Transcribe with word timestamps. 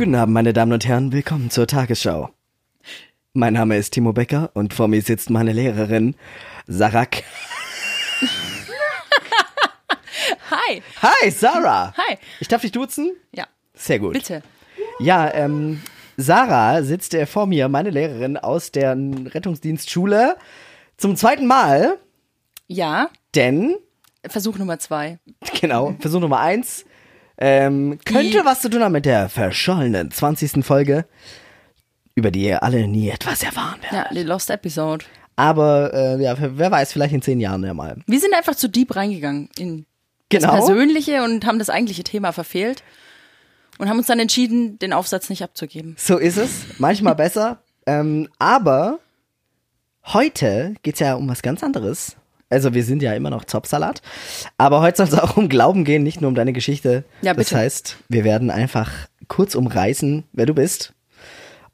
Guten 0.00 0.14
Abend, 0.14 0.32
meine 0.32 0.54
Damen 0.54 0.72
und 0.72 0.86
Herren, 0.88 1.12
willkommen 1.12 1.50
zur 1.50 1.66
Tagesschau. 1.66 2.30
Mein 3.34 3.52
Name 3.52 3.76
ist 3.76 3.90
Timo 3.90 4.14
Becker 4.14 4.50
und 4.54 4.72
vor 4.72 4.88
mir 4.88 5.02
sitzt 5.02 5.28
meine 5.28 5.52
Lehrerin 5.52 6.14
Sarah. 6.66 7.04
K 7.04 7.20
Hi. 10.50 10.82
Hi, 11.02 11.30
Sarah. 11.30 11.92
Hi. 11.98 12.16
Ich 12.40 12.48
darf 12.48 12.62
dich 12.62 12.72
duzen? 12.72 13.14
Ja, 13.34 13.44
Sehr 13.74 13.98
gut. 13.98 14.14
bitte. 14.14 14.42
Ja, 15.00 15.34
ähm, 15.34 15.82
Sarah 16.16 16.82
sitzt 16.82 17.12
äh, 17.12 17.26
vor 17.26 17.46
mir, 17.46 17.68
meine 17.68 17.90
Lehrerin 17.90 18.38
aus 18.38 18.72
der 18.72 18.96
Rettungsdienstschule, 18.96 20.38
zum 20.96 21.14
zweiten 21.14 21.46
Mal, 21.46 21.98
Ja, 22.68 23.10
denn, 23.34 23.76
Versuch 24.26 24.56
Nummer 24.56 24.78
zwei. 24.78 25.18
genau, 25.60 25.94
Versuch 26.00 26.20
Nummer 26.20 26.40
eins, 26.40 26.86
ähm, 27.40 27.98
könnte 28.04 28.38
Die- 28.40 28.44
was 28.44 28.60
zu 28.60 28.68
tun 28.68 28.82
haben 28.82 28.92
mit 28.92 29.06
der 29.06 29.28
verschollenen 29.28 30.10
20. 30.10 30.62
Folge, 30.64 31.06
über 32.14 32.30
die 32.30 32.44
ihr 32.44 32.62
alle 32.62 32.86
nie 32.86 33.08
etwas 33.10 33.42
erfahren 33.42 33.80
werdet. 33.82 34.08
Ja, 34.10 34.14
die 34.14 34.26
Lost 34.26 34.50
Episode. 34.50 35.04
Aber, 35.36 35.92
äh, 35.94 36.22
ja, 36.22 36.34
wer 36.38 36.70
weiß, 36.70 36.92
vielleicht 36.92 37.14
in 37.14 37.22
zehn 37.22 37.40
Jahren 37.40 37.64
ja 37.64 37.72
mal. 37.72 37.96
Wir 38.06 38.20
sind 38.20 38.34
einfach 38.34 38.54
zu 38.54 38.68
deep 38.68 38.94
reingegangen 38.94 39.48
in 39.56 39.86
das 40.28 40.42
Genau. 40.42 40.52
Persönliche 40.54 41.22
und 41.24 41.46
haben 41.46 41.58
das 41.58 41.70
eigentliche 41.70 42.04
Thema 42.04 42.32
verfehlt 42.32 42.82
und 43.78 43.88
haben 43.88 43.96
uns 43.98 44.06
dann 44.06 44.20
entschieden, 44.20 44.78
den 44.78 44.92
Aufsatz 44.92 45.30
nicht 45.30 45.42
abzugeben. 45.42 45.96
So 45.98 46.18
ist 46.18 46.36
es. 46.36 46.50
Manchmal 46.78 47.14
besser. 47.16 47.62
Ähm, 47.86 48.28
aber 48.38 48.98
heute 50.12 50.74
geht's 50.82 51.00
ja 51.00 51.14
um 51.14 51.28
was 51.28 51.42
ganz 51.42 51.62
anderes. 51.62 52.16
Also 52.50 52.74
wir 52.74 52.82
sind 52.84 53.00
ja 53.02 53.14
immer 53.14 53.30
noch 53.30 53.44
Zopfsalat. 53.44 54.02
Aber 54.58 54.80
heute 54.80 54.98
soll 54.98 55.06
es 55.06 55.14
auch 55.22 55.36
um 55.36 55.48
Glauben 55.48 55.84
gehen, 55.84 56.02
nicht 56.02 56.20
nur 56.20 56.28
um 56.28 56.34
deine 56.34 56.52
Geschichte. 56.52 57.04
Ja, 57.22 57.32
Das 57.32 57.46
bitte. 57.48 57.60
heißt, 57.60 57.96
wir 58.08 58.24
werden 58.24 58.50
einfach 58.50 58.90
kurz 59.28 59.54
umreißen, 59.54 60.24
wer 60.32 60.46
du 60.46 60.54
bist. 60.54 60.92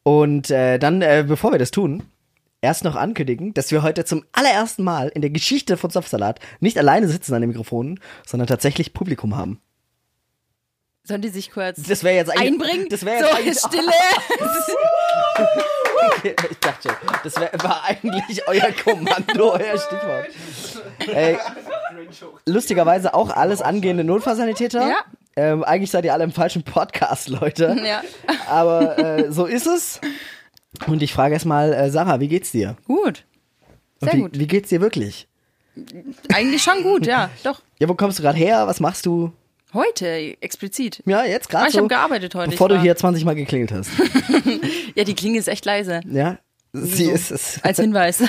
Und 0.03 0.51
äh, 0.51 0.79
dann, 0.79 1.03
äh, 1.03 1.25
bevor 1.27 1.51
wir 1.53 1.59
das 1.59 1.71
tun, 1.71 2.03
erst 2.61 2.85
noch 2.85 2.95
ankündigen, 2.95 3.55
dass 3.55 3.71
wir 3.73 3.83
heute 3.83 4.05
zum 4.05 4.25
allerersten 4.33 4.85
Mal 4.85 5.09
in 5.09 5.23
der 5.23 5.31
Geschichte 5.31 5.77
von 5.77 5.91
Zopfsalat 5.91 6.41
nicht 6.61 6.79
alleine 6.79 7.09
sitzen 7.09 7.35
an 7.35 7.41
den 7.41 7.49
Mikrofonen, 7.51 7.99
sondern 8.27 8.47
tatsächlich 8.47 8.93
Publikum 8.93 9.37
haben. 9.37 9.61
Sollen 11.07 11.23
die 11.23 11.29
sich 11.29 11.53
kurz 11.53 11.81
Das 11.83 12.03
wäre 12.03 12.17
jetzt 12.17 12.31
eigentlich, 12.31 12.53
einbringen? 12.53 12.89
Das 12.91 13.05
wäre 13.05 13.19
jetzt 13.19 13.31
so, 13.31 13.37
eigentlich, 13.37 13.59
Stille. 13.59 13.93
Ich 16.25 16.59
dachte 16.59 16.89
schon, 16.89 16.97
das 17.23 17.37
wär, 17.37 17.51
war 17.63 17.85
eigentlich 17.85 18.49
euer 18.49 18.73
Kommando, 18.83 19.53
euer 19.53 19.79
Stichwort. 19.79 20.27
Ey, 21.07 21.39
lustigerweise 22.47 23.15
auch 23.15 23.31
alles 23.31 23.63
angehende 23.63 24.03
Notfallsanitäter. 24.03 24.89
Ja. 24.89 24.97
Ähm, 25.37 25.63
eigentlich 25.63 25.91
seid 25.93 26.05
ihr 26.05 26.13
alle 26.15 26.25
im 26.25 26.33
falschen 26.33 26.65
Podcast, 26.65 27.29
Leute. 27.29 27.77
ja. 27.85 28.03
Aber 28.49 28.99
äh, 28.99 29.31
so 29.31 29.45
ist 29.45 29.67
es. 29.67 30.01
Und 30.87 31.03
ich 31.03 31.13
frage 31.13 31.35
erstmal, 31.35 31.73
äh, 31.73 31.91
Sarah, 31.91 32.19
wie 32.19 32.29
geht's 32.29 32.51
dir? 32.51 32.77
Gut. 32.87 33.25
Sehr 34.01 34.15
wie, 34.15 34.21
gut. 34.23 34.39
Wie 34.39 34.47
geht's 34.49 34.71
dir 34.71 34.81
wirklich? 34.81 35.29
Eigentlich 36.33 36.63
schon 36.63 36.83
gut, 36.83 37.07
ja, 37.07 37.31
doch. 37.45 37.61
Ja, 37.79 37.89
wo 37.89 37.95
kommst 37.95 38.19
du 38.19 38.23
gerade 38.23 38.39
her? 38.39 38.67
Was 38.67 38.81
machst 38.81 39.07
du? 39.07 39.33
Heute 39.75 40.37
explizit. 40.41 41.03
Ja, 41.07 41.25
jetzt 41.25 41.49
Ah, 41.49 41.51
gerade 41.51 41.67
ich 41.69 41.73
so, 41.73 41.79
habe 41.79 41.89
gearbeitet 41.89 42.35
heute. 42.35 42.51
bevor 42.51 42.69
du 42.69 42.81
hier 42.81 42.97
20 42.97 43.25
Mal 43.25 43.35
geklingelt 43.35 43.73
hast. 43.73 43.91
Ja, 44.95 45.05
die 45.05 45.15
Klinge 45.15 45.39
ist 45.39 45.49
echt 45.49 45.65
leise. 45.67 46.01
Ja, 46.11 46.39
sie 46.73 47.05
So. 47.07 47.11
ist 47.13 47.31
es. 47.31 47.61
Als 47.63 47.79
Hinweis. 47.79 48.23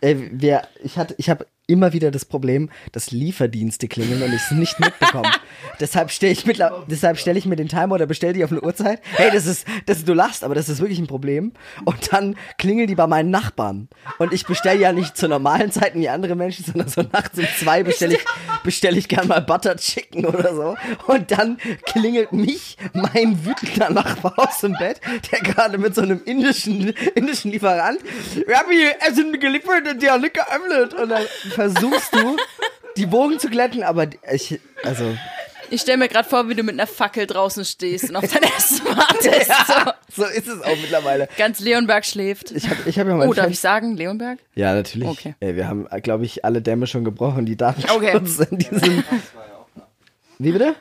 Ey, 0.00 0.28
wir, 0.40 0.62
ich 0.84 0.96
hatte, 0.98 1.14
ich 1.18 1.28
habe 1.30 1.46
immer 1.66 1.92
wieder 1.92 2.10
das 2.10 2.24
Problem, 2.24 2.70
dass 2.92 3.10
Lieferdienste 3.10 3.88
klingeln 3.88 4.22
und 4.22 4.32
ich 4.32 4.42
es 4.42 4.50
nicht 4.52 4.78
mitbekomme. 4.78 5.30
deshalb 5.80 6.10
stelle 6.10 6.32
ich 6.32 6.46
mittler, 6.46 6.84
deshalb 6.88 7.18
stelle 7.18 7.38
ich 7.38 7.46
mir 7.46 7.56
den 7.56 7.68
Timer 7.68 7.96
oder 7.96 8.06
bestelle 8.06 8.32
die 8.32 8.44
auf 8.44 8.52
eine 8.52 8.62
Uhrzeit. 8.62 9.00
Hey, 9.14 9.30
das 9.32 9.46
ist, 9.46 9.66
das 9.86 10.04
du 10.04 10.14
lachst, 10.14 10.44
aber 10.44 10.54
das 10.54 10.68
ist 10.68 10.80
wirklich 10.80 10.98
ein 10.98 11.06
Problem. 11.06 11.52
Und 11.84 12.12
dann 12.12 12.36
klingeln 12.58 12.86
die 12.86 12.94
bei 12.94 13.06
meinen 13.06 13.30
Nachbarn. 13.30 13.88
Und 14.18 14.32
ich 14.32 14.46
bestelle 14.46 14.80
ja 14.80 14.92
nicht 14.92 15.16
zu 15.16 15.28
normalen 15.28 15.72
Zeiten 15.72 16.00
wie 16.00 16.08
andere 16.08 16.36
Menschen, 16.36 16.64
sondern 16.64 16.88
so 16.88 17.02
nachts 17.02 17.38
um 17.38 17.46
zwei 17.58 17.82
bestelle 17.82 18.14
ich, 18.14 18.24
bestelle 18.62 18.98
ich 18.98 19.08
gern 19.08 19.26
mal 19.26 19.40
Butter 19.40 19.76
Chicken 19.76 20.24
oder 20.26 20.54
so. 20.54 20.76
Und 21.12 21.30
dann 21.32 21.58
klingelt 21.84 22.32
mich 22.32 22.76
mein 22.92 23.44
wütender 23.44 23.90
Nachbar 23.90 24.34
aus 24.36 24.60
dem 24.60 24.74
Bett, 24.74 25.00
der 25.32 25.40
gerade 25.40 25.78
mit 25.78 25.94
so 25.94 26.02
einem 26.02 26.20
indischen, 26.24 26.90
indischen 27.14 27.50
Lieferant, 27.50 27.98
wir 28.46 28.56
haben 28.56 28.70
hier 28.70 28.94
Essen 29.00 29.32
geliefert 29.38 29.88
und 29.90 30.00
die 30.00 30.08
haben 30.08 30.22
nicht 30.22 30.34
geöffnet. 30.34 30.94
Und 30.94 31.08
dann 31.08 31.22
versuchst 31.56 32.14
du, 32.14 32.36
die 32.96 33.06
Bogen 33.06 33.38
zu 33.38 33.48
glätten, 33.48 33.82
aber 33.82 34.06
ich, 34.32 34.60
also, 34.84 35.04
Ich 35.70 35.80
stelle 35.80 35.98
mir 35.98 36.08
gerade 36.08 36.28
vor, 36.28 36.48
wie 36.48 36.54
du 36.54 36.62
mit 36.62 36.74
einer 36.74 36.86
Fackel 36.86 37.26
draußen 37.26 37.64
stehst 37.64 38.08
und 38.10 38.16
auf 38.16 38.24
dein 38.32 38.44
Essen 38.44 38.84
wartest. 38.86 39.50
So. 40.16 40.22
so 40.24 40.30
ist 40.30 40.46
es 40.46 40.62
auch 40.62 40.76
mittlerweile. 40.80 41.28
Ganz 41.36 41.58
Leonberg 41.60 42.06
schläft. 42.06 42.52
Ich 42.52 42.68
habe 42.70 42.80
ich 42.86 42.98
hab 42.98 43.06
ja 43.08 43.14
mal 43.16 43.28
Oh, 43.28 43.32
darf 43.34 43.50
ich 43.50 43.58
sagen, 43.58 43.96
Leonberg? 43.96 44.38
Ja, 44.54 44.74
natürlich. 44.74 45.08
Okay. 45.08 45.34
Ey, 45.40 45.56
wir 45.56 45.66
haben, 45.68 45.86
glaube 46.02 46.24
ich, 46.24 46.44
alle 46.44 46.62
Dämme 46.62 46.86
schon 46.86 47.04
gebrochen, 47.04 47.44
die 47.46 47.56
Datenschutz 47.56 47.96
Okay. 47.96 48.46
in 48.50 48.58
diesem. 48.58 49.04
Wie 50.38 50.52
bitte? 50.52 50.74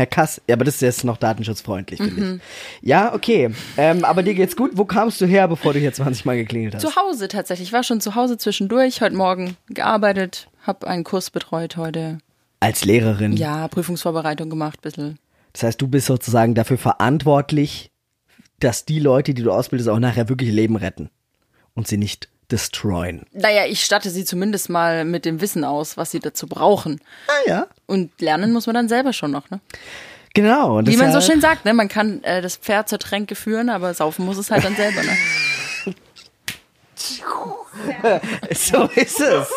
Herr 0.00 0.06
Kass. 0.06 0.40
Ja, 0.48 0.54
aber 0.56 0.64
das 0.64 0.76
ist 0.76 0.80
jetzt 0.80 1.04
noch 1.04 1.18
datenschutzfreundlich, 1.18 2.00
finde 2.00 2.20
Mhm. 2.22 2.40
ich. 2.80 2.88
Ja, 2.88 3.12
okay. 3.12 3.50
Ähm, 3.76 4.02
aber 4.06 4.22
dir 4.22 4.32
geht's 4.32 4.56
gut. 4.56 4.70
Wo 4.74 4.86
kamst 4.86 5.20
du 5.20 5.26
her, 5.26 5.46
bevor 5.46 5.74
du 5.74 5.78
hier 5.78 5.92
20 5.92 6.24
Mal 6.24 6.36
geklingelt 6.38 6.74
hast? 6.74 6.80
Zu 6.80 6.96
Hause 6.96 7.28
tatsächlich. 7.28 7.68
Ich 7.68 7.72
war 7.74 7.82
schon 7.82 8.00
zu 8.00 8.14
Hause 8.14 8.38
zwischendurch, 8.38 9.02
heute 9.02 9.14
Morgen 9.14 9.58
gearbeitet, 9.68 10.48
habe 10.62 10.86
einen 10.88 11.04
Kurs 11.04 11.30
betreut 11.30 11.76
heute. 11.76 12.16
Als 12.60 12.86
Lehrerin. 12.86 13.34
Ja, 13.34 13.68
Prüfungsvorbereitung 13.68 14.48
gemacht, 14.48 14.80
bisschen. 14.80 15.18
Das 15.52 15.64
heißt, 15.64 15.82
du 15.82 15.86
bist 15.88 16.06
sozusagen 16.06 16.54
dafür 16.54 16.78
verantwortlich, 16.78 17.90
dass 18.58 18.86
die 18.86 19.00
Leute, 19.00 19.34
die 19.34 19.42
du 19.42 19.52
ausbildest, 19.52 19.90
auch 19.90 19.98
nachher 19.98 20.30
wirklich 20.30 20.50
Leben 20.50 20.76
retten. 20.76 21.10
Und 21.74 21.88
sie 21.88 21.98
nicht 21.98 22.28
destroyen. 22.50 23.22
Naja, 23.32 23.66
ich 23.66 23.84
statte 23.84 24.10
sie 24.10 24.24
zumindest 24.24 24.68
mal 24.68 25.04
mit 25.04 25.24
dem 25.24 25.40
Wissen 25.40 25.64
aus, 25.64 25.96
was 25.96 26.10
sie 26.10 26.20
dazu 26.20 26.46
brauchen. 26.46 27.00
Ah 27.28 27.48
ja. 27.48 27.66
Und 27.86 28.20
lernen 28.20 28.52
muss 28.52 28.66
man 28.66 28.74
dann 28.74 28.88
selber 28.88 29.12
schon 29.12 29.30
noch, 29.30 29.50
ne? 29.50 29.60
Genau. 30.34 30.80
Wie 30.84 30.96
man 30.96 31.12
so 31.12 31.20
schön 31.20 31.40
sagt, 31.40 31.64
ne? 31.64 31.74
Man 31.74 31.88
kann 31.88 32.22
äh, 32.22 32.40
das 32.40 32.56
Pferd 32.56 32.88
zur 32.88 32.98
Tränke 32.98 33.34
führen, 33.34 33.68
aber 33.68 33.92
saufen 33.94 34.24
muss 34.24 34.38
es 34.38 34.50
halt 34.50 34.64
dann 34.64 34.76
selber, 34.76 35.02
ne? 35.02 35.16
So 38.54 38.84
ist 38.94 39.20
es. 39.20 39.48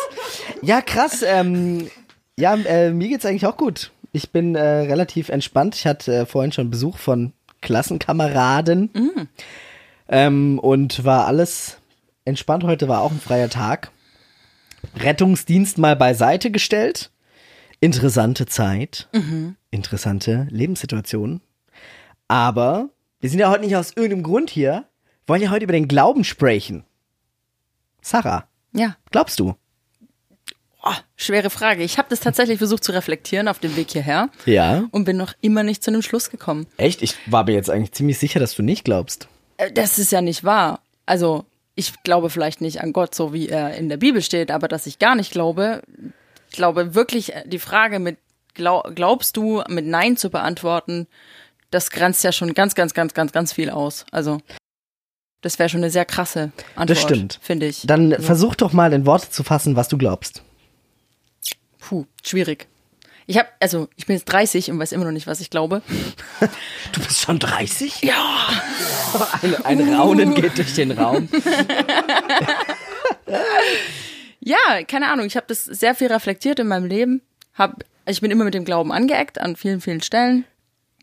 Ja, 0.62 0.80
krass. 0.80 1.22
Ähm, 1.22 1.90
ja, 2.38 2.54
äh, 2.54 2.90
mir 2.90 3.08
geht's 3.08 3.26
eigentlich 3.26 3.46
auch 3.46 3.56
gut. 3.56 3.90
Ich 4.12 4.30
bin 4.30 4.54
äh, 4.54 4.62
relativ 4.62 5.28
entspannt. 5.28 5.74
Ich 5.74 5.86
hatte 5.86 6.14
äh, 6.14 6.26
vorhin 6.26 6.52
schon 6.52 6.70
Besuch 6.70 6.98
von 6.98 7.32
Klassenkameraden 7.60 8.90
ähm, 10.08 10.58
und 10.58 11.04
war 11.04 11.26
alles 11.26 11.78
entspannt. 12.24 12.64
Heute 12.64 12.88
war 12.88 13.00
auch 13.02 13.10
ein 13.12 13.20
freier 13.20 13.48
Tag. 13.50 13.90
Rettungsdienst 14.96 15.78
mal 15.78 15.96
beiseite 15.96 16.50
gestellt. 16.50 17.10
Interessante 17.80 18.46
Zeit. 18.46 19.08
Interessante 19.70 20.46
Lebenssituation. 20.50 21.40
Aber 22.28 22.88
wir 23.20 23.30
sind 23.30 23.38
ja 23.38 23.50
heute 23.50 23.64
nicht 23.64 23.76
aus 23.76 23.90
irgendeinem 23.96 24.22
Grund 24.22 24.50
hier. 24.50 24.84
Wir 25.26 25.28
wollen 25.34 25.42
ja 25.42 25.50
heute 25.50 25.64
über 25.64 25.72
den 25.72 25.88
Glauben 25.88 26.24
sprechen. 26.24 26.84
Sarah, 28.02 28.46
Ja. 28.72 28.96
glaubst 29.10 29.40
du? 29.40 29.54
Oh, 30.86 30.92
schwere 31.16 31.48
Frage. 31.48 31.82
Ich 31.82 31.96
habe 31.96 32.08
das 32.10 32.20
tatsächlich 32.20 32.58
versucht 32.58 32.84
zu 32.84 32.92
reflektieren 32.92 33.48
auf 33.48 33.58
dem 33.58 33.74
Weg 33.76 33.90
hierher 33.90 34.28
Ja. 34.44 34.84
und 34.90 35.04
bin 35.06 35.16
noch 35.16 35.32
immer 35.40 35.62
nicht 35.62 35.82
zu 35.82 35.90
einem 35.90 36.02
Schluss 36.02 36.28
gekommen. 36.28 36.66
Echt? 36.76 37.00
Ich 37.02 37.14
war 37.26 37.44
mir 37.44 37.52
jetzt 37.52 37.70
eigentlich 37.70 37.92
ziemlich 37.92 38.18
sicher, 38.18 38.38
dass 38.38 38.54
du 38.54 38.62
nicht 38.62 38.84
glaubst. 38.84 39.28
Äh, 39.56 39.72
Das 39.72 39.98
ist 39.98 40.12
ja 40.12 40.20
nicht 40.20 40.44
wahr. 40.44 40.80
Also, 41.06 41.46
ich 41.74 42.02
glaube 42.02 42.30
vielleicht 42.30 42.60
nicht 42.60 42.80
an 42.80 42.92
Gott, 42.92 43.14
so 43.14 43.32
wie 43.32 43.48
er 43.48 43.74
in 43.76 43.88
der 43.88 43.96
Bibel 43.96 44.22
steht, 44.22 44.50
aber 44.50 44.68
dass 44.68 44.86
ich 44.86 44.98
gar 44.98 45.14
nicht 45.14 45.32
glaube, 45.32 45.82
ich 46.50 46.56
glaube 46.56 46.94
wirklich, 46.94 47.34
äh, 47.34 47.42
die 47.46 47.58
Frage 47.58 47.98
mit 47.98 48.18
glaub, 48.54 48.94
glaubst 48.94 49.36
du 49.36 49.62
mit 49.68 49.86
Nein 49.86 50.16
zu 50.16 50.30
beantworten, 50.30 51.06
das 51.70 51.90
grenzt 51.90 52.22
ja 52.22 52.32
schon 52.32 52.54
ganz, 52.54 52.74
ganz, 52.74 52.94
ganz, 52.94 53.14
ganz, 53.14 53.32
ganz 53.32 53.52
viel 53.52 53.70
aus. 53.70 54.06
Also, 54.12 54.38
das 55.40 55.58
wäre 55.58 55.68
schon 55.68 55.80
eine 55.80 55.90
sehr 55.90 56.04
krasse 56.04 56.52
Antwort, 56.76 56.98
stimmt. 56.98 57.38
finde 57.42 57.66
ich. 57.66 57.82
Dann 57.86 58.14
versuch 58.20 58.54
doch 58.54 58.72
mal 58.72 58.92
in 58.92 59.06
Worte 59.06 59.30
zu 59.30 59.42
fassen, 59.42 59.76
was 59.76 59.88
du 59.88 59.98
glaubst. 59.98 60.42
Puh, 61.80 62.06
schwierig. 62.24 62.68
Ich 63.26 63.38
habe, 63.38 63.48
also, 63.60 63.88
ich 63.96 64.06
bin 64.06 64.16
jetzt 64.16 64.26
30 64.26 64.70
und 64.70 64.78
weiß 64.78 64.92
immer 64.92 65.04
noch 65.04 65.12
nicht, 65.12 65.26
was 65.26 65.40
ich 65.40 65.50
glaube. 65.50 65.82
Du 66.92 67.00
bist 67.00 67.20
schon 67.20 67.40
30? 67.40 68.02
Ja. 68.02 68.48
Ein, 69.42 69.64
ein 69.64 69.94
Raunen 69.94 70.34
geht 70.34 70.56
durch 70.58 70.74
den 70.74 70.92
Raum. 70.92 71.28
Ja, 74.44 74.82
keine 74.86 75.10
Ahnung. 75.10 75.26
Ich 75.26 75.36
habe 75.36 75.46
das 75.48 75.64
sehr 75.64 75.94
viel 75.94 76.08
reflektiert 76.08 76.58
in 76.58 76.68
meinem 76.68 76.84
Leben. 76.84 77.22
Hab, 77.54 77.82
ich 78.06 78.20
bin 78.20 78.30
immer 78.30 78.44
mit 78.44 78.52
dem 78.52 78.66
Glauben 78.66 78.92
angeeckt 78.92 79.40
an 79.40 79.56
vielen, 79.56 79.80
vielen 79.80 80.02
Stellen. 80.02 80.44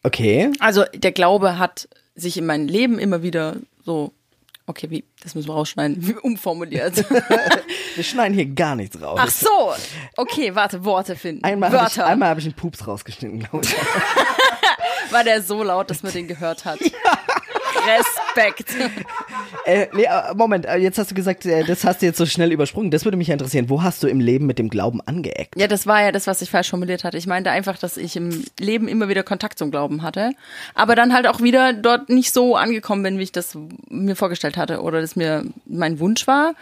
Okay. 0.04 0.52
Also 0.60 0.86
der 0.94 1.12
Glaube 1.12 1.58
hat 1.58 1.90
sich 2.14 2.38
in 2.38 2.46
meinem 2.46 2.68
Leben 2.68 3.00
immer 3.00 3.24
wieder 3.24 3.56
so, 3.84 4.14
okay, 4.68 4.90
wie, 4.90 5.04
das 5.22 5.36
müssen 5.36 5.48
wir 5.48 5.54
rausschneiden, 5.54 5.98
wie 6.08 6.14
umformuliert. 6.16 7.06
Wir 7.96 8.06
schneiden 8.06 8.34
hier 8.34 8.46
gar 8.46 8.76
nichts 8.76 9.02
raus. 9.02 9.20
Ach 9.22 9.30
so, 9.30 9.74
okay, 10.16 10.56
warte, 10.56 10.86
Worte 10.86 11.18
finden. 11.18 11.44
Einmal 11.44 11.72
habe 11.72 11.90
ich, 11.92 12.02
einmal 12.02 12.30
hab 12.30 12.38
ich 12.38 12.46
einen 12.46 12.54
Pups 12.54 12.88
rausgeschnitten, 12.88 13.40
glaube 13.40 13.66
ich. 13.66 13.76
war 15.12 15.26
der 15.26 15.42
so 15.42 15.62
laut, 15.62 15.90
dass 15.90 16.02
man 16.02 16.14
den 16.14 16.28
gehört 16.28 16.64
hat. 16.64 16.80
Respekt. 17.76 18.76
Äh, 19.66 19.88
nee, 19.94 20.04
äh, 20.04 20.34
Moment, 20.36 20.66
äh, 20.66 20.78
jetzt 20.78 20.98
hast 20.98 21.12
du 21.12 21.16
gesagt, 21.16 21.46
äh, 21.46 21.64
das 21.64 21.84
hast 21.84 22.02
du 22.02 22.06
jetzt 22.06 22.18
so 22.18 22.26
schnell 22.26 22.52
übersprungen. 22.52 22.92
Das 22.92 23.06
würde 23.06 23.18
mich 23.18 23.30
interessieren. 23.30 23.70
Wo 23.70 23.84
hast 23.84 24.04
du 24.04 24.08
im 24.08 24.20
Leben 24.20 24.46
mit 24.46 24.60
dem 24.60 24.70
Glauben 24.70 25.02
angeeckt? 25.02 25.56
Ja, 25.58 25.68
das 25.68 25.88
war 25.88 26.02
ja 26.02 26.12
das, 26.12 26.28
was 26.28 26.42
ich 26.42 26.50
falsch 26.50 26.70
formuliert 26.70 27.04
hatte. 27.04 27.18
Ich 27.18 27.28
meinte 27.28 27.52
einfach, 27.52 27.78
dass 27.78 27.98
ich 27.98 28.16
im 28.16 28.44
Leben 28.60 28.88
immer 28.88 29.10
wieder 29.10 29.24
Kontakt 29.24 29.60
zum 29.60 29.72
Glauben 29.72 30.04
hatte, 30.04 30.32
aber 30.74 30.96
dann 30.96 31.14
halt 31.14 31.28
auch 31.28 31.42
wieder 31.42 31.74
dort 31.74 32.10
nicht 32.10 32.34
so 32.34 32.56
angekommen 32.56 33.04
bin, 33.04 33.20
wie 33.20 33.24
ich 33.24 33.32
das 33.32 33.58
mir 33.90 34.16
vorgestellt 34.16 34.58
hatte 34.58 34.82
oder 34.82 35.02
das 35.02 35.16
mir 35.16 35.46
mein 35.66 36.00
Wunsch 36.00 36.28
war 36.28 36.54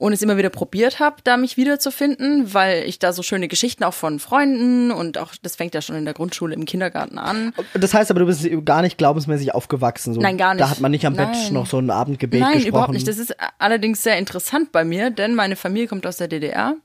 und 0.00 0.14
es 0.14 0.22
immer 0.22 0.38
wieder 0.38 0.48
probiert 0.48 0.98
habe, 0.98 1.16
da 1.24 1.36
mich 1.36 1.58
wiederzufinden, 1.58 2.54
weil 2.54 2.84
ich 2.84 2.98
da 2.98 3.12
so 3.12 3.22
schöne 3.22 3.48
Geschichten 3.48 3.84
auch 3.84 3.92
von 3.92 4.18
Freunden 4.18 4.90
und 4.90 5.18
auch, 5.18 5.34
das 5.42 5.56
fängt 5.56 5.74
ja 5.74 5.82
schon 5.82 5.94
in 5.94 6.06
der 6.06 6.14
Grundschule, 6.14 6.54
im 6.54 6.64
Kindergarten 6.64 7.18
an. 7.18 7.52
Das 7.74 7.92
heißt 7.92 8.10
aber, 8.10 8.20
du 8.20 8.26
bist 8.26 8.48
gar 8.64 8.80
nicht 8.80 8.96
glaubensmäßig 8.96 9.54
aufgewachsen. 9.54 10.14
So. 10.14 10.20
Nein, 10.22 10.38
gar 10.38 10.54
nicht. 10.54 10.62
Da 10.62 10.70
hat 10.70 10.80
man 10.80 10.90
nicht 10.90 11.04
am 11.04 11.16
Bett 11.16 11.28
Nein. 11.30 11.52
noch 11.52 11.66
so 11.66 11.78
ein 11.78 11.90
Abendgebet 11.90 12.40
Nein, 12.40 12.52
gesprochen. 12.54 12.68
überhaupt 12.68 12.92
nicht. 12.94 13.06
Das 13.06 13.18
ist 13.18 13.36
allerdings 13.58 14.02
sehr 14.02 14.16
interessant 14.16 14.72
bei 14.72 14.84
mir, 14.84 15.10
denn 15.10 15.34
meine 15.34 15.54
Familie 15.54 15.86
kommt 15.86 16.06
aus 16.06 16.16
der 16.16 16.28
DDR. 16.28 16.76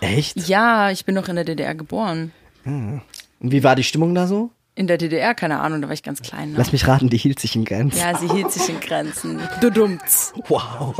Echt? 0.00 0.48
Ja, 0.48 0.90
ich 0.90 1.04
bin 1.04 1.14
noch 1.14 1.28
in 1.28 1.36
der 1.36 1.44
DDR 1.44 1.74
geboren. 1.74 2.32
Und 2.64 3.02
wie 3.38 3.62
war 3.62 3.76
die 3.76 3.84
Stimmung 3.84 4.14
da 4.14 4.26
so? 4.26 4.50
In 4.76 4.88
der 4.88 4.98
DDR, 4.98 5.34
keine 5.34 5.60
Ahnung, 5.60 5.82
da 5.82 5.88
war 5.88 5.94
ich 5.94 6.02
ganz 6.02 6.20
klein. 6.20 6.50
Ne? 6.50 6.58
Lass 6.58 6.72
mich 6.72 6.88
raten, 6.88 7.08
die 7.08 7.16
hielt 7.16 7.38
sich 7.38 7.54
in 7.54 7.64
Grenzen. 7.64 7.98
Ja, 7.98 8.16
sie 8.18 8.28
hielt 8.28 8.50
sich 8.50 8.68
in 8.68 8.80
Grenzen. 8.80 9.40
Du 9.60 9.70
dummts. 9.70 10.32
Wow. 10.48 10.96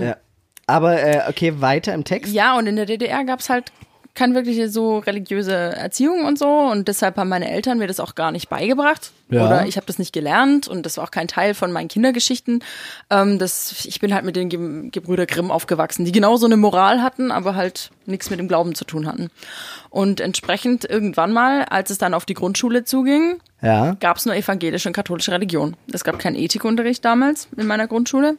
ja. 0.00 0.16
Aber 0.68 1.00
äh, 1.02 1.28
okay, 1.28 1.60
weiter 1.60 1.94
im 1.94 2.04
Text. 2.04 2.32
Ja, 2.32 2.56
und 2.56 2.66
in 2.68 2.76
der 2.76 2.86
DDR 2.86 3.24
gab's 3.24 3.48
halt 3.50 3.72
keine 4.16 4.34
wirkliche 4.34 4.68
so 4.68 4.98
religiöse 4.98 5.52
Erziehung 5.54 6.24
und 6.24 6.38
so 6.38 6.48
und 6.48 6.88
deshalb 6.88 7.16
haben 7.16 7.28
meine 7.28 7.50
Eltern 7.50 7.78
mir 7.78 7.86
das 7.86 8.00
auch 8.00 8.14
gar 8.16 8.32
nicht 8.32 8.48
beigebracht 8.48 9.12
Ja. 9.30 9.46
oder 9.46 9.66
ich 9.66 9.76
habe 9.76 9.86
das 9.86 9.98
nicht 10.00 10.12
gelernt 10.12 10.66
und 10.66 10.84
das 10.84 10.96
war 10.96 11.04
auch 11.04 11.10
kein 11.12 11.28
Teil 11.28 11.54
von 11.54 11.70
meinen 11.70 11.86
Kindergeschichten. 11.88 12.64
Ähm, 13.10 13.38
das, 13.38 13.84
ich 13.86 14.00
bin 14.00 14.12
halt 14.12 14.24
mit 14.24 14.34
den 14.34 14.48
Ge 14.48 14.88
Gebrüder 14.90 15.26
Grimm 15.26 15.50
aufgewachsen, 15.52 16.04
die 16.04 16.12
genauso 16.12 16.46
eine 16.46 16.56
Moral 16.56 17.02
hatten, 17.02 17.30
aber 17.30 17.54
halt 17.54 17.90
nichts 18.06 18.30
mit 18.30 18.38
dem 18.40 18.48
Glauben 18.48 18.74
zu 18.74 18.84
tun 18.84 19.06
hatten. 19.06 19.30
Und 19.90 20.20
entsprechend 20.20 20.84
irgendwann 20.84 21.32
mal, 21.32 21.64
als 21.64 21.90
es 21.90 21.98
dann 21.98 22.14
auf 22.14 22.24
die 22.24 22.34
Grundschule 22.34 22.84
zuging, 22.84 23.36
Ja. 23.62 23.94
gab 24.00 24.16
es 24.16 24.26
nur 24.26 24.34
evangelische 24.34 24.88
und 24.88 24.94
katholische 24.94 25.32
Religion. 25.32 25.76
Es 25.92 26.04
gab 26.04 26.18
keinen 26.18 26.36
Ethikunterricht 26.36 27.04
damals 27.04 27.48
in 27.56 27.66
meiner 27.66 27.86
Grundschule. 27.86 28.36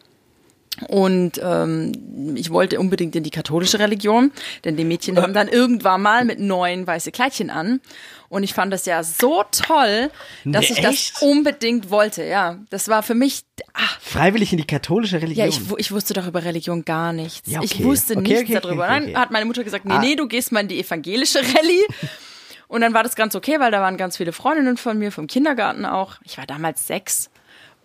Und 0.89 1.41
ähm, 1.43 2.35
ich 2.35 2.51
wollte 2.51 2.79
unbedingt 2.79 3.15
in 3.15 3.23
die 3.23 3.31
katholische 3.31 3.79
Religion, 3.79 4.31
denn 4.63 4.77
die 4.77 4.83
Mädchen 4.85 5.19
haben 5.21 5.33
dann 5.33 5.47
irgendwann 5.47 6.01
mal 6.01 6.23
mit 6.25 6.39
neuen 6.39 6.85
weiße 6.85 7.11
Kleidchen 7.11 7.49
an. 7.49 7.81
Und 8.29 8.43
ich 8.43 8.53
fand 8.53 8.71
das 8.73 8.85
ja 8.85 9.03
so 9.03 9.43
toll, 9.51 10.11
dass 10.45 10.65
Nee, 10.69 10.73
ich 10.75 10.81
das 10.81 10.91
echt? 10.93 11.21
unbedingt 11.21 11.89
wollte. 11.89 12.23
Ja, 12.25 12.59
das 12.69 12.89
war 12.89 13.01
für 13.01 13.15
mich. 13.15 13.43
Ach, 13.73 13.99
Freiwillig 14.01 14.51
in 14.51 14.57
die 14.57 14.67
katholische 14.67 15.21
Religion. 15.21 15.47
ja, 15.47 15.51
ich, 15.51 15.61
ich 15.77 15.91
wusste 15.91 16.13
doch 16.13 16.27
über 16.27 16.43
Religion 16.43 16.83
gar 16.85 17.13
nichts. 17.13 17.49
Ja, 17.49 17.59
okay. 17.59 17.69
Ich 17.71 17.83
wusste 17.83 18.17
Okay, 18.17 18.33
nichts 18.33 18.41
okay, 18.51 18.59
darüber. 18.61 18.87
Dann 18.87 19.15
hat 19.15 19.31
meine 19.31 19.45
Mutter 19.45 19.63
gesagt, 19.63 19.85
nee, 19.85 19.93
Ah. 19.93 19.99
nee, 19.99 20.15
du 20.15 20.27
gehst 20.27 20.51
mal 20.51 20.59
in 20.59 20.67
die 20.67 20.79
evangelische 20.79 21.39
Rallye. 21.39 21.85
Und 22.67 22.81
dann 22.81 22.93
war 22.93 23.01
das 23.03 23.15
ganz 23.15 23.33
okay, 23.33 23.59
weil 23.61 23.71
da 23.71 23.79
waren 23.79 23.95
ganz 23.95 24.17
viele 24.17 24.33
Freundinnen 24.33 24.75
von 24.75 24.99
mir, 24.99 25.11
vom 25.13 25.27
Kindergarten 25.27 25.85
auch. 25.85 26.15
Ich 26.25 26.37
war 26.37 26.45
damals 26.45 26.85
sechs. 26.85 27.29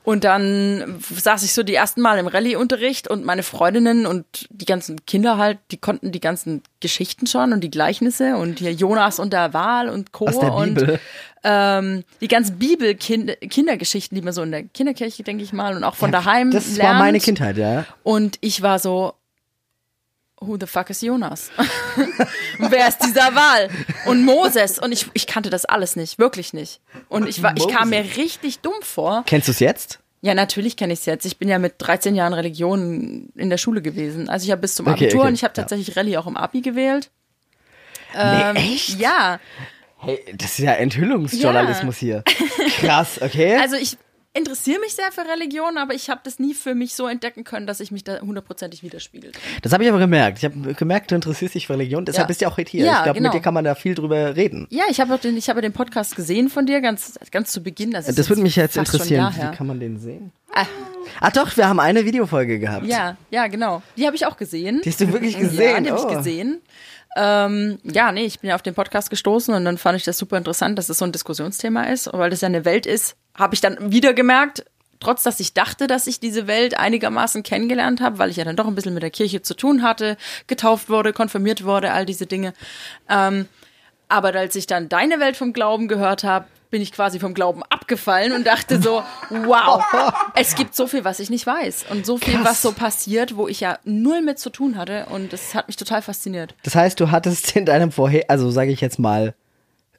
Und 0.05 0.25
dann 0.25 0.99
saß 1.15 1.45
ich 1.45 1.53
so 1.53 1.63
die 1.63 1.75
ersten 1.75 2.01
Mal 2.01 2.19
im 2.19 2.27
Rallye-Unterricht 2.27 3.09
und 3.09 3.25
meine 3.25 3.43
Freundinnen 3.45 4.05
und 4.07 4.25
die 4.51 4.65
ganzen 4.65 5.07
Kinder 5.07 5.39
halt, 5.39 5.59
die 5.71 5.77
konnten 5.77 6.11
die 6.11 6.19
ganzen 6.19 6.63
Geschichten 6.81 7.29
schon 7.29 7.53
und 7.53 7.61
die 7.61 7.71
Gleichnisse 7.71 8.37
und 8.37 8.59
hier 8.59 8.73
Jonas 8.73 9.21
und 9.21 9.33
der 9.33 9.55
Wal 9.55 9.89
und 9.89 10.11
Co. 10.11 10.25
Und 10.25 10.99
ähm, 11.45 12.03
die 12.21 12.29
ganzen 12.29 12.59
Bibel-Kindergeschichten, 12.59 14.17
die 14.17 14.23
man 14.23 14.33
so 14.33 14.43
in 14.43 14.51
der 14.51 14.65
Kinderkirche, 14.65 15.23
denke 15.23 15.45
ich 15.45 15.53
mal, 15.53 15.77
und 15.77 15.85
auch 15.85 15.95
von 15.95 16.11
daheim 16.11 16.51
Das 16.51 16.77
lernt. 16.77 16.95
war 16.95 16.99
meine 16.99 17.21
Kindheit, 17.21 17.57
ja. 17.57 17.85
Und 18.03 18.39
ich 18.41 18.61
war 18.63 18.79
so, 18.81 19.15
who 20.47 20.57
the 20.59 20.67
fuck 20.67 20.91
is 20.91 21.01
Jonas? 21.01 21.51
Wer 22.59 22.89
ist 22.89 22.99
dieser 22.99 23.35
Wal? 23.35 23.71
Und 24.07 24.25
Moses. 24.25 24.79
Und 24.79 24.93
ich, 24.93 25.07
ich 25.15 25.27
kannte 25.27 25.51
das 25.51 25.65
alles 25.65 25.97
nicht, 25.97 26.19
wirklich 26.19 26.53
nicht. 26.53 26.81
Und 27.09 27.29
ich, 27.29 27.43
war, 27.43 27.57
ich 27.57 27.69
kam 27.69 27.91
mir 27.91 28.05
richtig 28.17 28.61
dumm 28.61 28.75
vor. 28.83 29.25
Kennst 29.27 29.49
du 29.49 29.53
es 29.53 29.61
jetzt? 29.61 30.01
Ja, 30.21 30.35
natürlich 30.35 30.77
kenne 30.77 30.93
ich 30.93 31.01
es 31.01 31.07
jetzt. 31.07 31.25
Ich 31.27 31.39
bin 31.39 31.49
ja 31.49 31.59
mit 31.59 31.75
13 31.79 32.15
Jahren 32.15 32.33
Religion 32.33 33.33
in 33.35 33.51
der 33.51 33.59
Schule 33.59 33.83
gewesen. 33.83 34.29
Also 34.29 34.45
ich 34.45 34.51
habe 34.53 34.61
bis 34.61 34.75
zum 34.75 34.87
Abitur 34.87 35.21
okay, 35.21 35.29
und 35.29 35.35
ich 35.35 35.43
habe 35.43 35.53
ja. 35.57 35.63
tatsächlich 35.63 35.97
Rallye 35.97 36.17
auch 36.17 36.27
im 36.27 36.37
Abi 36.37 36.61
gewählt. 36.61 37.11
Ähm, 38.15 38.55
nee, 38.55 38.75
echt? 38.75 39.01
Ja, 39.01 39.41
Hey, 40.05 40.19
das 40.35 40.59
ist 40.59 40.65
ja 40.65 40.73
Enthüllungsjournalismus 40.73 41.97
hier. 41.97 42.25
Krass, 42.81 43.23
okay. 43.23 43.57
also 43.61 43.77
ich 43.77 43.97
interessiere 44.35 44.81
mich 44.81 44.95
sehr 44.95 45.13
für 45.13 45.23
Religion, 45.31 45.77
aber 45.77 45.95
ich 45.95 46.09
habe 46.09 46.21
das 46.25 46.39
nie 46.39 46.55
für 46.55 46.75
mich 46.75 46.95
so 46.95 47.07
entdecken 47.07 47.45
können, 47.45 47.67
dass 47.67 47.81
ich 47.81 47.91
mich 47.91 48.03
da 48.05 48.21
hundertprozentig 48.21 48.83
widerspiegelt. 48.83 49.39
das 49.63 49.73
habe 49.73 49.85
ich 49.85 49.91
aber 49.91 49.99
gemerkt. 49.99 50.39
Ich 50.39 50.45
habe 50.45 50.75
gemerkt, 50.75 51.11
du 51.11 51.15
interessierst 51.15 51.55
dich 51.55 51.67
für 51.67 51.75
Religion, 51.75 52.05
deshalb 52.05 52.25
Ja. 52.25 52.29
bist 52.29 52.41
du 52.41 52.45
ja 52.47 52.51
auch 52.51 52.57
heute 52.57 52.71
hier. 52.71 52.85
Ja, 52.87 52.97
ich 52.99 53.03
glaube, 53.05 53.19
genau. 53.19 53.29
mit 53.31 53.35
dir 53.39 53.43
kann 53.43 53.55
man 53.55 53.65
da 53.65 53.75
viel 53.75 53.95
drüber 53.95 54.35
reden. 54.37 54.67
Ja, 54.71 54.85
ich 54.89 55.01
habe 55.01 55.19
den, 55.19 55.37
ich 55.37 55.49
habe 55.51 55.61
den 55.61 55.73
Podcast 55.73 56.17
gesehen 56.17 56.49
von 56.49 56.65
dir 56.67 56.81
ganz, 56.81 57.19
ganz 57.31 57.53
zu 57.53 57.63
Beginn. 57.63 57.91
Das, 57.91 58.07
Das 58.07 58.29
würde 58.29 58.43
mich 58.43 58.57
jetzt 58.57 58.77
interessieren. 58.77 59.35
Wie 59.37 59.57
kann 59.57 59.67
man 59.67 59.81
den 59.81 59.99
sehen? 59.99 60.33
Ah, 60.55 60.67
Ah 61.21 61.31
doch, 61.31 61.57
wir 61.57 61.69
haben 61.69 61.81
eine 61.81 62.05
Videofolge 62.05 62.59
gehabt. 62.59 62.87
ja, 62.87 63.17
ja, 63.31 63.47
genau. 63.49 63.83
Die 63.97 64.07
habe 64.07 64.17
ich 64.17 64.25
auch 64.27 64.37
gesehen. 64.37 64.81
Die 64.85 64.89
hast 64.91 65.01
du 65.01 65.13
wirklich 65.13 65.35
Ja, 65.35 65.41
gesehen? 65.41 65.85
die 65.85 65.91
habe 65.91 66.01
Oh. 66.03 66.09
ich 66.11 66.17
gesehen. 66.17 66.61
Ähm, 67.17 67.79
ja, 67.85 68.11
nee, 68.13 68.25
ich 68.25 68.41
bin 68.41 68.49
ja 68.49 68.55
auf 68.55 68.63
den 68.63 68.75
Podcast 68.75 69.11
gestoßen 69.11 69.53
und 69.53 69.65
dann 69.67 69.77
fand 69.77 69.99
ich 69.99 70.05
das 70.05 70.17
super 70.17 70.39
interessant, 70.39 70.79
dass 70.79 70.87
das 70.87 70.99
so 70.99 71.05
ein 71.05 71.13
Diskussionsthema 71.13 71.85
ist, 71.85 72.09
weil 72.13 72.31
das 72.31 72.41
ja 72.41 72.47
eine 72.49 72.65
Welt 72.65 72.87
ist, 72.87 73.17
habe 73.35 73.55
ich 73.55 73.61
dann 73.61 73.93
wieder 73.93 74.15
gemerkt, 74.15 74.65
trotz 75.01 75.23
dass 75.23 75.41
ich 75.41 75.53
dachte, 75.53 75.87
dass 75.87 76.07
ich 76.07 76.21
diese 76.21 76.47
Welt 76.47 76.79
einigermaßen 76.79 77.43
kennengelernt 77.43 78.01
habe, 78.01 78.19
weil 78.19 78.31
ich 78.31 78.37
ja 78.37 78.45
dann 78.45 78.57
doch 78.57 78.67
ein 78.67 78.75
bisschen 78.75 78.95
mit 78.95 79.03
der 79.03 79.11
Kirche 79.11 79.43
zu 79.43 79.55
tun 79.55 79.83
hatte, 79.83 80.17
getauft 80.47 80.89
wurde, 80.89 81.13
konfirmiert 81.13 81.65
wurde, 81.65 81.93
all 81.93 82.07
diese 82.07 82.27
Dinge. 82.27 82.53
Ähm, 83.09 83.49
aber 84.09 84.35
als 84.35 84.55
ich 84.57 84.67
dann 84.67 84.89
deine 84.89 85.21
Welt 85.21 85.37
vom 85.37 85.53
Glauben 85.53 85.89
gehört 85.89 86.23
habe, 86.25 86.47
bin 86.71 86.81
ich 86.81 86.93
quasi 86.93 87.21
vom 87.21 87.35
Glauben 87.35 87.63
abgefallen 87.69 88.33
und 88.33 88.47
dachte 88.47 88.81
so, 88.81 89.03
wow, 89.29 89.85
es 90.35 90.55
gibt 90.55 90.75
so 90.75 90.87
viel, 90.87 91.05
was 91.05 91.21
ich 91.21 91.29
nicht 91.29 91.47
weiß 91.47 91.85
und 91.91 92.07
so 92.07 92.17
viel, 92.17 92.35
Krass. 92.35 92.47
was 92.47 92.63
so 92.63 92.73
passiert, 92.73 93.37
wo 93.37 93.47
ich 93.47 93.61
ja 93.61 93.79
null 93.85 94.23
mit 94.23 94.39
zu 94.39 94.49
tun 94.49 94.79
hatte 94.79 95.07
und 95.11 95.35
das 95.35 95.55
hat 95.55 95.69
mich 95.69 95.77
total 95.77 96.01
fasziniert. 96.01 96.55
Das 96.63 96.75
heißt, 96.75 96.99
du 96.99 97.11
hattest 97.11 97.55
in 97.57 97.67
deinem 97.67 97.93
Vorher, 97.93 98.25
also 98.29 98.51
sage 98.51 98.71
ich 98.71 98.81
jetzt 98.81 98.99
mal, 98.99 99.35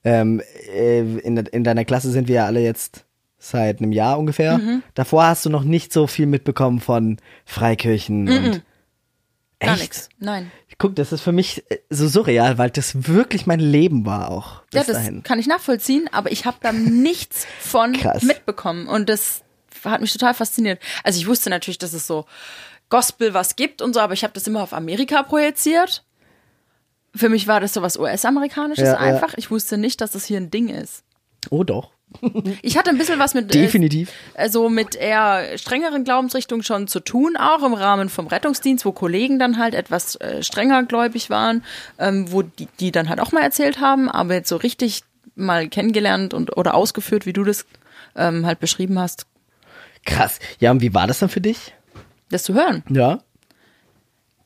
ähm, 0.04 0.42
äh, 0.74 1.02
in, 1.02 1.38
in 1.38 1.64
deiner 1.64 1.86
Klasse 1.86 2.10
sind 2.10 2.28
wir 2.28 2.36
ja 2.36 2.46
alle 2.48 2.62
jetzt 2.62 3.06
seit 3.50 3.80
einem 3.80 3.92
Jahr 3.92 4.18
ungefähr. 4.20 4.58
Mhm. 4.58 4.84
Davor 4.94 5.26
hast 5.26 5.46
du 5.46 5.50
noch 5.50 5.64
nicht 5.64 5.92
so 5.94 6.08
viel 6.08 6.26
mitbekommen 6.26 6.80
von 6.80 7.18
Freikirchen 7.46 8.28
und 8.30 8.62
Gar 9.60 9.74
Echt? 9.74 9.82
nichts. 9.82 10.10
Nein. 10.20 10.52
Guck, 10.78 10.96
das 10.98 11.14
ist 11.14 11.22
für 11.22 11.32
mich 11.32 11.64
äh, 11.72 11.78
so 11.90 12.10
surreal, 12.10 12.58
weil 12.58 12.70
das 12.70 13.08
wirklich 13.08 13.46
mein 13.46 13.62
Leben 13.62 14.06
war 14.06 14.30
auch 14.30 14.62
Ja, 14.74 14.84
das 14.84 14.98
dahin. 14.98 15.24
kann 15.24 15.40
ich 15.40 15.48
nachvollziehen, 15.48 16.10
aber 16.12 16.32
ich 16.34 16.46
habe 16.46 16.58
da 16.62 16.72
nichts 16.74 17.48
von 17.62 17.94
Krass. 17.94 18.24
mitbekommen 18.24 18.88
und 18.88 19.08
das 19.08 19.42
hat 19.86 20.02
mich 20.02 20.12
total 20.12 20.34
fasziniert. 20.34 20.82
Also 21.06 21.20
ich 21.20 21.28
wusste 21.28 21.50
natürlich, 21.50 21.78
dass 21.78 21.94
es 21.94 22.08
so 22.08 22.26
Gospel 22.90 23.34
was 23.34 23.56
gibt 23.56 23.82
und 23.82 23.94
so, 23.94 24.02
aber 24.02 24.14
ich 24.14 24.24
habe 24.26 24.34
das 24.34 24.46
immer 24.48 24.62
auf 24.64 24.74
Amerika 24.74 25.24
projiziert. 25.24 26.04
Für 27.16 27.30
mich 27.30 27.48
war 27.48 27.62
das 27.62 27.74
so 27.74 27.82
was 27.82 27.98
US-amerikanisches 27.98 28.84
Ja, 28.86 28.94
ja. 28.94 29.00
einfach. 29.00 29.36
Ich 29.38 29.50
wusste 29.50 29.78
nicht, 29.78 30.02
dass 30.02 30.12
das 30.12 30.26
hier 30.26 30.38
ein 30.38 30.52
Ding 30.52 30.68
ist. 30.68 31.04
Oh 31.52 31.64
doch, 31.64 31.92
Ich 32.62 32.78
hatte 32.78 32.90
ein 32.90 32.98
bisschen 32.98 33.20
was 33.20 33.34
mit 33.34 33.54
äh, 33.56 33.62
definitiv. 33.62 34.12
also 34.36 34.70
mit 34.70 34.96
eher 34.96 35.58
strengeren 35.58 36.04
Glaubensrichtungen 36.04 36.64
schon 36.64 36.88
zu 36.88 37.00
tun, 37.00 37.36
auch 37.38 37.64
im 37.64 37.74
Rahmen 37.74 38.10
vom 38.10 38.28
Rettungsdienst, 38.28 38.86
wo 38.86 38.92
Kollegen 38.92 39.40
dann 39.40 39.58
halt 39.58 39.74
etwas 39.74 40.16
äh, 40.16 40.42
strenger 40.44 40.84
gläubig 40.84 41.30
waren, 41.30 41.64
ähm, 42.00 42.32
wo 42.32 42.42
die, 42.42 42.68
die 42.80 42.92
dann 42.92 43.10
halt 43.10 43.20
auch 43.20 43.32
mal 43.32 43.42
erzählt 43.42 43.80
haben, 43.80 44.10
aber 44.10 44.36
jetzt 44.36 44.50
so 44.50 44.56
richtig 44.56 45.04
mal 45.36 45.68
kennengelernt 45.68 46.34
und 46.34 46.56
oder 46.58 46.76
ausgeführt, 46.76 47.26
wie 47.26 47.34
du 47.34 47.44
das 47.44 47.66
ähm, 48.16 48.46
halt 48.46 48.60
beschrieben 48.60 49.00
hast, 49.00 49.26
Krass. 50.06 50.40
Ja, 50.60 50.72
und 50.72 50.82
wie 50.82 50.94
war 50.94 51.08
das 51.08 51.20
dann 51.20 51.30
für 51.30 51.42
dich? 51.42 51.74
das 52.30 52.44
zu 52.44 52.54
hören. 52.56 52.84
Ja. 52.90 53.20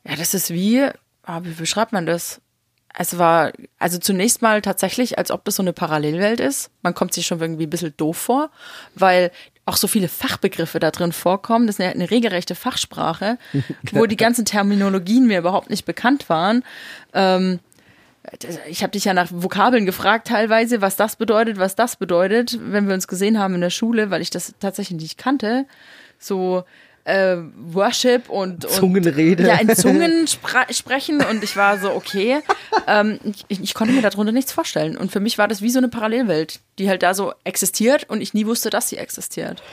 Ja, 0.03 0.15
das 0.17 0.33
ist 0.33 0.51
wie, 0.51 0.85
ah, 1.23 1.41
wie 1.43 1.53
beschreibt 1.53 1.93
man 1.93 2.05
das? 2.05 2.41
Es 2.99 3.19
war, 3.19 3.51
also 3.77 3.99
zunächst 3.99 4.41
mal 4.41 4.61
tatsächlich, 4.63 5.19
als 5.19 5.29
ob 5.29 5.45
das 5.45 5.57
so 5.57 5.61
eine 5.61 5.71
Parallelwelt 5.71 6.39
ist. 6.39 6.71
Man 6.81 6.95
kommt 6.95 7.13
sich 7.13 7.27
schon 7.27 7.39
irgendwie 7.39 7.67
ein 7.67 7.69
bisschen 7.69 7.93
doof 7.95 8.17
vor, 8.17 8.49
weil 8.95 9.31
auch 9.65 9.77
so 9.77 9.87
viele 9.87 10.07
Fachbegriffe 10.07 10.79
da 10.79 10.89
drin 10.89 11.11
vorkommen. 11.11 11.67
Das 11.67 11.75
ist 11.75 11.81
eine, 11.81 11.93
eine 11.93 12.09
regelrechte 12.09 12.55
Fachsprache, 12.55 13.37
wo 13.91 14.07
die 14.07 14.17
ganzen 14.17 14.45
Terminologien 14.45 15.27
mir 15.27 15.37
überhaupt 15.37 15.69
nicht 15.69 15.85
bekannt 15.85 16.27
waren. 16.27 16.63
Ähm, 17.13 17.59
ich 18.67 18.81
habe 18.81 18.91
dich 18.91 19.05
ja 19.05 19.13
nach 19.13 19.29
Vokabeln 19.31 19.85
gefragt 19.85 20.27
teilweise, 20.27 20.81
was 20.81 20.95
das 20.95 21.17
bedeutet, 21.17 21.59
was 21.59 21.75
das 21.75 21.97
bedeutet, 21.97 22.57
wenn 22.59 22.87
wir 22.87 22.95
uns 22.95 23.07
gesehen 23.07 23.37
haben 23.37 23.53
in 23.53 23.61
der 23.61 23.69
Schule, 23.69 24.09
weil 24.09 24.21
ich 24.23 24.31
das 24.31 24.55
tatsächlich 24.59 24.99
nicht 24.99 25.17
kannte. 25.19 25.65
So 26.17 26.63
äh, 27.07 27.37
Worship 27.55 28.29
und, 28.29 28.65
und 28.65 28.71
Zungenrede. 28.71 29.47
Ja, 29.47 29.55
in 29.55 29.73
Zungen 29.75 30.27
sprechen 30.69 31.23
und 31.23 31.41
ich 31.43 31.55
war 31.55 31.79
so, 31.79 31.91
okay. 31.93 32.41
Ähm, 32.85 33.19
ich, 33.47 33.61
ich 33.61 33.73
konnte 33.73 33.93
mir 33.93 34.01
darunter 34.01 34.33
nichts 34.33 34.51
vorstellen. 34.51 34.97
Und 34.97 35.11
für 35.11 35.21
mich 35.21 35.37
war 35.37 35.47
das 35.47 35.61
wie 35.61 35.69
so 35.69 35.79
eine 35.79 35.87
Parallelwelt, 35.87 36.59
die 36.77 36.89
halt 36.89 37.03
da 37.03 37.13
so 37.13 37.33
existiert 37.45 38.09
und 38.09 38.19
ich 38.19 38.33
nie 38.33 38.45
wusste, 38.45 38.69
dass 38.69 38.89
sie 38.89 38.97
existiert. 38.97 39.63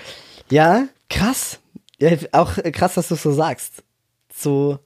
Ja, 0.49 0.87
krass. 1.11 1.59
Ja, 1.99 2.11
auch 2.33 2.57
krass, 2.73 2.95
dass 2.95 3.09
du 3.09 3.14
es 3.14 3.23
so 3.23 3.33
sagst. 3.33 3.83
So. 4.33 4.79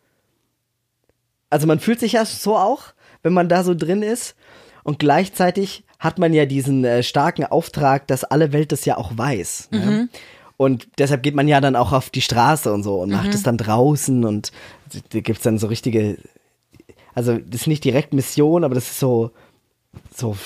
Also 1.50 1.66
man 1.66 1.80
fühlt 1.80 2.00
sich 2.00 2.12
ja 2.12 2.24
so 2.24 2.56
auch, 2.56 2.84
wenn 3.22 3.34
man 3.34 3.50
da 3.50 3.62
so 3.62 3.74
drin 3.74 4.02
ist. 4.02 4.34
Und 4.84 4.98
gleichzeitig 4.98 5.84
hat 5.98 6.18
man 6.18 6.32
ja 6.32 6.46
diesen 6.46 6.84
äh, 6.84 7.02
starken 7.02 7.44
Auftrag, 7.44 8.06
dass 8.06 8.24
alle 8.24 8.52
Welt 8.52 8.72
das 8.72 8.86
ja 8.86 8.96
auch 8.96 9.10
weiß. 9.14 9.68
Ne? 9.70 10.08
Und 10.58 10.88
deshalb 10.98 11.22
geht 11.22 11.36
man 11.36 11.46
ja 11.46 11.60
dann 11.60 11.76
auch 11.76 11.92
auf 11.92 12.10
die 12.10 12.20
Straße 12.20 12.72
und 12.72 12.82
so 12.82 13.00
und 13.00 13.10
macht 13.10 13.32
es 13.32 13.44
dann 13.44 13.56
draußen 13.56 14.24
und 14.24 14.50
da 15.10 15.20
gibt's 15.20 15.44
dann 15.44 15.56
so 15.56 15.68
richtige. 15.68 16.18
Also, 17.14 17.38
das 17.38 17.62
ist 17.62 17.66
nicht 17.68 17.84
direkt 17.84 18.12
Mission, 18.12 18.64
aber 18.64 18.74
das 18.74 18.90
ist 18.90 18.98
so. 18.98 19.30
so 20.14 20.36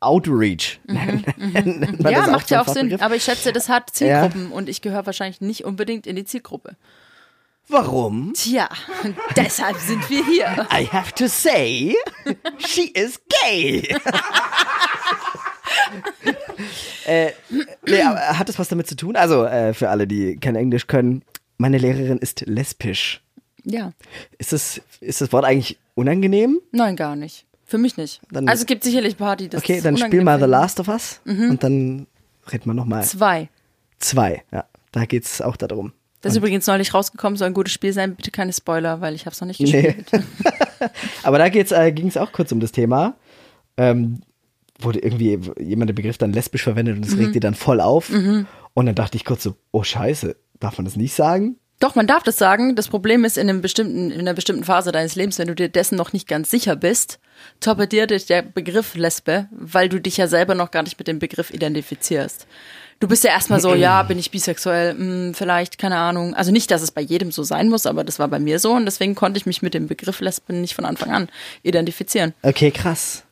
Outreach. 0.00 0.80
nennt 0.86 2.02
man 2.02 2.12
ja, 2.12 2.20
das 2.20 2.30
macht 2.30 2.50
ja 2.50 2.60
auch 2.60 2.68
Sinn. 2.68 3.00
Aber 3.00 3.16
ich 3.16 3.24
schätze, 3.24 3.52
das 3.52 3.68
hat 3.68 3.90
Zielgruppen 3.90 4.52
und 4.52 4.68
ich 4.68 4.82
gehöre 4.82 5.06
wahrscheinlich 5.06 5.40
nicht 5.40 5.64
unbedingt 5.64 6.06
in 6.06 6.16
die 6.16 6.24
Zielgruppe. 6.24 6.76
Warum? 7.68 8.32
Tja, 8.34 8.68
deshalb 9.36 9.76
sind 9.78 10.08
wir 10.10 10.24
hier. 10.24 10.66
I 10.72 10.86
have 10.86 11.14
to 11.14 11.26
say, 11.28 11.96
she 12.58 12.88
is 12.88 13.20
gay. 13.44 13.96
äh, 17.06 17.30
nee, 17.86 18.02
hat 18.02 18.48
das 18.48 18.58
was 18.58 18.68
damit 18.68 18.86
zu 18.86 18.96
tun? 18.96 19.16
Also, 19.16 19.44
äh, 19.44 19.74
für 19.74 19.88
alle, 19.90 20.06
die 20.06 20.36
kein 20.36 20.56
Englisch 20.56 20.86
können, 20.86 21.22
meine 21.58 21.78
Lehrerin 21.78 22.18
ist 22.18 22.42
lesbisch. 22.46 23.22
Ja. 23.64 23.92
Ist 24.38 24.52
das, 24.52 24.80
ist 25.00 25.20
das 25.20 25.32
Wort 25.32 25.44
eigentlich 25.44 25.78
unangenehm? 25.94 26.60
Nein, 26.72 26.96
gar 26.96 27.16
nicht. 27.16 27.46
Für 27.64 27.78
mich 27.78 27.96
nicht. 27.96 28.20
Dann- 28.30 28.48
also 28.48 28.60
es 28.62 28.66
gibt 28.66 28.84
sicherlich 28.84 29.14
ein 29.14 29.18
paar, 29.18 29.36
die 29.36 29.48
das 29.48 29.62
Okay, 29.62 29.80
dann 29.80 29.96
spiel 29.96 30.22
mal 30.22 30.38
The. 30.38 30.46
Last 30.46 30.78
of 30.78 30.88
Us 30.88 31.20
und 31.24 31.62
dann 31.64 32.06
reden 32.52 32.66
wir 32.66 32.74
nochmal. 32.74 33.02
Zwei. 33.04 33.48
Zwei, 33.98 34.44
ja. 34.52 34.64
Da 34.92 35.04
geht's 35.04 35.40
auch 35.42 35.56
darum. 35.56 35.92
Das 36.20 36.32
ist 36.32 36.38
übrigens 36.38 36.66
neulich 36.66 36.94
rausgekommen, 36.94 37.36
soll 37.36 37.48
ein 37.48 37.54
gutes 37.54 37.72
Spiel 37.72 37.92
sein. 37.92 38.14
Bitte 38.14 38.30
keine 38.30 38.52
Spoiler, 38.52 39.00
weil 39.00 39.14
ich 39.14 39.26
habe 39.26 39.34
es 39.34 39.40
noch 39.40 39.48
nicht 39.48 39.60
Nee. 39.60 39.82
gespielt. 39.94 40.10
Aber 41.22 41.38
da 41.38 41.46
äh, 41.46 41.92
ging 41.92 42.06
es 42.08 42.16
auch 42.16 42.32
kurz 42.32 42.52
um 42.52 42.60
das 42.60 42.72
Thema. 42.72 43.14
Ähm, 43.76 44.20
wurde 44.78 45.00
irgendwie 45.00 45.38
jemand 45.58 45.90
den 45.90 45.94
Begriff 45.94 46.18
dann 46.18 46.32
lesbisch 46.32 46.62
verwendet 46.62 46.96
und 46.96 47.04
das 47.04 47.16
regt 47.16 47.34
dir 47.34 47.40
dann 47.40 47.54
voll 47.54 47.80
auf. 47.80 48.10
Und 48.10 48.86
dann 48.86 48.94
dachte 48.94 49.16
ich 49.16 49.24
kurz 49.24 49.42
so, 49.42 49.54
oh 49.72 49.82
Scheiße, 49.82 50.36
darf 50.60 50.78
man 50.78 50.84
das 50.84 50.96
nicht 50.96 51.14
sagen? 51.14 51.56
Doch, 51.78 51.94
man 51.94 52.06
darf 52.06 52.22
das 52.22 52.38
sagen. 52.38 52.74
Das 52.74 52.88
Problem 52.88 53.24
ist, 53.24 53.36
in, 53.36 53.50
einem 53.50 53.60
bestimmten, 53.60 54.10
in 54.10 54.20
einer 54.20 54.32
bestimmten 54.32 54.64
Phase 54.64 54.92
deines 54.92 55.14
Lebens, 55.14 55.38
wenn 55.38 55.48
du 55.48 55.54
dir 55.54 55.68
dessen 55.68 55.96
noch 55.96 56.14
nicht 56.14 56.26
ganz 56.26 56.50
sicher 56.50 56.74
bist, 56.74 57.18
torpediert 57.60 58.10
dich 58.10 58.24
der 58.24 58.40
Begriff 58.40 58.94
Lesbe, 58.94 59.48
weil 59.50 59.90
du 59.90 60.00
dich 60.00 60.16
ja 60.16 60.26
selber 60.26 60.54
noch 60.54 60.70
gar 60.70 60.82
nicht 60.82 60.98
mit 60.98 61.06
dem 61.06 61.18
Begriff 61.18 61.52
identifizierst. 61.52 62.46
Du 62.98 63.08
bist 63.08 63.24
ja 63.24 63.30
erstmal 63.30 63.60
so, 63.60 63.74
ja, 63.74 64.02
bin 64.04 64.18
ich 64.18 64.30
bisexuell, 64.30 64.96
hm, 64.96 65.34
vielleicht, 65.34 65.76
keine 65.76 65.96
Ahnung. 65.96 66.32
Also 66.32 66.50
nicht, 66.50 66.70
dass 66.70 66.80
es 66.80 66.92
bei 66.92 67.02
jedem 67.02 67.30
so 67.30 67.42
sein 67.42 67.68
muss, 67.68 67.84
aber 67.84 68.04
das 68.04 68.18
war 68.18 68.28
bei 68.28 68.38
mir 68.38 68.58
so 68.58 68.72
und 68.72 68.86
deswegen 68.86 69.14
konnte 69.14 69.36
ich 69.36 69.44
mich 69.44 69.60
mit 69.60 69.74
dem 69.74 69.86
Begriff 69.86 70.20
Lesbe 70.20 70.54
nicht 70.54 70.74
von 70.74 70.86
Anfang 70.86 71.10
an 71.12 71.28
identifizieren. 71.62 72.32
Okay, 72.40 72.70
krass. 72.70 73.25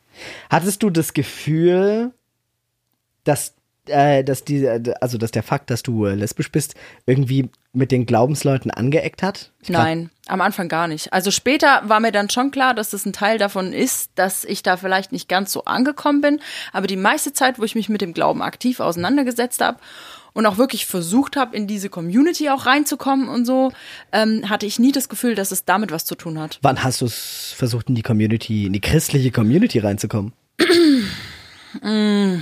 Hattest 0.49 0.83
du 0.83 0.89
das 0.89 1.13
Gefühl, 1.13 2.13
dass, 3.23 3.55
äh, 3.87 4.23
dass 4.23 4.43
die, 4.43 4.67
also 5.01 5.17
dass 5.17 5.31
der 5.31 5.43
Fakt, 5.43 5.69
dass 5.69 5.83
du 5.83 6.05
äh, 6.05 6.15
lesbisch 6.15 6.51
bist, 6.51 6.75
irgendwie 7.05 7.49
mit 7.73 7.91
den 7.91 8.05
Glaubensleuten 8.05 8.71
angeeckt 8.71 9.21
hat? 9.21 9.51
Ich 9.61 9.69
Nein, 9.69 10.09
am 10.27 10.41
Anfang 10.41 10.69
gar 10.69 10.87
nicht. 10.87 11.11
Also 11.11 11.31
später 11.31 11.81
war 11.85 11.99
mir 11.99 12.11
dann 12.11 12.29
schon 12.29 12.51
klar, 12.51 12.73
dass 12.73 12.91
das 12.91 13.05
ein 13.05 13.13
Teil 13.13 13.37
davon 13.37 13.73
ist, 13.73 14.11
dass 14.15 14.45
ich 14.45 14.63
da 14.63 14.77
vielleicht 14.77 15.11
nicht 15.11 15.27
ganz 15.27 15.51
so 15.51 15.65
angekommen 15.65 16.21
bin. 16.21 16.39
Aber 16.71 16.87
die 16.87 16.95
meiste 16.95 17.33
Zeit, 17.33 17.59
wo 17.59 17.63
ich 17.63 17.75
mich 17.75 17.89
mit 17.89 18.01
dem 18.01 18.13
Glauben 18.13 18.41
aktiv 18.41 18.79
auseinandergesetzt 18.79 19.61
habe 19.61 19.79
und 20.35 20.45
auch 20.45 20.57
wirklich 20.57 20.85
versucht 20.85 21.37
habe, 21.37 21.55
in 21.55 21.65
diese 21.65 21.89
Community 21.89 22.49
auch 22.49 22.67
reinzukommen 22.67 23.29
und 23.29 23.45
so, 23.45 23.71
ähm, 24.11 24.47
hatte 24.49 24.67
ich 24.67 24.77
nie 24.77 24.91
das 24.91 25.09
Gefühl, 25.09 25.33
dass 25.33 25.51
es 25.51 25.65
damit 25.65 25.91
was 25.91 26.05
zu 26.05 26.13
tun 26.13 26.37
hat. 26.37 26.59
Wann 26.61 26.83
hast 26.83 27.01
du 27.01 27.05
es 27.05 27.53
versucht, 27.55 27.89
in 27.89 27.95
die 27.95 28.03
Community, 28.03 28.65
in 28.65 28.73
die 28.73 28.81
christliche 28.81 29.31
Community 29.31 29.79
reinzukommen? 29.79 30.33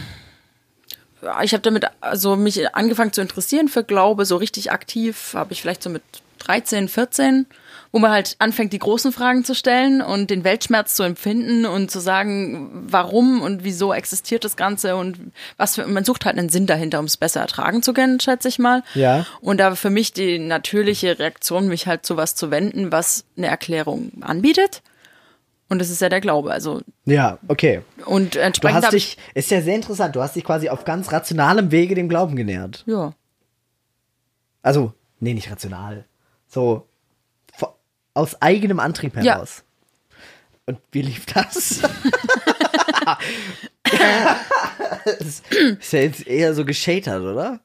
Ich 1.42 1.54
habe 1.54 1.62
damit 1.62 1.86
also 2.02 2.36
mich 2.36 2.76
angefangen 2.76 3.14
zu 3.14 3.22
interessieren 3.22 3.70
für 3.70 3.86
Glaube, 3.86 4.26
so 4.26 4.36
richtig 4.36 4.72
aktiv 4.72 5.32
habe 5.34 5.54
ich 5.54 5.62
vielleicht 5.62 5.82
so 5.82 5.90
mit 5.90 6.04
13, 6.40 6.90
14, 6.90 7.46
wo 7.94 8.00
man 8.00 8.10
halt 8.12 8.36
anfängt, 8.40 8.74
die 8.74 8.80
großen 8.80 9.12
Fragen 9.14 9.46
zu 9.46 9.54
stellen 9.54 10.02
und 10.02 10.32
den 10.32 10.44
Weltschmerz 10.44 10.96
zu 10.96 11.04
empfinden 11.04 11.68
und 11.68 11.92
zu 11.92 12.00
sagen, 12.00 12.72
warum 12.88 13.42
und 13.42 13.64
wieso 13.64 13.94
existiert 13.94 14.44
das 14.44 14.58
Ganze 14.58 14.96
und 14.96 15.20
was 15.58 15.76
für, 15.76 15.86
man 15.86 16.04
sucht 16.04 16.26
halt 16.26 16.38
einen 16.38 16.50
Sinn 16.50 16.66
dahinter, 16.66 16.98
um 17.00 17.06
es 17.06 17.18
besser 17.18 17.42
ertragen 17.42 17.84
zu 17.84 17.94
können, 17.94 18.20
schätze 18.20 18.48
ich 18.48 18.58
mal. 18.58 18.84
Ja. 18.96 19.28
Und 19.42 19.60
da 19.60 19.76
für 19.76 19.92
mich 19.92 20.12
die 20.12 20.40
natürliche 20.40 21.20
Reaktion, 21.20 21.68
mich 21.68 21.86
halt 21.86 22.04
zu 22.04 22.18
was 22.18 22.34
zu 22.34 22.50
wenden, 22.50 22.92
was 22.92 23.26
eine 23.38 23.46
Erklärung 23.48 24.12
anbietet. 24.22 24.82
Und 25.70 25.78
das 25.80 25.92
ist 25.92 26.02
ja 26.02 26.10
der 26.10 26.20
Glaube. 26.22 26.52
Also, 26.52 26.82
Ja, 27.06 27.38
okay. 27.48 27.82
und 28.06 28.34
Du 28.36 28.40
entsprechend 28.40 28.78
hast 28.78 28.86
habe 28.88 28.98
ich. 28.98 29.18
dich, 29.18 29.24
ist 29.36 29.52
ja 29.52 29.62
sehr 29.62 29.76
interessant, 29.76 30.16
du 30.16 30.22
hast 30.22 30.36
dich 30.36 30.44
quasi 30.44 30.68
auf 30.70 30.84
ganz 30.84 31.12
rationalem 31.12 31.70
Wege 31.72 31.94
dem 31.94 32.10
Glauben 32.10 32.36
genähert. 32.36 32.84
Ja. 32.88 33.14
Also, 34.64 34.94
nee, 35.20 35.34
nicht 35.36 35.52
rational. 35.52 36.06
So, 36.48 36.88
aus 38.14 38.42
eigenem 38.42 38.80
Antrieb 38.80 39.16
Ja. 39.18 39.36
heraus. 39.36 39.64
Und 40.66 40.80
wie 40.92 41.02
lief 41.02 41.26
das? 41.26 41.82
das 45.06 45.42
ist 45.80 45.94
ja 45.94 46.00
jetzt 46.00 46.26
eher 46.28 46.54
so 46.54 46.66
gescheitert, 46.66 47.22
oder? 47.22 47.60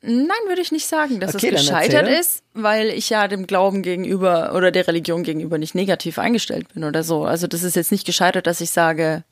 Nein, 0.00 0.28
würde 0.46 0.60
ich 0.62 0.70
nicht 0.70 0.86
sagen, 0.86 1.18
dass 1.18 1.34
Okay, 1.34 1.48
es 1.52 1.62
gescheitert 1.62 2.06
ist, 2.08 2.44
weil 2.54 2.88
ich 2.90 3.10
ja 3.10 3.26
dem 3.26 3.46
Glauben 3.48 3.82
gegenüber 3.82 4.54
oder 4.54 4.70
der 4.70 4.86
Religion 4.86 5.24
gegenüber 5.24 5.58
nicht 5.58 5.74
negativ 5.74 6.18
eingestellt 6.20 6.72
bin 6.72 6.84
oder 6.84 7.02
so. 7.02 7.24
Also 7.24 7.48
das 7.48 7.64
ist 7.64 7.74
jetzt 7.74 7.90
nicht 7.90 8.06
gescheitert, 8.06 8.46
dass 8.46 8.60
ich 8.60 8.70
sage, 8.70 9.24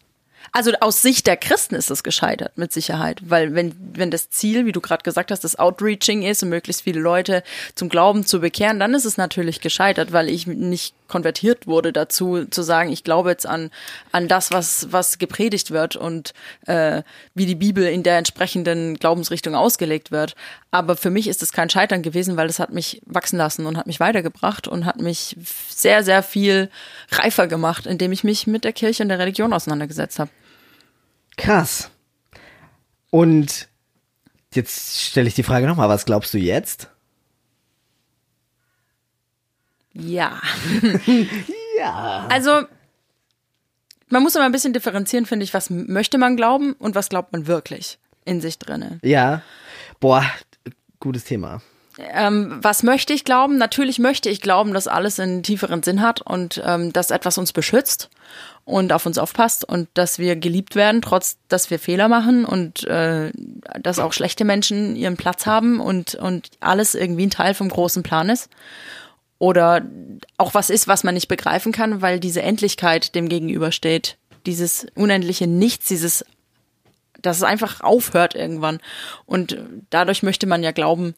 also 0.52 0.72
aus 0.80 1.02
Sicht 1.02 1.26
der 1.26 1.36
Christen 1.36 1.74
ist 1.74 1.90
es 1.90 2.02
gescheitert, 2.02 2.56
mit 2.56 2.72
Sicherheit. 2.72 3.20
Weil 3.24 3.54
wenn, 3.54 3.74
wenn 3.94 4.10
das 4.10 4.30
Ziel, 4.30 4.66
wie 4.66 4.72
du 4.72 4.80
gerade 4.80 5.02
gesagt 5.02 5.30
hast, 5.30 5.44
das 5.44 5.58
Outreaching 5.58 6.22
ist 6.22 6.42
und 6.42 6.48
möglichst 6.48 6.82
viele 6.82 7.00
Leute 7.00 7.42
zum 7.74 7.88
Glauben 7.88 8.26
zu 8.26 8.40
bekehren, 8.40 8.80
dann 8.80 8.94
ist 8.94 9.04
es 9.04 9.16
natürlich 9.16 9.60
gescheitert, 9.60 10.12
weil 10.12 10.28
ich 10.28 10.46
nicht 10.46 10.94
konvertiert 11.08 11.66
wurde 11.66 11.92
dazu, 11.92 12.44
zu 12.46 12.62
sagen, 12.62 12.90
ich 12.90 13.04
glaube 13.04 13.30
jetzt 13.30 13.46
an, 13.46 13.70
an 14.12 14.28
das, 14.28 14.50
was, 14.50 14.92
was 14.92 15.18
gepredigt 15.18 15.70
wird 15.70 15.96
und 15.96 16.32
äh, 16.66 17.02
wie 17.34 17.46
die 17.46 17.54
Bibel 17.54 17.84
in 17.84 18.02
der 18.02 18.18
entsprechenden 18.18 18.96
Glaubensrichtung 18.96 19.54
ausgelegt 19.54 20.10
wird. 20.10 20.34
Aber 20.70 20.96
für 20.96 21.10
mich 21.10 21.28
ist 21.28 21.42
es 21.42 21.52
kein 21.52 21.70
Scheitern 21.70 22.02
gewesen, 22.02 22.36
weil 22.36 22.48
es 22.48 22.58
hat 22.58 22.72
mich 22.72 23.00
wachsen 23.06 23.38
lassen 23.38 23.66
und 23.66 23.76
hat 23.76 23.86
mich 23.86 24.00
weitergebracht 24.00 24.68
und 24.68 24.84
hat 24.84 25.00
mich 25.00 25.36
sehr, 25.68 26.02
sehr 26.04 26.22
viel 26.22 26.70
reifer 27.10 27.46
gemacht, 27.46 27.86
indem 27.86 28.12
ich 28.12 28.24
mich 28.24 28.46
mit 28.46 28.64
der 28.64 28.72
Kirche 28.72 29.02
und 29.02 29.08
der 29.08 29.18
Religion 29.18 29.52
auseinandergesetzt 29.52 30.18
habe. 30.18 30.30
Krass. 31.36 31.90
Und 33.10 33.68
jetzt 34.54 35.02
stelle 35.02 35.28
ich 35.28 35.34
die 35.34 35.42
Frage 35.42 35.66
nochmal, 35.66 35.88
was 35.88 36.04
glaubst 36.04 36.34
du 36.34 36.38
jetzt? 36.38 36.90
Ja. 39.98 40.40
Ja. 41.78 42.26
Also, 42.30 42.62
man 44.08 44.22
muss 44.22 44.34
immer 44.34 44.46
ein 44.46 44.52
bisschen 44.52 44.72
differenzieren, 44.72 45.26
finde 45.26 45.44
ich, 45.44 45.52
was 45.52 45.68
möchte 45.68 46.16
man 46.16 46.34
glauben 46.34 46.72
und 46.78 46.94
was 46.94 47.10
glaubt 47.10 47.34
man 47.34 47.46
wirklich 47.46 47.98
in 48.24 48.40
sich 48.40 48.58
drinne. 48.58 48.98
Ja. 49.02 49.42
Boah, 50.00 50.24
gutes 51.00 51.24
Thema. 51.24 51.60
Ähm, 51.98 52.58
was 52.60 52.82
möchte 52.82 53.14
ich 53.14 53.24
glauben? 53.24 53.56
Natürlich 53.56 53.98
möchte 53.98 54.28
ich 54.28 54.42
glauben, 54.42 54.74
dass 54.74 54.86
alles 54.86 55.18
einen 55.18 55.42
tieferen 55.42 55.82
Sinn 55.82 56.02
hat 56.02 56.20
und 56.20 56.62
ähm, 56.64 56.92
dass 56.92 57.10
etwas 57.10 57.38
uns 57.38 57.54
beschützt 57.54 58.10
und 58.66 58.92
auf 58.92 59.06
uns 59.06 59.16
aufpasst 59.16 59.64
und 59.66 59.88
dass 59.94 60.18
wir 60.18 60.36
geliebt 60.36 60.74
werden, 60.74 61.00
trotz 61.00 61.38
dass 61.48 61.70
wir 61.70 61.78
Fehler 61.78 62.08
machen 62.08 62.44
und 62.44 62.84
äh, 62.84 63.32
dass 63.80 63.98
auch 63.98 64.12
schlechte 64.12 64.44
Menschen 64.44 64.94
ihren 64.94 65.16
Platz 65.16 65.46
haben 65.46 65.80
und, 65.80 66.16
und 66.16 66.50
alles 66.60 66.94
irgendwie 66.94 67.26
ein 67.26 67.30
Teil 67.30 67.54
vom 67.54 67.70
großen 67.70 68.02
Plan 68.02 68.28
ist. 68.28 68.50
Oder 69.38 69.82
auch 70.38 70.54
was 70.54 70.70
ist, 70.70 70.88
was 70.88 71.04
man 71.04 71.14
nicht 71.14 71.28
begreifen 71.28 71.72
kann, 71.72 72.00
weil 72.02 72.20
diese 72.20 72.42
Endlichkeit 72.42 73.14
dem 73.14 73.28
gegenübersteht. 73.28 74.16
Dieses 74.46 74.86
unendliche 74.94 75.46
Nichts, 75.46 75.88
dieses, 75.88 76.24
dass 77.20 77.38
es 77.38 77.42
einfach 77.42 77.80
aufhört 77.80 78.34
irgendwann. 78.34 78.80
Und 79.26 79.58
dadurch 79.90 80.22
möchte 80.22 80.46
man 80.46 80.62
ja 80.62 80.70
glauben, 80.70 81.14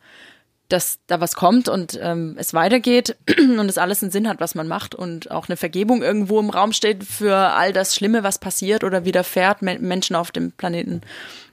dass 0.69 0.99
da 1.07 1.21
was 1.21 1.35
kommt 1.35 1.69
und 1.69 1.99
ähm, 2.03 2.37
es 2.39 2.53
weitergeht 2.53 3.17
und 3.39 3.69
es 3.69 3.79
alles 3.79 4.03
einen 4.03 4.13
Sinn 4.13 4.29
hat, 4.29 4.41
was 4.41 4.55
man 4.55 4.69
macht 4.69 4.95
und 4.95 5.31
auch 5.31 5.49
eine 5.49 5.57
Vergebung 5.57 6.03
irgendwo 6.03 6.39
im 6.41 6.51
Raum 6.51 6.73
steht 6.73 7.05
für 7.05 7.35
all 7.37 7.73
das 7.73 7.95
Schlimme, 7.95 8.23
was 8.23 8.39
passiert 8.39 8.85
oder 8.85 9.05
widerfährt 9.05 9.63
Men 9.63 9.81
Menschen 9.81 10.15
auf 10.15 10.31
dem 10.31 10.53
Planeten. 10.53 11.01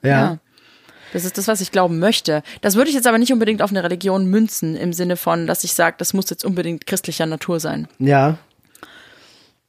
Ja. 0.04 0.40
Das 1.14 1.26
ist 1.26 1.38
das, 1.38 1.48
was 1.48 1.62
ich 1.62 1.72
glauben 1.72 2.00
möchte. 2.00 2.44
Das 2.62 2.76
würde 2.76 2.90
ich 2.90 2.96
jetzt 2.96 3.08
aber 3.08 3.18
nicht 3.18 3.34
unbedingt 3.34 3.62
auf 3.62 3.72
eine 3.72 3.84
Religion 3.84 4.26
münzen, 4.26 4.76
im 4.76 4.94
Sinne 4.94 5.18
von, 5.18 5.48
dass 5.48 5.64
ich 5.64 5.74
sage, 5.74 5.96
das 5.98 6.14
muss 6.14 6.30
jetzt 6.30 6.46
unbedingt 6.46 6.86
christlicher 6.86 7.26
Natur 7.26 7.60
sein. 7.60 7.88
Ja. 8.00 8.38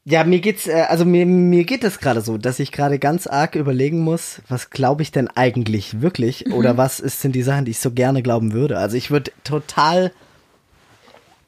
Ja, 0.08 0.22
mir 0.22 0.40
geht's, 0.40 0.68
äh, 0.68 0.86
also 0.88 1.04
mir, 1.04 1.26
mir 1.26 1.64
geht 1.64 1.82
es 1.82 1.98
gerade 1.98 2.20
so, 2.20 2.38
dass 2.38 2.60
ich 2.60 2.70
gerade 2.70 3.00
ganz 3.00 3.26
arg 3.26 3.56
überlegen 3.56 4.00
muss, 4.00 4.40
was 4.48 4.70
glaube 4.70 5.02
ich 5.02 5.10
denn 5.10 5.26
eigentlich 5.28 6.00
wirklich 6.00 6.52
oder 6.52 6.76
was 6.76 7.00
ist, 7.00 7.20
sind 7.20 7.34
die 7.34 7.42
Sachen, 7.42 7.64
die 7.64 7.72
ich 7.72 7.80
so 7.80 7.90
gerne 7.90 8.22
glauben 8.22 8.52
würde. 8.52 8.78
Also 8.78 8.96
ich 8.96 9.10
würde 9.10 9.32
total, 9.42 10.12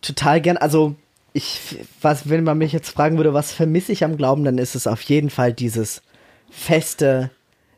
total 0.03 0.41
gern, 0.41 0.57
also 0.57 0.97
ich, 1.33 1.79
was, 2.03 2.29
wenn 2.29 2.43
man 2.43 2.59
mich 2.59 2.73
jetzt 2.73 2.91
fragen 2.91 3.17
würde, 3.17 3.33
was 3.33 3.53
vermisse 3.53 3.93
ich 3.93 4.03
am 4.03 4.17
Glauben, 4.17 4.45
dann 4.45 4.59
ist 4.59 4.75
es 4.75 4.89
auf 4.89 5.03
jeden 5.03 5.31
Fall 5.31 5.53
dieses 5.53 6.03
feste 6.51 7.31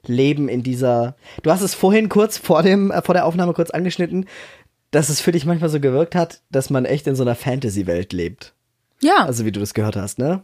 Leben 0.07 0.49
in 0.49 0.63
dieser. 0.63 1.17
Du 1.43 1.51
hast 1.51 1.61
es 1.63 1.75
vorhin 1.75 2.09
kurz 2.09 2.39
vor 2.39 2.63
dem, 2.63 2.91
äh, 2.91 3.03
vor 3.03 3.15
der 3.15 3.27
Aufnahme 3.27 3.53
kurz 3.53 3.71
angeschnitten, 3.71 4.27
dass 4.91 5.09
es 5.09 5.21
für 5.21 5.33
dich 5.33 5.45
manchmal 5.47 5.71
so 5.71 5.79
gewirkt 5.81 6.15
hat, 6.15 6.41
dass 6.51 6.71
man 6.71 6.85
echt 6.85 7.07
in 7.07 7.15
so 7.17 7.23
einer 7.23 7.35
Fantasy-Welt 7.37 8.13
lebt. 8.13 8.55
Ja, 9.03 9.25
Also 9.25 9.45
wie 9.45 9.53
du 9.53 9.61
das 9.61 9.75
gehört 9.75 9.97
hast, 9.97 10.19
ne? 10.19 10.43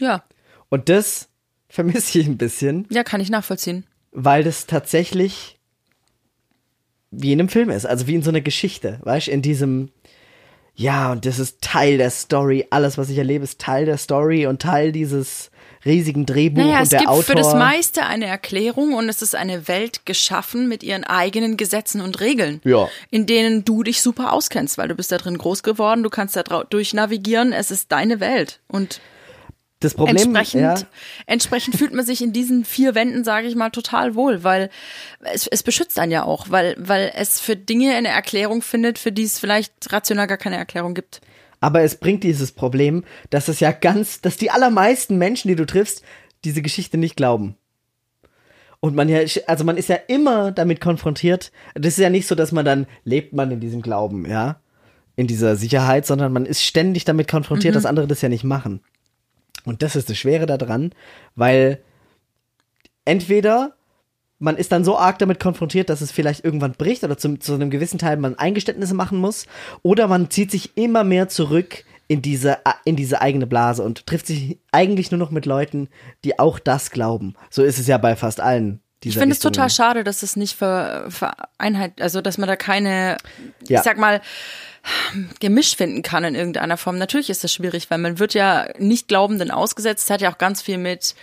ja, 0.00 0.24
Und 0.70 0.88
das 0.88 1.28
vermisse 1.68 2.18
ich 2.18 2.26
ein 2.26 2.36
bisschen, 2.36 2.86
ja, 2.90 3.04
kann 3.04 3.20
ich 3.20 3.30
nachvollziehen. 3.30 3.86
weil 4.12 4.42
das 4.44 4.66
tatsächlich 4.66 5.58
wie 7.10 7.32
in 7.32 7.38
einem 7.40 7.48
Film 7.48 7.70
ist, 7.70 7.86
also 7.86 8.06
wie 8.08 8.14
in 8.16 8.22
so 8.22 8.30
einer 8.30 8.40
Geschichte, 8.40 8.98
weißt 9.04 9.28
du, 9.28 9.30
in 9.30 9.40
diesem, 9.42 9.90
ja, 10.74 11.12
und 11.12 11.26
das 11.26 11.38
ist 11.38 11.60
Teil 11.60 11.96
der 11.98 12.10
Story, 12.10 12.66
alles, 12.70 12.98
was 12.98 13.08
ich 13.08 13.18
erlebe, 13.18 13.44
ist 13.44 13.60
Teil 13.60 13.86
der 13.86 13.98
Story 13.98 14.46
und 14.46 14.60
Teil 14.60 14.90
dieses 14.90 15.50
riesigen 15.84 16.26
Drehbuch 16.26 16.62
Naja, 16.62 16.76
und 16.78 16.82
es 16.84 16.88
der 16.90 16.98
gibt 17.00 17.10
Autor. 17.10 17.22
für 17.24 17.34
das 17.34 17.54
meiste 17.54 18.06
eine 18.06 18.26
Erklärung 18.26 18.94
und 18.94 19.08
es 19.08 19.22
ist 19.22 19.34
eine 19.34 19.68
Welt 19.68 20.06
geschaffen 20.06 20.68
mit 20.68 20.82
ihren 20.82 21.04
eigenen 21.04 21.56
Gesetzen 21.56 22.00
und 22.00 22.20
Regeln, 22.20 22.60
Ja. 22.64 22.88
in 23.10 23.26
denen 23.26 23.64
du 23.64 23.82
dich 23.82 24.00
super 24.02 24.32
auskennst, 24.32 24.78
weil 24.78 24.88
du 24.88 24.94
bist 24.94 25.12
da 25.12 25.18
drin 25.18 25.38
groß 25.38 25.62
geworden, 25.62 26.02
du 26.02 26.10
kannst 26.10 26.36
da 26.36 26.42
drau- 26.42 26.64
durchnavigieren, 26.64 27.52
es 27.52 27.70
ist 27.70 27.92
deine 27.92 28.20
Welt 28.20 28.60
und 28.68 29.00
das 29.80 29.92
Problem, 29.94 30.16
entsprechend, 30.16 30.62
ja, 30.62 30.76
entsprechend 31.26 31.76
fühlt 31.76 31.92
man 31.92 32.06
sich 32.06 32.22
in 32.22 32.32
diesen 32.32 32.64
vier 32.64 32.94
Wänden, 32.94 33.22
sage 33.22 33.48
ich 33.48 33.54
mal, 33.54 33.68
total 33.68 34.14
wohl, 34.14 34.42
weil 34.42 34.70
es, 35.34 35.46
es 35.46 35.62
beschützt 35.62 35.98
einen 35.98 36.12
ja 36.12 36.24
auch, 36.24 36.46
weil, 36.48 36.74
weil 36.78 37.12
es 37.14 37.38
für 37.38 37.54
Dinge 37.54 37.94
eine 37.94 38.08
Erklärung 38.08 38.62
findet, 38.62 38.98
für 38.98 39.12
die 39.12 39.24
es 39.24 39.38
vielleicht 39.38 39.72
rational 39.92 40.26
gar 40.26 40.38
keine 40.38 40.56
Erklärung 40.56 40.94
gibt. 40.94 41.20
Aber 41.64 41.80
es 41.80 41.94
bringt 41.94 42.24
dieses 42.24 42.52
Problem, 42.52 43.04
dass 43.30 43.48
es 43.48 43.58
ja 43.58 43.72
ganz, 43.72 44.20
dass 44.20 44.36
die 44.36 44.50
allermeisten 44.50 45.16
Menschen, 45.16 45.48
die 45.48 45.56
du 45.56 45.64
triffst, 45.64 46.02
diese 46.44 46.60
Geschichte 46.60 46.98
nicht 46.98 47.16
glauben. 47.16 47.56
Und 48.80 48.94
man 48.94 49.08
ja, 49.08 49.20
also 49.46 49.64
man 49.64 49.78
ist 49.78 49.88
ja 49.88 49.96
immer 50.06 50.52
damit 50.52 50.82
konfrontiert. 50.82 51.52
Das 51.74 51.94
ist 51.94 52.00
ja 52.00 52.10
nicht 52.10 52.26
so, 52.26 52.34
dass 52.34 52.52
man 52.52 52.66
dann 52.66 52.86
lebt 53.04 53.32
man 53.32 53.50
in 53.50 53.60
diesem 53.60 53.80
Glauben, 53.80 54.28
ja, 54.28 54.60
in 55.16 55.26
dieser 55.26 55.56
Sicherheit, 55.56 56.04
sondern 56.04 56.34
man 56.34 56.44
ist 56.44 56.62
ständig 56.62 57.06
damit 57.06 57.28
konfrontiert, 57.28 57.74
dass 57.74 57.86
andere 57.86 58.06
das 58.06 58.20
ja 58.20 58.28
nicht 58.28 58.44
machen. 58.44 58.82
Und 59.64 59.80
das 59.82 59.96
ist 59.96 60.10
das 60.10 60.18
Schwere 60.18 60.44
daran, 60.44 60.92
weil 61.34 61.80
entweder 63.06 63.74
man 64.44 64.56
ist 64.56 64.70
dann 64.70 64.84
so 64.84 64.98
arg 64.98 65.18
damit 65.18 65.40
konfrontiert, 65.40 65.88
dass 65.88 66.02
es 66.02 66.12
vielleicht 66.12 66.44
irgendwann 66.44 66.72
bricht 66.72 67.02
oder 67.02 67.16
zum, 67.16 67.40
zu 67.40 67.54
einem 67.54 67.70
gewissen 67.70 67.98
Teil 67.98 68.16
man 68.18 68.38
Eingeständnisse 68.38 68.94
machen 68.94 69.18
muss, 69.18 69.46
oder 69.82 70.06
man 70.06 70.30
zieht 70.30 70.50
sich 70.50 70.76
immer 70.76 71.02
mehr 71.02 71.28
zurück 71.28 71.84
in 72.06 72.20
diese, 72.20 72.58
in 72.84 72.96
diese 72.96 73.22
eigene 73.22 73.46
Blase 73.46 73.82
und 73.82 74.06
trifft 74.06 74.26
sich 74.26 74.58
eigentlich 74.70 75.10
nur 75.10 75.18
noch 75.18 75.30
mit 75.30 75.46
Leuten, 75.46 75.88
die 76.24 76.38
auch 76.38 76.58
das 76.58 76.90
glauben. 76.90 77.34
So 77.50 77.62
ist 77.62 77.78
es 77.78 77.86
ja 77.86 77.96
bei 77.98 78.14
fast 78.14 78.40
allen. 78.40 78.80
Ich 79.02 79.18
finde 79.18 79.34
es 79.34 79.38
total 79.38 79.68
schade, 79.68 80.02
dass 80.02 80.22
es 80.22 80.34
nicht 80.34 80.56
ver, 80.56 81.06
vereinheit, 81.10 82.00
also 82.00 82.22
dass 82.22 82.38
man 82.38 82.48
da 82.48 82.56
keine, 82.56 83.18
Ja. 83.66 83.80
ich 83.80 83.84
sag 83.84 83.98
mal, 83.98 84.20
Gemisch 85.40 85.76
finden 85.76 86.02
kann 86.02 86.24
in 86.24 86.34
irgendeiner 86.34 86.76
Form. 86.76 86.98
Natürlich 86.98 87.30
ist 87.30 87.42
das 87.42 87.52
schwierig, 87.52 87.90
weil 87.90 87.96
man 87.96 88.18
wird 88.18 88.34
ja 88.34 88.66
nicht 88.78 89.08
Glaubenden 89.08 89.50
ausgesetzt. 89.50 90.04
Es 90.04 90.10
hat 90.10 90.20
ja 90.20 90.30
auch 90.30 90.36
ganz 90.36 90.60
viel 90.60 90.76
mit 90.76 91.14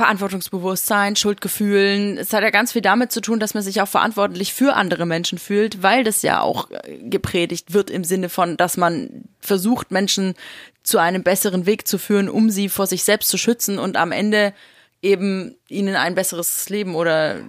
Verantwortungsbewusstsein, 0.00 1.14
Schuldgefühlen. 1.14 2.16
Es 2.16 2.32
hat 2.32 2.42
ja 2.42 2.48
ganz 2.48 2.72
viel 2.72 2.80
damit 2.80 3.12
zu 3.12 3.20
tun, 3.20 3.38
dass 3.38 3.52
man 3.52 3.62
sich 3.62 3.82
auch 3.82 3.88
verantwortlich 3.88 4.54
für 4.54 4.72
andere 4.72 5.04
Menschen 5.04 5.36
fühlt, 5.36 5.82
weil 5.82 6.04
das 6.04 6.22
ja 6.22 6.40
auch 6.40 6.70
äh, 6.70 6.96
gepredigt 7.02 7.74
wird 7.74 7.90
im 7.90 8.02
Sinne 8.02 8.30
von, 8.30 8.56
dass 8.56 8.78
man 8.78 9.24
versucht, 9.40 9.90
Menschen 9.90 10.36
zu 10.84 10.96
einem 10.96 11.22
besseren 11.22 11.66
Weg 11.66 11.86
zu 11.86 11.98
führen, 11.98 12.30
um 12.30 12.48
sie 12.48 12.70
vor 12.70 12.86
sich 12.86 13.04
selbst 13.04 13.28
zu 13.28 13.36
schützen 13.36 13.78
und 13.78 13.98
am 13.98 14.10
Ende 14.10 14.54
eben 15.02 15.56
ihnen 15.68 15.96
ein 15.96 16.14
besseres 16.14 16.70
Leben 16.70 16.94
oder 16.94 17.42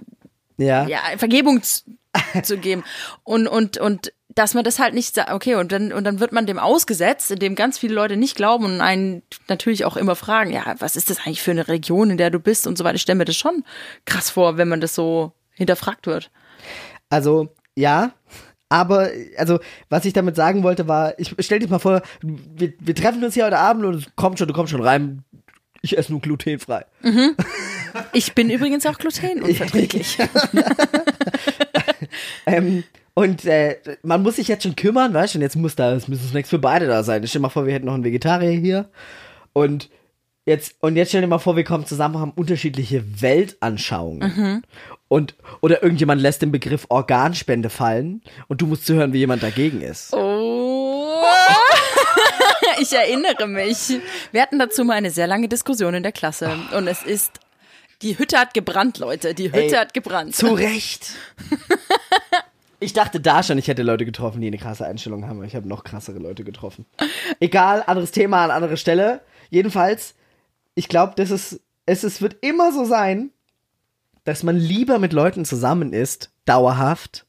Ja. 0.58 0.86
ja, 0.86 0.98
Vergebung 1.16 1.62
zu, 1.62 1.84
zu 2.42 2.58
geben. 2.58 2.84
Und, 3.24 3.48
und, 3.48 3.78
und 3.78 4.12
dass 4.34 4.54
man 4.54 4.64
das 4.64 4.78
halt 4.78 4.94
nicht 4.94 5.14
sagt, 5.14 5.30
okay, 5.30 5.56
und 5.56 5.72
dann, 5.72 5.92
und 5.92 6.04
dann 6.04 6.20
wird 6.20 6.32
man 6.32 6.46
dem 6.46 6.58
ausgesetzt, 6.58 7.30
indem 7.30 7.54
ganz 7.54 7.78
viele 7.78 7.94
Leute 7.94 8.16
nicht 8.16 8.36
glauben 8.36 8.64
und 8.64 8.80
einen 8.80 9.22
natürlich 9.48 9.84
auch 9.84 9.96
immer 9.96 10.16
fragen, 10.16 10.52
ja, 10.52 10.74
was 10.78 10.96
ist 10.96 11.10
das 11.10 11.18
eigentlich 11.18 11.42
für 11.42 11.50
eine 11.50 11.68
Region, 11.68 12.10
in 12.10 12.16
der 12.16 12.30
du 12.30 12.38
bist 12.38 12.66
und 12.66 12.78
so 12.78 12.84
weiter. 12.84 12.96
Ich 12.96 13.02
stelle 13.02 13.18
mir 13.18 13.24
das 13.24 13.36
schon 13.36 13.64
krass 14.04 14.30
vor, 14.30 14.56
wenn 14.56 14.68
man 14.68 14.80
das 14.80 14.94
so 14.94 15.32
hinterfragt 15.52 16.06
wird. 16.06 16.30
Also, 17.10 17.54
ja. 17.76 18.12
Aber, 18.68 19.10
also, 19.36 19.60
was 19.90 20.06
ich 20.06 20.14
damit 20.14 20.34
sagen 20.34 20.62
wollte, 20.62 20.88
war, 20.88 21.18
ich 21.18 21.34
stell 21.40 21.58
dir 21.58 21.68
mal 21.68 21.78
vor, 21.78 22.00
wir, 22.22 22.72
wir 22.78 22.94
treffen 22.94 23.22
uns 23.22 23.34
hier 23.34 23.44
heute 23.44 23.58
Abend 23.58 23.84
und 23.84 23.94
es 23.96 24.06
kommt 24.16 24.38
schon, 24.38 24.48
du 24.48 24.54
kommst 24.54 24.70
schon 24.70 24.82
rein. 24.82 25.24
Ich 25.82 25.98
esse 25.98 26.12
nur 26.12 26.20
glutenfrei. 26.20 26.84
Ich 28.14 28.32
bin 28.34 28.48
übrigens 28.48 28.86
auch 28.86 28.96
glutenunverträglich. 28.96 30.16
Ähm, 32.46 32.84
und 33.14 33.44
äh, 33.44 33.78
man 34.02 34.22
muss 34.22 34.36
sich 34.36 34.48
jetzt 34.48 34.62
schon 34.62 34.76
kümmern, 34.76 35.12
weißt 35.12 35.34
du, 35.34 35.38
und 35.38 35.42
jetzt 35.42 35.56
muss 35.56 35.76
da, 35.76 35.92
es 35.92 36.08
müssen 36.08 36.28
Snacks 36.28 36.48
für 36.48 36.58
beide 36.58 36.86
da 36.86 37.02
sein. 37.02 37.26
Stell 37.26 37.40
dir 37.40 37.42
mal 37.42 37.48
vor, 37.50 37.66
wir 37.66 37.74
hätten 37.74 37.86
noch 37.86 37.94
einen 37.94 38.04
Vegetarier 38.04 38.52
hier. 38.52 38.88
Und 39.52 39.90
jetzt, 40.46 40.76
und 40.80 40.96
jetzt 40.96 41.10
stell 41.10 41.20
dir 41.20 41.26
mal 41.26 41.38
vor, 41.38 41.56
wir 41.56 41.64
kommen 41.64 41.84
zusammen, 41.84 42.18
haben 42.18 42.32
unterschiedliche 42.32 43.20
Weltanschauungen. 43.20 44.62
Und, 45.08 45.34
oder 45.60 45.82
irgendjemand 45.82 46.22
lässt 46.22 46.40
den 46.40 46.52
Begriff 46.52 46.86
Organspende 46.88 47.68
fallen 47.68 48.22
und 48.48 48.62
du 48.62 48.66
musst 48.66 48.86
zuhören, 48.86 49.12
wie 49.12 49.18
jemand 49.18 49.42
dagegen 49.42 49.82
ist. 49.82 50.14
Oh. 50.14 51.22
Ich 52.80 52.92
erinnere 52.92 53.46
mich. 53.46 54.00
Wir 54.32 54.42
hatten 54.42 54.58
dazu 54.58 54.84
mal 54.84 54.94
eine 54.94 55.10
sehr 55.10 55.26
lange 55.26 55.46
Diskussion 55.46 55.94
in 55.94 56.02
der 56.02 56.10
Klasse. 56.10 56.50
Und 56.74 56.88
es 56.88 57.02
ist, 57.02 57.32
die 58.00 58.18
Hütte 58.18 58.38
hat 58.38 58.54
gebrannt, 58.54 58.98
Leute. 58.98 59.34
Die 59.34 59.48
Hütte 59.48 59.58
Ey, 59.58 59.70
hat 59.70 59.94
gebrannt. 59.94 60.34
Zu 60.34 60.54
Recht. 60.54 61.12
Ich 62.82 62.92
dachte 62.92 63.20
da 63.20 63.42
schon, 63.42 63.58
ich 63.58 63.68
hätte 63.68 63.82
Leute 63.82 64.04
getroffen, 64.04 64.40
die 64.40 64.48
eine 64.48 64.58
krasse 64.58 64.84
Einstellung 64.86 65.26
haben, 65.26 65.38
aber 65.38 65.46
ich 65.46 65.54
habe 65.56 65.68
noch 65.68 65.84
krassere 65.84 66.18
Leute 66.18 66.44
getroffen. 66.44 66.84
Egal, 67.40 67.82
anderes 67.86 68.10
Thema 68.10 68.44
an 68.44 68.50
anderer 68.50 68.76
Stelle. 68.76 69.20
Jedenfalls, 69.50 70.14
ich 70.74 70.88
glaube, 70.88 71.12
das 71.16 71.30
ist, 71.30 71.60
es 71.86 72.04
ist, 72.04 72.20
wird 72.22 72.36
immer 72.40 72.72
so 72.72 72.84
sein, 72.84 73.30
dass 74.24 74.42
man 74.42 74.56
lieber 74.56 74.98
mit 74.98 75.12
Leuten 75.12 75.44
zusammen 75.44 75.92
ist, 75.92 76.30
dauerhaft, 76.44 77.26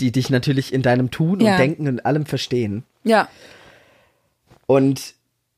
die 0.00 0.12
dich 0.12 0.30
natürlich 0.30 0.72
in 0.72 0.82
deinem 0.82 1.10
Tun 1.10 1.40
Ja. 1.40 1.52
und 1.52 1.58
Denken 1.58 1.88
und 1.88 2.06
allem 2.06 2.26
verstehen. 2.26 2.84
Ja. 3.02 3.28
Und 4.66 5.14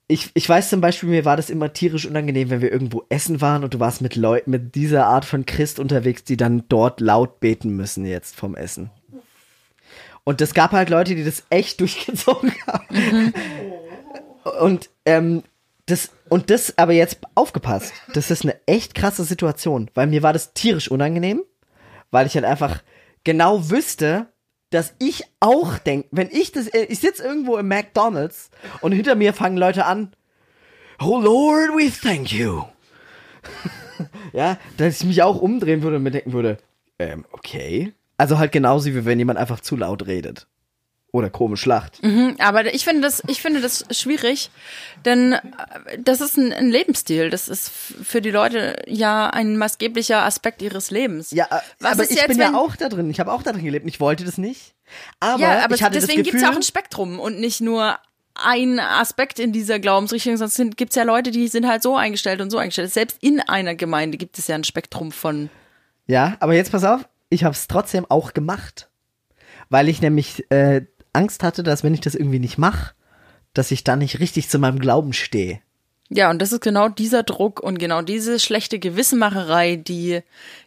ich, 0.09 0.31
ich 0.35 0.49
weiß 0.49 0.71
zum 0.71 0.81
Beispiel, 0.81 1.09
mir 1.09 1.25
war 1.25 1.37
das 1.37 1.51
immer 1.51 1.73
tierisch 1.73 2.07
unangenehm, 2.07 2.51
wenn 2.51 2.61
wir 2.61 2.71
irgendwo 2.73 3.05
essen 3.09 3.41
waren 3.41 3.65
und 3.65 3.75
du 3.75 3.81
warst 3.81 4.01
mit 4.01 4.17
Leuten, 4.17 4.51
mit 4.51 4.75
dieser 4.75 5.07
Art 5.07 5.25
von 5.25 5.47
Christ 5.47 5.79
unterwegs, 5.81 6.25
die 6.25 6.37
dann 6.37 6.65
dort 6.69 7.01
laut 7.01 7.41
beten 7.41 7.71
müssen 7.75 8.07
jetzt 8.07 8.37
vom 8.37 8.55
Essen. 8.55 8.91
Und 10.27 10.41
es 10.41 10.55
gab 10.55 10.73
halt 10.73 10.91
Leute, 10.91 11.15
die 11.15 11.23
das 11.23 11.45
echt 11.51 11.81
durchgezogen 11.81 12.53
haben. 12.67 13.33
Und 14.61 14.91
ähm, 15.05 15.45
das, 15.87 16.11
und 16.29 16.51
das, 16.51 16.77
aber 16.77 16.93
jetzt 16.93 17.21
aufgepasst, 17.37 17.93
das 18.13 18.33
ist 18.33 18.43
eine 18.43 18.57
echt 18.67 18.97
krasse 18.97 19.23
Situation, 19.23 19.89
weil 19.95 20.09
mir 20.09 20.25
war 20.25 20.33
das 20.33 20.53
tierisch 20.53 20.91
unangenehm, 20.91 21.43
weil 22.11 22.27
ich 22.27 22.35
halt 22.35 22.45
einfach 22.45 22.83
genau 23.23 23.71
wüsste, 23.71 24.27
dass 24.71 24.95
ich 24.99 25.23
auch 25.39 25.79
denke, 25.79 26.09
wenn 26.11 26.29
ich 26.33 26.51
das, 26.51 26.67
äh, 26.67 26.87
ich 26.89 26.99
sitze 26.99 27.23
irgendwo 27.23 27.57
im 27.57 27.69
McDonalds 27.69 28.51
und 28.81 28.91
hinter 28.91 29.15
mir 29.15 29.33
fangen 29.33 29.57
Leute 29.57 29.87
an, 29.87 30.13
Oh 30.99 31.21
Lord, 31.21 31.71
we 31.77 31.89
thank 31.89 32.33
you. 32.33 32.65
ja, 34.33 34.59
dass 34.77 35.01
ich 35.01 35.07
mich 35.07 35.23
auch 35.23 35.37
umdrehen 35.37 35.83
würde 35.83 35.99
und 35.99 36.03
mir 36.03 36.11
denken 36.11 36.33
würde, 36.33 36.59
ähm, 36.99 37.25
okay. 37.31 37.93
Also 38.17 38.39
halt 38.39 38.53
genauso 38.53 38.87
wie 38.87 39.05
wenn 39.05 39.19
jemand 39.19 39.39
einfach 39.39 39.61
zu 39.61 39.77
laut 39.77 40.07
redet. 40.07 40.47
Oder 41.13 41.31
komisch 41.31 41.65
lacht. 41.65 42.01
Aber 42.41 42.75
ich 42.75 42.85
finde 42.85 43.01
das, 43.03 43.23
ich 43.27 43.41
finde 43.41 43.61
das 43.63 43.87
schwierig, 43.91 44.51
denn 45.05 45.33
äh, 45.33 45.41
das 45.99 46.21
ist 46.21 46.37
ein, 46.37 46.53
ein 46.53 46.69
Lebensstil. 46.69 47.31
Das 47.31 47.49
ist 47.49 47.71
für 47.71 48.21
die 48.21 48.31
Leute 48.31 48.83
ja 48.87 49.31
ein 49.31 49.57
maßgeblicher 49.57 50.25
Aspekt 50.25 50.61
ihres 50.61 50.91
Lebens. 50.91 51.31
Ja, 51.31 51.47
äh, 51.47 51.61
Was 51.79 51.93
aber 51.93 52.03
ich 52.03 52.17
jetzt, 52.17 52.27
bin 52.27 52.39
ja 52.39 52.55
auch 52.55 52.77
da 52.77 52.89
drin. 52.91 53.09
Ich 53.09 53.21
habe 53.21 53.33
auch 53.33 53.43
da 53.43 53.53
drin 53.53 53.65
gelebt. 53.65 53.87
Ich 53.89 54.01
wollte 54.01 54.25
das 54.25 54.37
nicht. 54.37 54.75
Aber, 55.21 55.41
ja, 55.41 55.65
aber 55.65 55.75
ich 55.75 55.83
hatte 55.83 55.99
deswegen 55.99 56.23
gibt 56.23 56.37
es 56.37 56.43
ja 56.43 56.51
auch 56.51 56.57
ein 56.57 56.63
Spektrum 56.63 57.19
und 57.19 57.41
nicht 57.41 57.61
nur 57.61 57.97
ein 58.35 58.79
Aspekt 58.79 59.39
in 59.39 59.53
dieser 59.53 59.79
Glaubensrichtung, 59.79 60.37
sonst 60.37 60.61
gibt 60.77 60.91
es 60.91 60.97
ja 60.97 61.05
Leute, 61.05 61.31
die 61.31 61.49
sind 61.49 61.67
halt 61.67 61.83
so 61.83 61.97
eingestellt 61.97 62.41
und 62.41 62.51
so 62.51 62.59
eingestellt. 62.59 62.93
Selbst 62.93 63.17
in 63.23 63.41
einer 63.41 63.75
Gemeinde 63.75 64.19
gibt 64.19 64.39
es 64.39 64.47
ja 64.49 64.55
ein 64.55 64.65
Spektrum 64.65 65.13
von 65.13 65.49
Ja, 66.07 66.37
aber 66.41 66.55
jetzt 66.55 66.73
pass 66.73 66.85
auf, 66.85 67.09
ich 67.29 67.45
habe 67.45 67.55
es 67.55 67.69
trotzdem 67.69 68.07
auch 68.09 68.33
gemacht. 68.33 68.89
Weil 69.69 69.89
ich 69.89 70.01
nämlich 70.01 70.51
äh, 70.51 70.83
Angst 71.13 71.43
hatte, 71.43 71.63
dass 71.63 71.83
wenn 71.83 71.95
ich 71.95 72.01
das 72.01 72.15
irgendwie 72.15 72.39
nicht 72.39 72.59
mache, 72.59 72.95
dass 73.55 73.71
ich 73.71 73.85
dann 73.85 74.01
nicht 74.01 74.21
richtig 74.21 74.49
zu 74.49 74.59
meinem 74.59 74.79
Glauben 74.79 75.13
stehe. 75.13 75.61
Ja, 76.09 76.31
und 76.31 76.41
das 76.41 76.53
ist 76.53 76.61
genau 76.61 76.89
dieser 76.89 77.25
Druck 77.25 77.61
und 77.61 77.79
genau 77.79 78.01
diese 78.01 78.39
schlechte 78.39 78.79
Gewissenmacherei, 78.79 79.77
die 79.77 80.21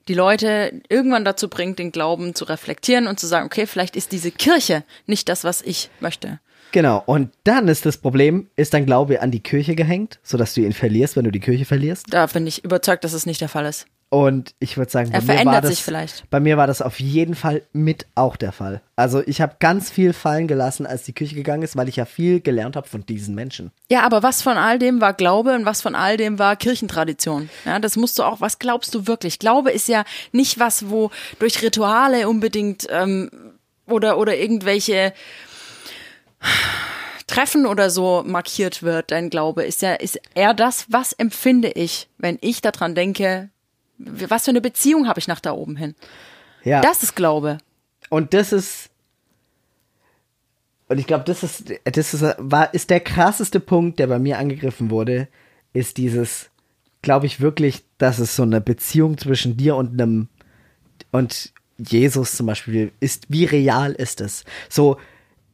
die 0.09 0.13
Leute 0.13 0.81
irgendwann 0.89 1.23
dazu 1.23 1.47
bringt, 1.47 1.79
den 1.79 1.93
Glauben 1.93 2.35
zu 2.35 2.43
reflektieren 2.45 3.07
und 3.07 3.19
zu 3.19 3.27
sagen, 3.27 3.45
okay, 3.45 3.65
vielleicht 3.65 3.95
ist 3.95 4.11
diese 4.11 4.31
Kirche 4.31 4.83
nicht 5.05 5.29
das, 5.29 5.45
was 5.45 5.61
ich 5.61 5.89
möchte. 6.01 6.39
Genau, 6.71 7.01
und 7.05 7.31
dann 7.45 7.67
ist 7.67 7.85
das 7.85 7.97
Problem, 7.97 8.49
ist 8.55 8.73
dein 8.73 8.85
Glaube 8.85 9.21
an 9.21 9.31
die 9.31 9.39
Kirche 9.39 9.75
gehängt, 9.75 10.19
sodass 10.23 10.53
du 10.53 10.61
ihn 10.61 10.73
verlierst, 10.73 11.15
wenn 11.15 11.23
du 11.23 11.31
die 11.31 11.39
Kirche 11.39 11.65
verlierst? 11.65 12.05
Da 12.09 12.25
bin 12.27 12.45
ich 12.45 12.63
überzeugt, 12.63 13.03
dass 13.03 13.13
es 13.13 13.25
nicht 13.25 13.41
der 13.41 13.49
Fall 13.49 13.65
ist. 13.65 13.87
Und 14.11 14.55
ich 14.59 14.75
würde 14.75 14.91
sagen, 14.91 15.11
bei 15.11 15.21
mir 15.21 15.27
war 15.27 15.35
verändert 15.35 15.63
das, 15.65 15.69
sich 15.69 15.83
vielleicht. 15.83 16.29
Bei 16.31 16.39
mir 16.39 16.57
war 16.57 16.65
das 16.65 16.81
auf 16.81 16.99
jeden 16.99 17.35
Fall 17.35 17.61
mit 17.73 18.07
auch 18.15 18.37
der 18.37 18.51
Fall. 18.51 18.81
Also 18.95 19.21
ich 19.25 19.39
habe 19.39 19.57
ganz 19.59 19.91
viel 19.91 20.13
fallen 20.13 20.47
gelassen, 20.47 20.87
als 20.87 21.03
die 21.03 21.13
Kirche 21.13 21.35
gegangen 21.35 21.61
ist, 21.61 21.75
weil 21.75 21.87
ich 21.87 21.97
ja 21.97 22.05
viel 22.05 22.41
gelernt 22.41 22.75
habe 22.75 22.87
von 22.87 23.05
diesen 23.05 23.35
Menschen. 23.35 23.71
Ja, 23.91 24.01
aber 24.01 24.23
was 24.23 24.41
von 24.41 24.57
all 24.57 24.79
dem 24.79 24.99
war 24.99 25.13
Glaube 25.13 25.53
und 25.53 25.65
was 25.65 25.81
von 25.83 25.93
all 25.93 26.17
dem 26.17 26.39
war 26.39 26.55
Kirchentradition? 26.55 27.51
Ja, 27.65 27.77
das 27.77 27.97
musst 27.97 28.17
du 28.17 28.23
auch, 28.23 28.41
was 28.41 28.57
glaubst 28.57 28.95
du 28.95 29.05
wirklich? 29.05 29.37
Glaube 29.37 29.71
ist 29.71 29.87
ja 29.87 30.03
nicht 30.31 30.59
was, 30.59 30.89
wo 30.89 31.11
durch 31.37 31.61
Rituale 31.61 32.27
unbedingt 32.27 32.87
ähm, 32.89 33.29
oder, 33.85 34.17
oder 34.17 34.35
irgendwelche 34.35 35.13
Treffen 37.27 37.67
oder 37.67 37.91
so 37.91 38.23
markiert 38.25 38.81
wird, 38.81 39.11
dein 39.11 39.29
Glaube 39.29 39.63
ist 39.63 39.83
ja, 39.83 39.93
ist 39.93 40.19
eher 40.33 40.55
das, 40.55 40.87
was 40.89 41.13
empfinde 41.13 41.69
ich, 41.69 42.07
wenn 42.17 42.39
ich 42.41 42.61
daran 42.61 42.95
denke, 42.95 43.49
was 43.99 44.45
für 44.45 44.51
eine 44.51 44.61
Beziehung 44.61 45.07
habe 45.07 45.19
ich 45.19 45.27
nach 45.27 45.39
da 45.39 45.51
oben 45.51 45.75
hin? 45.75 45.95
Ja. 46.63 46.81
Das 46.81 47.03
ist 47.03 47.15
Glaube. 47.15 47.57
Und 48.09 48.33
das 48.33 48.51
ist. 48.51 48.89
Und 50.87 50.97
ich 50.97 51.05
glaube, 51.05 51.23
das 51.25 51.43
ist, 51.43 51.71
das 51.83 52.13
ist, 52.15 52.23
war, 52.39 52.73
ist 52.73 52.89
der 52.89 52.99
krasseste 52.99 53.59
Punkt, 53.59 53.99
der 53.99 54.07
bei 54.07 54.17
mir 54.17 54.39
angegriffen 54.39 54.89
wurde, 54.89 55.27
ist 55.71 55.97
dieses, 55.97 56.49
glaube 57.03 57.27
ich 57.27 57.41
wirklich, 57.41 57.83
dass 57.99 58.17
es 58.17 58.35
so 58.35 58.41
eine 58.41 58.59
Beziehung 58.59 59.19
zwischen 59.19 59.55
dir 59.55 59.75
und 59.75 59.93
einem, 60.01 60.29
und 61.11 61.53
Jesus 61.77 62.35
zum 62.35 62.47
Beispiel 62.47 62.91
ist, 62.99 63.27
wie 63.29 63.45
real 63.45 63.91
ist 63.91 64.19
es? 64.19 64.45
So, 64.67 64.97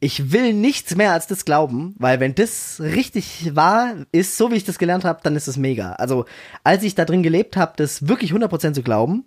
ich 0.00 0.32
will 0.32 0.52
nichts 0.52 0.94
mehr 0.94 1.12
als 1.12 1.26
das 1.26 1.44
glauben, 1.44 1.94
weil 1.98 2.20
wenn 2.20 2.34
das 2.34 2.80
richtig 2.80 3.54
wahr 3.54 3.94
ist, 4.12 4.36
so 4.36 4.50
wie 4.50 4.56
ich 4.56 4.64
das 4.64 4.78
gelernt 4.78 5.04
habe, 5.04 5.20
dann 5.22 5.36
ist 5.36 5.48
es 5.48 5.56
mega. 5.56 5.92
Also, 5.92 6.26
als 6.64 6.82
ich 6.82 6.94
da 6.94 7.04
drin 7.04 7.22
gelebt 7.22 7.56
habe, 7.56 7.72
das 7.76 8.06
wirklich 8.06 8.32
100% 8.32 8.74
zu 8.74 8.82
glauben, 8.82 9.24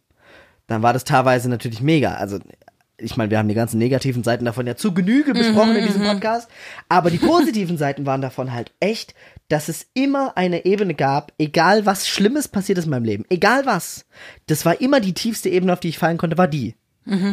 dann 0.68 0.84
war 0.84 0.94
das 0.94 1.04
teilweise 1.04 1.50
natürlich 1.50 1.82
mega. 1.82 2.14
Also, 2.14 2.40
ich 3.02 3.18
meine, 3.18 3.32
wir 3.32 3.40
haben 3.40 3.48
die 3.48 3.56
ganzen 3.56 3.78
negativen 3.78 4.24
Seiten 4.24 4.46
davon 4.46 4.68
ja 4.68 4.76
zu 4.76 4.94
Genüge 4.94 5.34
besprochen 5.34 5.76
in 5.76 5.86
diesem 5.86 6.04
Podcast, 6.04 6.50
aber 6.90 7.10
die 7.10 7.18
positiven 7.18 7.78
Seiten 7.80 8.06
waren 8.06 8.22
davon 8.22 8.54
halt 8.54 8.72
echt, 8.80 9.16
dass 9.48 9.70
es 9.70 9.88
immer 9.94 10.38
eine 10.38 10.66
Ebene 10.66 10.94
gab, 10.94 11.34
egal 11.38 11.86
was 11.86 12.08
Schlimmes 12.08 12.48
passiert 12.48 12.78
ist 12.78 12.86
in 12.86 12.92
meinem 12.92 13.06
Leben, 13.06 13.26
egal 13.30 13.66
was. 13.66 14.06
Das 14.48 14.66
war 14.66 14.80
immer 14.82 15.00
die 15.00 15.14
tiefste 15.14 15.50
Ebene, 15.50 15.74
auf 15.74 15.80
die 15.80 15.90
ich 15.90 15.98
fallen 15.98 16.18
konnte, 16.18 16.38
war 16.38 16.48
die. 16.48 16.76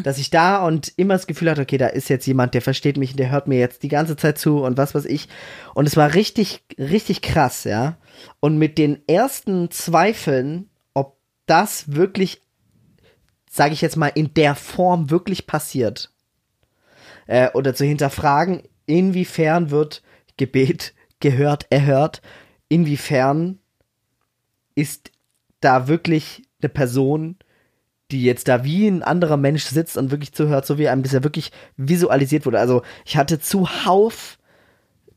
Dass 0.03 0.19
ich 0.19 0.31
da 0.31 0.65
und 0.65 0.93
immer 0.97 1.15
das 1.15 1.27
Gefühl 1.27 1.51
hatte, 1.51 1.63
okay, 1.63 1.79
da 1.79 1.87
ist 1.87 2.09
jetzt 2.09 2.27
jemand, 2.27 2.55
der 2.55 2.63
versteht 2.63 2.97
mich, 2.97 3.15
der 3.15 3.31
hört 3.31 3.47
mir 3.47 3.59
jetzt 3.59 3.83
die 3.83 3.89
ganze 3.89 4.17
Zeit 4.17 4.39
zu 4.39 4.63
und 4.63 4.77
was 4.77 4.95
weiß 4.95 5.05
ich. 5.05 5.29
Und 5.75 5.87
es 5.87 5.97
war 5.97 6.15
richtig, 6.15 6.65
richtig 6.79 7.23
krass, 7.23 7.65
ja. 7.65 7.99
Und 8.41 8.59
mit 8.59 8.79
den 8.79 9.07
ersten 9.07 9.71
Zweifeln, 9.71 10.71
ob 10.95 11.19
das 11.47 11.93
wirklich, 11.95 12.43
sage 13.51 13.75
ich 13.75 13.83
jetzt 13.83 13.97
mal, 13.97 14.13
in 14.15 14.33
der 14.35 14.55
Form 14.55 15.11
wirklich 15.11 15.47
passiert, 15.47 16.11
äh, 17.27 17.51
oder 17.53 17.75
zu 17.75 17.85
hinterfragen, 17.85 18.63
inwiefern 18.87 19.71
wird 19.71 20.03
Gebet 20.37 20.95
gehört, 21.21 21.67
erhört, 21.71 22.23
inwiefern 22.69 23.59
ist 24.75 25.11
da 25.61 25.89
wirklich 25.89 26.43
eine 26.61 26.69
Person, 26.69 27.37
die 28.11 28.23
jetzt 28.23 28.49
da 28.49 28.65
wie 28.65 28.87
ein 28.87 29.03
anderer 29.03 29.37
Mensch 29.37 29.65
sitzt 29.65 29.97
und 29.97 30.11
wirklich 30.11 30.33
zuhört, 30.33 30.67
so 30.67 30.79
wie 30.79 30.89
einem 30.89 31.05
ja 31.05 31.25
wirklich 31.25 31.53
visualisiert 31.77 32.47
wurde. 32.47 32.61
Also 32.61 32.83
ich 33.05 33.17
hatte 33.17 33.41
zuhauf 33.41 34.39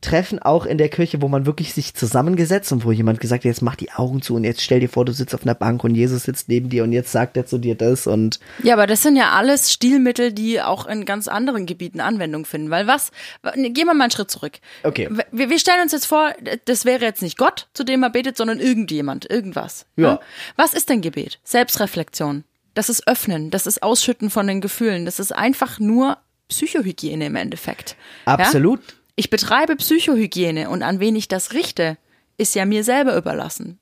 Treffen 0.02 0.40
auch 0.40 0.66
in 0.66 0.78
der 0.78 0.88
Kirche, 0.88 1.22
wo 1.22 1.28
man 1.28 1.46
wirklich 1.46 1.74
sich 1.74 1.94
zusammengesetzt 1.94 2.72
und 2.72 2.86
wo 2.86 2.92
jemand 2.92 3.20
gesagt 3.20 3.44
hat, 3.44 3.50
jetzt 3.50 3.62
mach 3.62 3.76
die 3.76 3.92
Augen 3.92 4.22
zu 4.22 4.36
und 4.36 4.46
jetzt 4.46 4.62
stell 4.62 4.80
dir 4.80 4.88
vor, 4.88 5.04
du 5.04 5.12
sitzt 5.12 5.36
auf 5.36 5.44
einer 5.44 5.56
Bank 5.56 5.84
und 5.84 5.94
Jesus 5.94 6.24
sitzt 6.24 6.48
neben 6.48 6.70
dir 6.70 6.84
und 6.84 6.94
jetzt 6.94 7.12
sagt 7.12 7.36
er 7.36 7.46
zu 7.46 7.58
dir 7.58 7.76
das 7.76 8.08
und 8.08 8.40
Ja, 8.64 8.76
aber 8.76 8.88
das 8.88 9.04
sind 9.04 9.18
ja 9.18 9.32
alles 9.32 9.74
Stilmittel, 9.74 10.32
die 10.32 10.62
auch 10.62 10.88
in 10.88 11.04
ganz 11.04 11.28
anderen 11.28 11.66
Gebieten 11.66 12.00
Anwendung 12.00 12.46
finden. 12.46 12.70
Weil 12.70 12.88
was, 12.88 13.12
gehen 13.56 13.76
wir 13.76 13.94
mal 13.94 14.04
einen 14.04 14.12
Schritt 14.12 14.32
zurück. 14.32 14.60
Okay. 14.84 15.10
Wir, 15.32 15.50
wir 15.50 15.60
stellen 15.60 15.82
uns 15.82 15.92
jetzt 15.92 16.06
vor, 16.06 16.32
das 16.64 16.86
wäre 16.86 17.04
jetzt 17.04 17.22
nicht 17.22 17.38
Gott, 17.38 17.68
zu 17.74 17.84
dem 17.84 18.02
er 18.02 18.10
betet, 18.10 18.38
sondern 18.38 18.60
irgendjemand, 18.60 19.30
irgendwas. 19.30 19.86
Ja. 19.98 20.14
Ne? 20.14 20.20
Was 20.56 20.74
ist 20.74 20.90
denn 20.90 21.02
Gebet? 21.02 21.40
Selbstreflexion. 21.44 22.46
Das 22.74 22.90
ist 22.90 23.08
Öffnen, 23.08 23.52
das 23.52 23.68
ist 23.68 23.84
Ausschütten 23.84 24.30
von 24.30 24.48
den 24.48 24.62
Gefühlen, 24.62 25.06
das 25.06 25.20
ist 25.20 25.32
einfach 25.32 25.80
nur 25.80 26.18
Psychohygiene 26.50 27.28
im 27.28 27.36
Endeffekt. 27.36 27.96
absolut. 28.26 28.80
Ja? 28.80 28.94
Ich 29.16 29.30
betreibe 29.30 29.76
Psychohygiene 29.76 30.70
und 30.70 30.82
an 30.82 31.02
wen 31.02 31.16
ich 31.16 31.28
das 31.28 31.54
richte, 31.54 31.98
ist 32.38 32.56
ja 32.56 32.66
mir 32.66 32.86
selber 32.86 33.18
überlassen. 33.18 33.80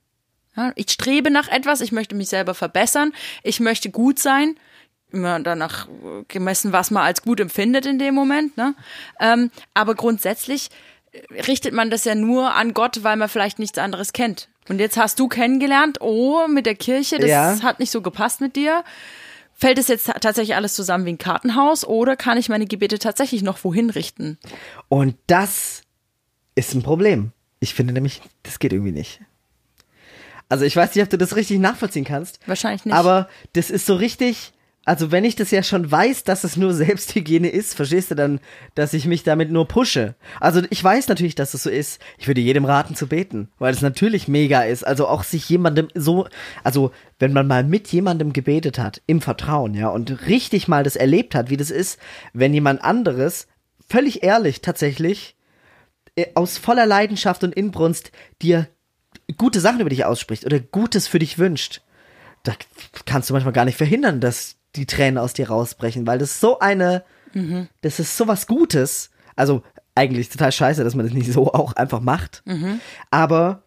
Ja, 0.55 0.71
ich 0.75 0.89
strebe 0.89 1.29
nach 1.29 1.47
etwas, 1.47 1.81
ich 1.81 1.91
möchte 1.91 2.15
mich 2.15 2.29
selber 2.29 2.55
verbessern, 2.55 3.13
ich 3.43 3.59
möchte 3.59 3.91
gut 3.91 4.17
sein, 4.17 4.55
immer 5.11 5.39
danach 5.39 5.87
gemessen, 6.27 6.71
was 6.71 6.89
man 6.89 7.03
als 7.03 7.21
gut 7.21 7.39
empfindet 7.39 7.85
in 7.85 7.99
dem 7.99 8.15
Moment. 8.15 8.57
Ne? 8.57 8.73
Ähm, 9.19 9.51
aber 9.75 9.93
grundsätzlich 9.93 10.69
richtet 11.47 11.73
man 11.73 11.89
das 11.89 12.05
ja 12.05 12.15
nur 12.15 12.53
an 12.53 12.73
Gott, 12.73 13.03
weil 13.03 13.15
man 13.17 13.29
vielleicht 13.29 13.59
nichts 13.59 13.77
anderes 13.77 14.13
kennt. 14.13 14.49
Und 14.69 14.79
jetzt 14.79 14.97
hast 14.97 15.19
du 15.19 15.27
kennengelernt, 15.27 15.99
oh, 16.01 16.47
mit 16.47 16.65
der 16.65 16.75
Kirche, 16.75 17.19
das 17.19 17.29
Ja. 17.29 17.61
hat 17.61 17.79
nicht 17.79 17.91
so 17.91 18.01
gepasst 18.01 18.41
mit 18.41 18.55
dir. 18.55 18.83
Fällt 19.53 19.79
es 19.79 19.87
jetzt 19.87 20.05
tatsächlich 20.21 20.55
alles 20.55 20.75
zusammen 20.75 21.05
wie 21.05 21.13
ein 21.13 21.17
Kartenhaus 21.17 21.83
oder 21.85 22.15
kann 22.15 22.37
ich 22.37 22.47
meine 22.49 22.67
Gebete 22.67 22.99
tatsächlich 22.99 23.41
noch 23.41 23.63
wohin 23.63 23.89
richten? 23.89 24.37
Und 24.87 25.15
das 25.27 25.81
ist 26.55 26.73
ein 26.75 26.83
Problem. 26.83 27.31
Ich 27.59 27.73
finde 27.73 27.93
nämlich, 27.93 28.21
das 28.43 28.59
geht 28.59 28.71
irgendwie 28.73 28.91
nicht. 28.91 29.19
Also 30.49 30.63
ich 30.63 30.75
weiß 30.75 30.93
nicht, 30.95 31.03
ob 31.03 31.09
du 31.09 31.17
das 31.17 31.35
richtig 31.35 31.59
nachvollziehen 31.59 32.05
kannst. 32.05 32.39
Wahrscheinlich 32.47 32.85
nicht. 32.85 32.93
Aber 32.93 33.27
das 33.53 33.69
ist 33.69 33.85
so 33.85 33.95
richtig. 33.95 34.53
Also 34.87 35.11
wenn 35.11 35.25
ich 35.25 35.35
das 35.35 35.51
ja 35.51 35.63
schon 35.63 35.91
weiß, 35.91 36.23
dass 36.23 36.45
es 36.45 36.55
nur 36.55 36.73
Selbsthygiene 36.73 37.49
ist, 37.49 37.75
verstehst 37.75 38.09
du 38.09 38.15
dann, 38.15 38.39
dass 38.73 38.93
ich 38.93 39.05
mich 39.05 39.23
damit 39.23 39.51
nur 39.51 39.67
pushe? 39.67 40.15
Also 40.39 40.61
ich 40.69 40.81
weiß 40.81 41.09
natürlich, 41.09 41.35
dass 41.35 41.53
es 41.53 41.63
so 41.63 41.69
ist. 41.69 42.01
Ich 42.17 42.27
würde 42.27 42.39
jedem 42.39 42.63
raten 42.63 42.95
zu 42.95 43.07
beten, 43.07 43.49
weil 43.59 43.73
es 43.73 43.81
natürlich 43.81 44.29
mega 44.29 44.61
ist. 44.61 44.87
Also 44.87 45.05
auch 45.09 45.25
sich 45.25 45.49
jemandem 45.49 45.89
so, 45.93 46.29
also 46.63 46.91
wenn 47.19 47.33
man 47.33 47.47
mal 47.47 47.65
mit 47.65 47.89
jemandem 47.89 48.31
gebetet 48.31 48.79
hat, 48.79 49.01
im 49.07 49.19
Vertrauen, 49.19 49.73
ja, 49.73 49.89
und 49.89 50.25
richtig 50.27 50.69
mal 50.69 50.85
das 50.85 50.95
erlebt 50.95 51.35
hat, 51.35 51.49
wie 51.49 51.57
das 51.57 51.69
ist, 51.69 51.99
wenn 52.31 52.53
jemand 52.53 52.81
anderes, 52.81 53.47
völlig 53.89 54.23
ehrlich 54.23 54.61
tatsächlich, 54.61 55.35
äh, 56.15 56.27
aus 56.33 56.57
voller 56.57 56.85
Leidenschaft 56.85 57.43
und 57.43 57.53
Inbrunst 57.53 58.13
dir 58.41 58.69
gute 59.35 59.59
Sachen 59.59 59.81
über 59.81 59.89
dich 59.89 60.05
ausspricht 60.05 60.45
oder 60.45 60.61
Gutes 60.61 61.09
für 61.09 61.19
dich 61.19 61.37
wünscht, 61.37 61.81
da 62.43 62.53
kannst 63.05 63.29
du 63.29 63.33
manchmal 63.33 63.51
gar 63.51 63.65
nicht 63.65 63.77
verhindern, 63.77 64.21
dass 64.21 64.57
die 64.77 64.85
Tränen 64.85 65.17
aus 65.17 65.33
dir 65.33 65.49
rausbrechen, 65.49 66.07
weil 66.07 66.19
das 66.19 66.39
so 66.39 66.59
eine, 66.59 67.03
das 67.81 67.99
ist 67.99 68.15
so 68.17 68.27
was 68.27 68.47
Gutes. 68.47 69.11
Also 69.35 69.61
eigentlich 69.95 70.29
total 70.29 70.51
scheiße, 70.51 70.83
dass 70.83 70.95
man 70.95 71.05
das 71.05 71.13
nicht 71.13 71.31
so 71.31 71.53
auch 71.53 71.73
einfach 71.73 71.99
macht. 71.99 72.43
Aber 73.11 73.63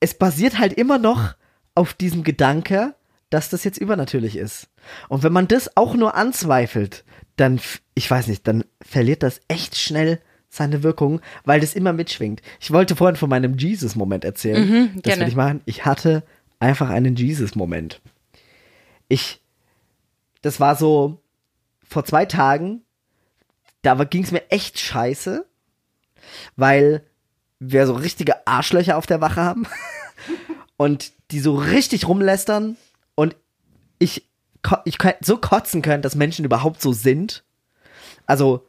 es 0.00 0.14
basiert 0.14 0.58
halt 0.58 0.72
immer 0.74 0.98
noch 0.98 1.34
auf 1.74 1.94
diesem 1.94 2.22
Gedanke, 2.24 2.94
dass 3.30 3.48
das 3.48 3.64
jetzt 3.64 3.78
übernatürlich 3.78 4.36
ist. 4.36 4.68
Und 5.08 5.22
wenn 5.22 5.32
man 5.32 5.46
das 5.48 5.76
auch 5.76 5.94
nur 5.94 6.14
anzweifelt, 6.14 7.04
dann, 7.36 7.60
ich 7.94 8.10
weiß 8.10 8.26
nicht, 8.26 8.46
dann 8.48 8.64
verliert 8.82 9.22
das 9.22 9.40
echt 9.48 9.76
schnell 9.76 10.20
seine 10.48 10.82
Wirkung, 10.82 11.20
weil 11.44 11.60
das 11.60 11.74
immer 11.74 11.92
mitschwingt. 11.92 12.42
Ich 12.60 12.72
wollte 12.72 12.96
vorhin 12.96 13.16
von 13.16 13.30
meinem 13.30 13.56
Jesus-Moment 13.56 14.24
erzählen. 14.24 14.90
das 14.96 15.02
gerne. 15.02 15.20
will 15.22 15.28
ich 15.28 15.36
machen. 15.36 15.60
Ich 15.64 15.84
hatte 15.84 16.24
einfach 16.58 16.90
einen 16.90 17.14
Jesus-Moment. 17.14 18.00
Ich, 19.08 19.39
das 20.42 20.60
war 20.60 20.76
so 20.76 21.22
vor 21.86 22.04
zwei 22.04 22.24
Tagen, 22.26 22.82
da 23.82 23.94
ging 24.04 24.24
es 24.24 24.30
mir 24.30 24.50
echt 24.50 24.78
scheiße, 24.78 25.46
weil 26.56 27.04
wir 27.58 27.86
so 27.86 27.94
richtige 27.94 28.46
Arschlöcher 28.46 28.96
auf 28.96 29.06
der 29.06 29.20
Wache 29.20 29.42
haben 29.42 29.66
und 30.76 31.12
die 31.30 31.40
so 31.40 31.54
richtig 31.54 32.08
rumlästern 32.08 32.76
und 33.14 33.36
ich, 33.98 34.26
ich 34.84 34.98
so 35.20 35.36
kotzen 35.36 35.82
können, 35.82 36.02
dass 36.02 36.14
Menschen 36.14 36.44
überhaupt 36.44 36.80
so 36.80 36.92
sind. 36.92 37.44
Also 38.26 38.66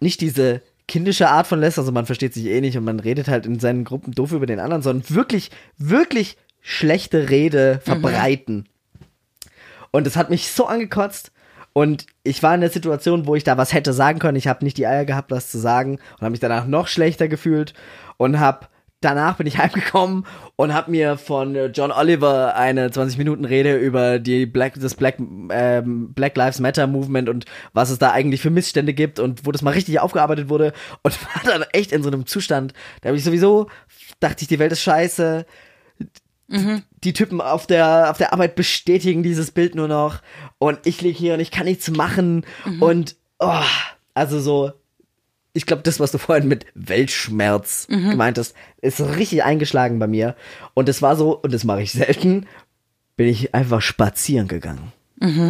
nicht 0.00 0.20
diese 0.20 0.62
kindische 0.88 1.28
Art 1.28 1.46
von 1.46 1.60
Lästern, 1.60 1.82
also 1.82 1.92
man 1.92 2.06
versteht 2.06 2.34
sich 2.34 2.46
eh 2.46 2.60
nicht 2.60 2.76
und 2.76 2.84
man 2.84 3.00
redet 3.00 3.28
halt 3.28 3.46
in 3.46 3.60
seinen 3.60 3.84
Gruppen 3.84 4.12
doof 4.12 4.32
über 4.32 4.46
den 4.46 4.60
anderen, 4.60 4.82
sondern 4.82 5.08
wirklich, 5.14 5.50
wirklich 5.78 6.36
schlechte 6.60 7.30
Rede 7.30 7.80
verbreiten. 7.82 8.68
Und 9.92 10.06
es 10.06 10.16
hat 10.16 10.30
mich 10.30 10.50
so 10.50 10.66
angekotzt. 10.66 11.30
Und 11.72 12.06
ich 12.22 12.42
war 12.42 12.54
in 12.54 12.60
der 12.60 12.70
Situation, 12.70 13.26
wo 13.26 13.34
ich 13.34 13.44
da 13.44 13.56
was 13.56 13.72
hätte 13.72 13.92
sagen 13.92 14.18
können. 14.18 14.36
Ich 14.36 14.48
habe 14.48 14.64
nicht 14.64 14.76
die 14.76 14.86
Eier 14.86 15.04
gehabt, 15.04 15.30
was 15.30 15.50
zu 15.50 15.58
sagen 15.58 16.00
und 16.14 16.20
habe 16.20 16.32
mich 16.32 16.40
danach 16.40 16.66
noch 16.66 16.86
schlechter 16.86 17.28
gefühlt 17.28 17.72
und 18.18 18.40
habe 18.40 18.66
danach 19.00 19.36
bin 19.36 19.46
ich 19.46 19.56
heimgekommen 19.58 20.26
und 20.56 20.74
habe 20.74 20.90
mir 20.90 21.16
von 21.16 21.56
John 21.72 21.90
Oliver 21.90 22.56
eine 22.56 22.90
20 22.90 23.16
Minuten 23.16 23.46
Rede 23.46 23.76
über 23.76 24.18
die 24.18 24.44
Black 24.44 24.74
das 24.78 24.94
Black 24.94 25.16
ähm, 25.18 26.12
Black 26.12 26.36
Lives 26.36 26.60
Matter 26.60 26.86
Movement 26.86 27.30
und 27.30 27.46
was 27.72 27.88
es 27.88 27.98
da 27.98 28.12
eigentlich 28.12 28.42
für 28.42 28.50
Missstände 28.50 28.92
gibt 28.92 29.18
und 29.18 29.46
wo 29.46 29.50
das 29.50 29.62
mal 29.62 29.72
richtig 29.72 29.98
aufgearbeitet 29.98 30.50
wurde 30.50 30.74
und 31.02 31.18
war 31.34 31.42
dann 31.50 31.64
echt 31.72 31.90
in 31.90 32.02
so 32.02 32.10
einem 32.10 32.26
Zustand, 32.26 32.74
da 33.00 33.08
habe 33.08 33.16
ich 33.16 33.24
sowieso 33.24 33.68
dachte 34.22 34.42
ich, 34.42 34.48
die 34.48 34.58
Welt 34.58 34.72
ist 34.72 34.82
scheiße. 34.82 35.46
Die 37.04 37.12
Typen 37.12 37.40
auf 37.40 37.66
der, 37.66 38.10
auf 38.10 38.18
der 38.18 38.32
Arbeit 38.32 38.54
bestätigen 38.54 39.22
dieses 39.22 39.50
Bild 39.50 39.74
nur 39.74 39.88
noch. 39.88 40.20
Und 40.58 40.78
ich 40.84 41.00
liege 41.02 41.18
hier 41.18 41.34
und 41.34 41.40
ich 41.40 41.50
kann 41.50 41.66
nichts 41.66 41.90
machen. 41.90 42.44
Und, 42.80 43.16
oh, 43.38 43.62
also 44.14 44.40
so, 44.40 44.72
ich 45.52 45.66
glaube, 45.66 45.82
das, 45.82 46.00
was 46.00 46.12
du 46.12 46.18
vorhin 46.18 46.48
mit 46.48 46.66
Weltschmerz 46.74 47.86
gemeint 48.10 48.38
hast, 48.38 48.54
ist 48.80 49.00
richtig 49.00 49.44
eingeschlagen 49.44 49.98
bei 49.98 50.06
mir. 50.06 50.36
Und 50.74 50.88
es 50.88 51.02
war 51.02 51.16
so, 51.16 51.38
und 51.38 51.52
das 51.52 51.64
mache 51.64 51.82
ich 51.82 51.92
selten, 51.92 52.46
bin 53.16 53.26
ich 53.28 53.54
einfach 53.54 53.82
spazieren 53.82 54.48
gegangen. 54.48 54.92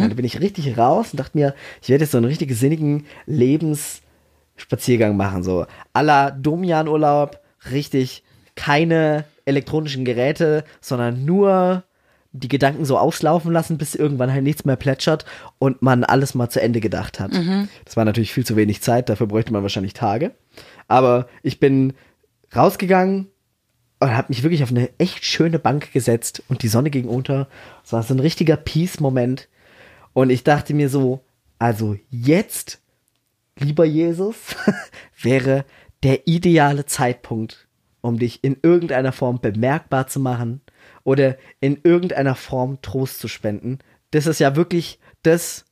Ja, 0.01 0.07
da 0.07 0.13
bin 0.13 0.25
ich 0.25 0.39
richtig 0.39 0.77
raus 0.77 1.07
und 1.11 1.19
dachte 1.19 1.37
mir, 1.37 1.55
ich 1.81 1.89
werde 1.89 2.03
jetzt 2.03 2.11
so 2.11 2.17
einen 2.17 2.27
richtig 2.27 2.51
sinnigen 2.55 3.05
Lebensspaziergang 3.25 5.15
machen, 5.17 5.41
so 5.43 5.65
à 5.93 6.03
la 6.03 6.29
Domian-Urlaub, 6.31 7.39
richtig 7.71 8.23
keine 8.55 9.25
elektronischen 9.45 10.05
Geräte, 10.05 10.63
sondern 10.81 11.25
nur 11.25 11.83
die 12.31 12.47
Gedanken 12.47 12.83
so 12.83 12.97
auslaufen 12.97 13.51
lassen, 13.51 13.77
bis 13.77 13.93
irgendwann 13.93 14.31
halt 14.33 14.43
nichts 14.43 14.65
mehr 14.65 14.75
plätschert 14.75 15.25
und 15.59 15.81
man 15.83 16.03
alles 16.03 16.33
mal 16.33 16.49
zu 16.49 16.61
Ende 16.61 16.79
gedacht 16.79 17.19
hat. 17.19 17.31
Das 17.85 17.95
war 17.95 18.05
natürlich 18.05 18.33
viel 18.33 18.45
zu 18.45 18.55
wenig 18.55 18.81
Zeit, 18.81 19.09
dafür 19.09 19.27
bräuchte 19.27 19.53
man 19.53 19.61
wahrscheinlich 19.61 19.93
Tage. 19.93 20.31
Aber 20.87 21.27
ich 21.43 21.59
bin 21.59 21.93
rausgegangen 22.55 23.27
und 23.99 24.17
habe 24.17 24.29
mich 24.29 24.43
wirklich 24.43 24.63
auf 24.63 24.71
eine 24.71 24.89
echt 24.97 25.23
schöne 25.23 25.59
Bank 25.59 25.91
gesetzt 25.93 26.41
und 26.49 26.63
die 26.63 26.67
Sonne 26.67 26.89
ging 26.89 27.07
unter. 27.07 27.47
Es 27.85 27.93
war 27.93 28.01
so 28.03 28.13
ein 28.13 28.19
richtiger 28.19 28.57
Peace-Moment. 28.57 29.47
Und 30.13 30.29
ich 30.29 30.43
dachte 30.43 30.73
mir 30.73 30.89
so, 30.89 31.23
also 31.59 31.95
jetzt, 32.09 32.81
lieber 33.57 33.85
Jesus, 33.85 34.35
wäre 35.21 35.65
der 36.03 36.27
ideale 36.27 36.85
Zeitpunkt, 36.85 37.67
um 38.03 38.19
dich 38.19 38.43
in 38.43 38.57
irgendeiner 38.61 39.13
Form 39.13 39.39
bemerkbar 39.39 40.07
zu 40.07 40.19
machen 40.19 40.59
oder 41.05 41.37
in 41.61 41.79
irgendeiner 41.83 42.35
Form 42.35 42.81
Trost 42.81 43.19
zu 43.19 43.29
spenden. 43.29 43.79
Das 44.11 44.27
ist 44.27 44.39
ja 44.39 44.57
wirklich 44.57 44.99
das, 45.23 45.63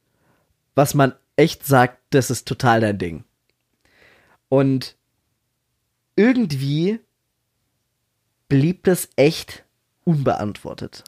was 0.73 0.93
man 0.93 1.13
echt 1.35 1.65
sagt, 1.65 1.99
das 2.11 2.31
ist 2.31 2.47
total 2.47 2.79
dein 2.79 2.97
Ding. 2.97 3.25
Und 4.47 4.95
irgendwie 6.15 7.01
blieb 8.47 8.85
das 8.85 9.09
echt 9.17 9.65
unbeantwortet. 10.05 11.03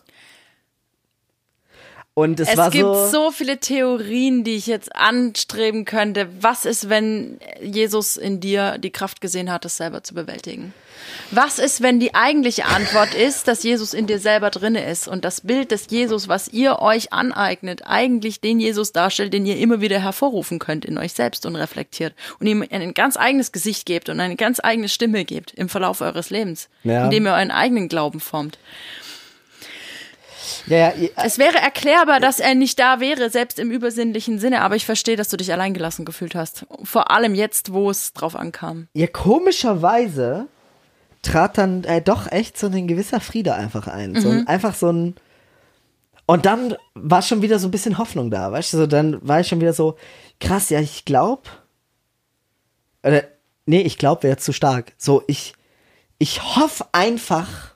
Und 2.15 2.39
es, 2.39 2.47
Es 2.49 2.57
war 2.57 2.69
gibt 2.69 2.83
so, 2.83 3.07
so 3.07 3.31
viele 3.31 3.57
Theorien, 3.57 4.43
die 4.43 4.55
ich 4.55 4.67
jetzt 4.67 4.95
anstreben 4.95 5.83
könnte. 5.83 6.27
Was 6.41 6.65
ist, 6.65 6.87
wenn 6.87 7.39
Jesus 7.59 8.17
in 8.17 8.39
dir 8.39 8.77
die 8.77 8.91
Kraft 8.91 9.19
gesehen 9.19 9.51
hat, 9.51 9.65
es 9.65 9.77
selber 9.77 10.03
zu 10.03 10.13
bewältigen? 10.13 10.73
Was 11.31 11.57
ist, 11.57 11.81
wenn 11.81 11.99
die 11.99 12.13
eigentliche 12.13 12.65
Antwort 12.65 13.15
ist, 13.15 13.47
dass 13.47 13.63
Jesus 13.63 13.95
in 13.95 14.05
dir 14.05 14.19
selber 14.19 14.51
drinne 14.51 14.85
ist 14.89 15.07
und 15.07 15.25
das 15.25 15.41
Bild 15.41 15.71
des 15.71 15.87
Jesus, 15.89 16.27
was 16.27 16.47
ihr 16.49 16.79
euch 16.79 17.11
aneignet, 17.11 17.81
eigentlich 17.85 18.39
den 18.41 18.59
Jesus 18.59 18.91
darstellt, 18.91 19.33
den 19.33 19.45
ihr 19.45 19.57
immer 19.57 19.81
wieder 19.81 19.99
hervorrufen 19.99 20.59
könnt 20.59 20.85
in 20.85 20.99
euch 20.99 21.13
selbst 21.13 21.47
und 21.47 21.55
reflektiert 21.55 22.13
und 22.39 22.45
ihm 22.45 22.63
ein 22.69 22.93
ganz 22.93 23.17
eigenes 23.17 23.51
Gesicht 23.51 23.85
gebt 23.87 24.07
und 24.09 24.19
eine 24.19 24.35
ganz 24.35 24.59
eigene 24.63 24.87
Stimme 24.87 25.25
gebt 25.25 25.51
im 25.55 25.67
Verlauf 25.67 26.01
eures 26.01 26.29
Lebens, 26.29 26.69
Ja. 26.83 27.05
indem 27.05 27.25
ihr 27.25 27.33
euren 27.33 27.51
eigenen 27.51 27.89
Glauben 27.89 28.19
formt. 28.19 28.59
Ja, 30.67 30.93
ja, 30.93 31.09
Es 31.15 31.37
wäre 31.37 31.57
erklärbar, 31.57 32.19
dass 32.19 32.39
er 32.39 32.55
nicht 32.55 32.79
da 32.79 32.99
wäre, 32.99 33.29
selbst 33.29 33.59
im 33.59 33.71
übersinnlichen 33.71 34.39
Sinne, 34.39 34.61
aber 34.61 34.75
ich 34.75 34.85
verstehe, 34.85 35.15
dass 35.15 35.29
du 35.29 35.37
dich 35.37 35.51
alleingelassen 35.51 36.05
gefühlt 36.05 36.35
hast. 36.35 36.65
Vor 36.83 37.11
allem 37.11 37.35
jetzt, 37.35 37.73
wo 37.73 37.89
es 37.89 38.13
drauf 38.13 38.35
ankam. 38.35 38.87
ja, 38.93 39.07
komischerweise 39.07 40.47
trat 41.21 41.57
dann 41.57 41.83
äh, 41.85 42.01
doch 42.01 42.31
echt 42.31 42.57
so 42.57 42.67
ein 42.67 42.87
gewisser 42.87 43.19
Friede 43.21 43.55
einfach 43.55 43.87
ein. 43.87 44.19
So 44.19 44.29
ein, 44.29 44.47
einfach 44.47 44.75
so 44.75 44.91
ein. 44.91 45.15
Und 46.25 46.45
dann 46.45 46.75
war 46.93 47.21
schon 47.21 47.41
wieder 47.41 47.59
so 47.59 47.67
ein 47.67 47.71
bisschen 47.71 47.97
Hoffnung 47.97 48.29
da, 48.29 48.51
weißt 48.51 48.73
du? 48.73 48.77
So, 48.77 48.87
dann 48.87 49.25
war 49.27 49.39
ich 49.39 49.47
schon 49.47 49.61
wieder 49.61 49.73
so, 49.73 49.97
krass, 50.39 50.69
ja, 50.69 50.79
ich 50.79 51.05
glaub. 51.05 51.49
Oder, 53.03 53.23
nee, 53.65 53.81
ich 53.81 53.97
glaub 53.97 54.23
wäre 54.23 54.37
zu 54.37 54.53
stark. 54.53 54.93
So, 54.97 55.23
ich, 55.27 55.53
ich 56.19 56.55
hoffe 56.55 56.85
einfach, 56.91 57.72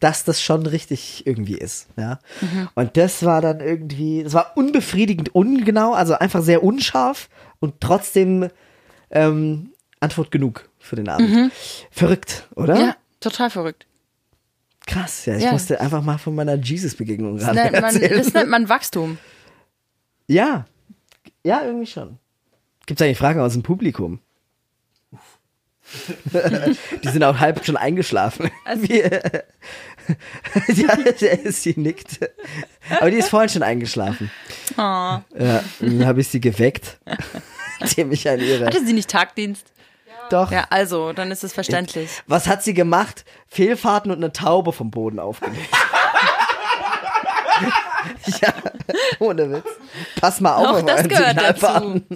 dass 0.00 0.24
das 0.24 0.40
schon 0.42 0.64
richtig 0.66 1.26
irgendwie 1.26 1.56
ist, 1.58 1.88
ja. 1.96 2.18
Und 2.74 2.96
das 2.96 3.24
war 3.24 3.40
dann 3.40 3.60
irgendwie, 3.60 4.22
das 4.22 4.32
war 4.34 4.56
unbefriedigend 4.56 5.34
ungenau, 5.34 5.92
also 5.92 6.14
einfach 6.14 6.42
sehr 6.42 6.62
unscharf 6.62 7.28
und 7.60 7.80
trotzdem 7.80 8.48
ähm, 9.10 9.72
Antwort 10.00 10.30
genug 10.30 10.68
für 10.78 10.96
den 10.96 11.08
Abend. 11.08 11.52
Verrückt, 11.90 12.48
oder? 12.54 12.78
Ja, 12.78 12.96
total 13.20 13.50
verrückt. 13.50 13.86
Krass, 14.86 15.26
ja. 15.26 15.36
Ich 15.36 15.44
Ja. 15.44 15.52
musste 15.52 15.80
einfach 15.80 16.02
mal 16.02 16.16
von 16.18 16.34
meiner 16.34 16.54
Jesus-Begegnung 16.54 17.36
gerade 17.36 17.54
nennt, 17.56 17.80
man, 17.82 18.00
das 18.00 18.32
nennt 18.32 18.48
man 18.50 18.68
Wachstum. 18.68 19.18
ja. 20.26 20.64
Ja, 21.44 21.62
irgendwie 21.64 21.86
schon. 21.86 22.18
Gibt 22.86 23.00
es 23.00 23.04
eigentlich 23.04 23.18
Fragen 23.18 23.40
aus 23.40 23.52
dem 23.52 23.62
Publikum? 23.62 24.20
Die 27.02 27.08
sind 27.08 27.24
auch 27.24 27.38
halb 27.38 27.64
schon 27.64 27.76
eingeschlafen. 27.76 28.50
Also 28.64 28.86
ja, 30.68 30.96
sie 31.50 31.74
nickt. 31.76 32.18
Aber 32.98 33.10
die 33.10 33.18
ist 33.18 33.28
vorhin 33.28 33.48
schon 33.48 33.62
eingeschlafen. 33.62 34.30
Oh. 34.76 34.80
Ja, 34.80 35.22
dann 35.80 36.06
habe 36.06 36.20
ich 36.20 36.28
sie 36.28 36.40
geweckt, 36.40 36.98
indem 37.80 38.12
ich 38.12 38.28
an 38.28 38.40
ihre. 38.40 38.66
Hatte 38.66 38.84
sie 38.84 38.92
nicht 38.92 39.10
Tagdienst? 39.10 39.66
Doch. 40.30 40.50
Ja, 40.50 40.66
also, 40.68 41.12
dann 41.14 41.30
ist 41.30 41.42
es 41.42 41.52
verständlich. 41.54 42.10
Was 42.26 42.46
hat 42.46 42.62
sie 42.62 42.74
gemacht? 42.74 43.24
Fehlfahrten 43.48 44.10
und 44.10 44.18
eine 44.18 44.32
Taube 44.32 44.72
vom 44.72 44.90
Boden 44.90 45.18
aufgelegt. 45.18 45.68
ja, 48.42 48.52
ohne 49.20 49.50
Witz. 49.50 49.66
Pass 50.20 50.40
mal 50.40 50.54
auf, 50.54 50.66
Auch 50.66 50.82
das 50.82 51.08
gehört 51.08 51.28
Signalfahrten. 51.28 52.06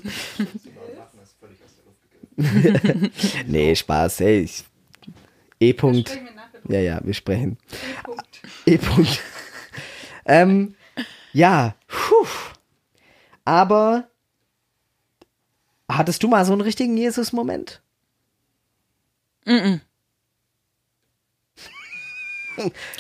nee, 3.47 3.75
Spaß, 3.75 4.21
hey. 4.21 4.41
Ich, 4.41 4.65
E-Punkt. 5.61 6.19
Ja, 6.69 6.81
ja, 6.81 7.01
wir 7.05 7.15
sprechen. 7.15 7.59
E-Punkt. 8.67 9.21
ähm, 10.27 10.75
ja, 11.33 11.75
puh. 11.87 12.27
Aber 13.45 14.09
hattest 15.89 16.23
du 16.23 16.29
mal 16.29 16.45
so 16.45 16.53
einen 16.53 16.63
richtigen 16.63 16.97
Jesus-Moment? 16.97 17.83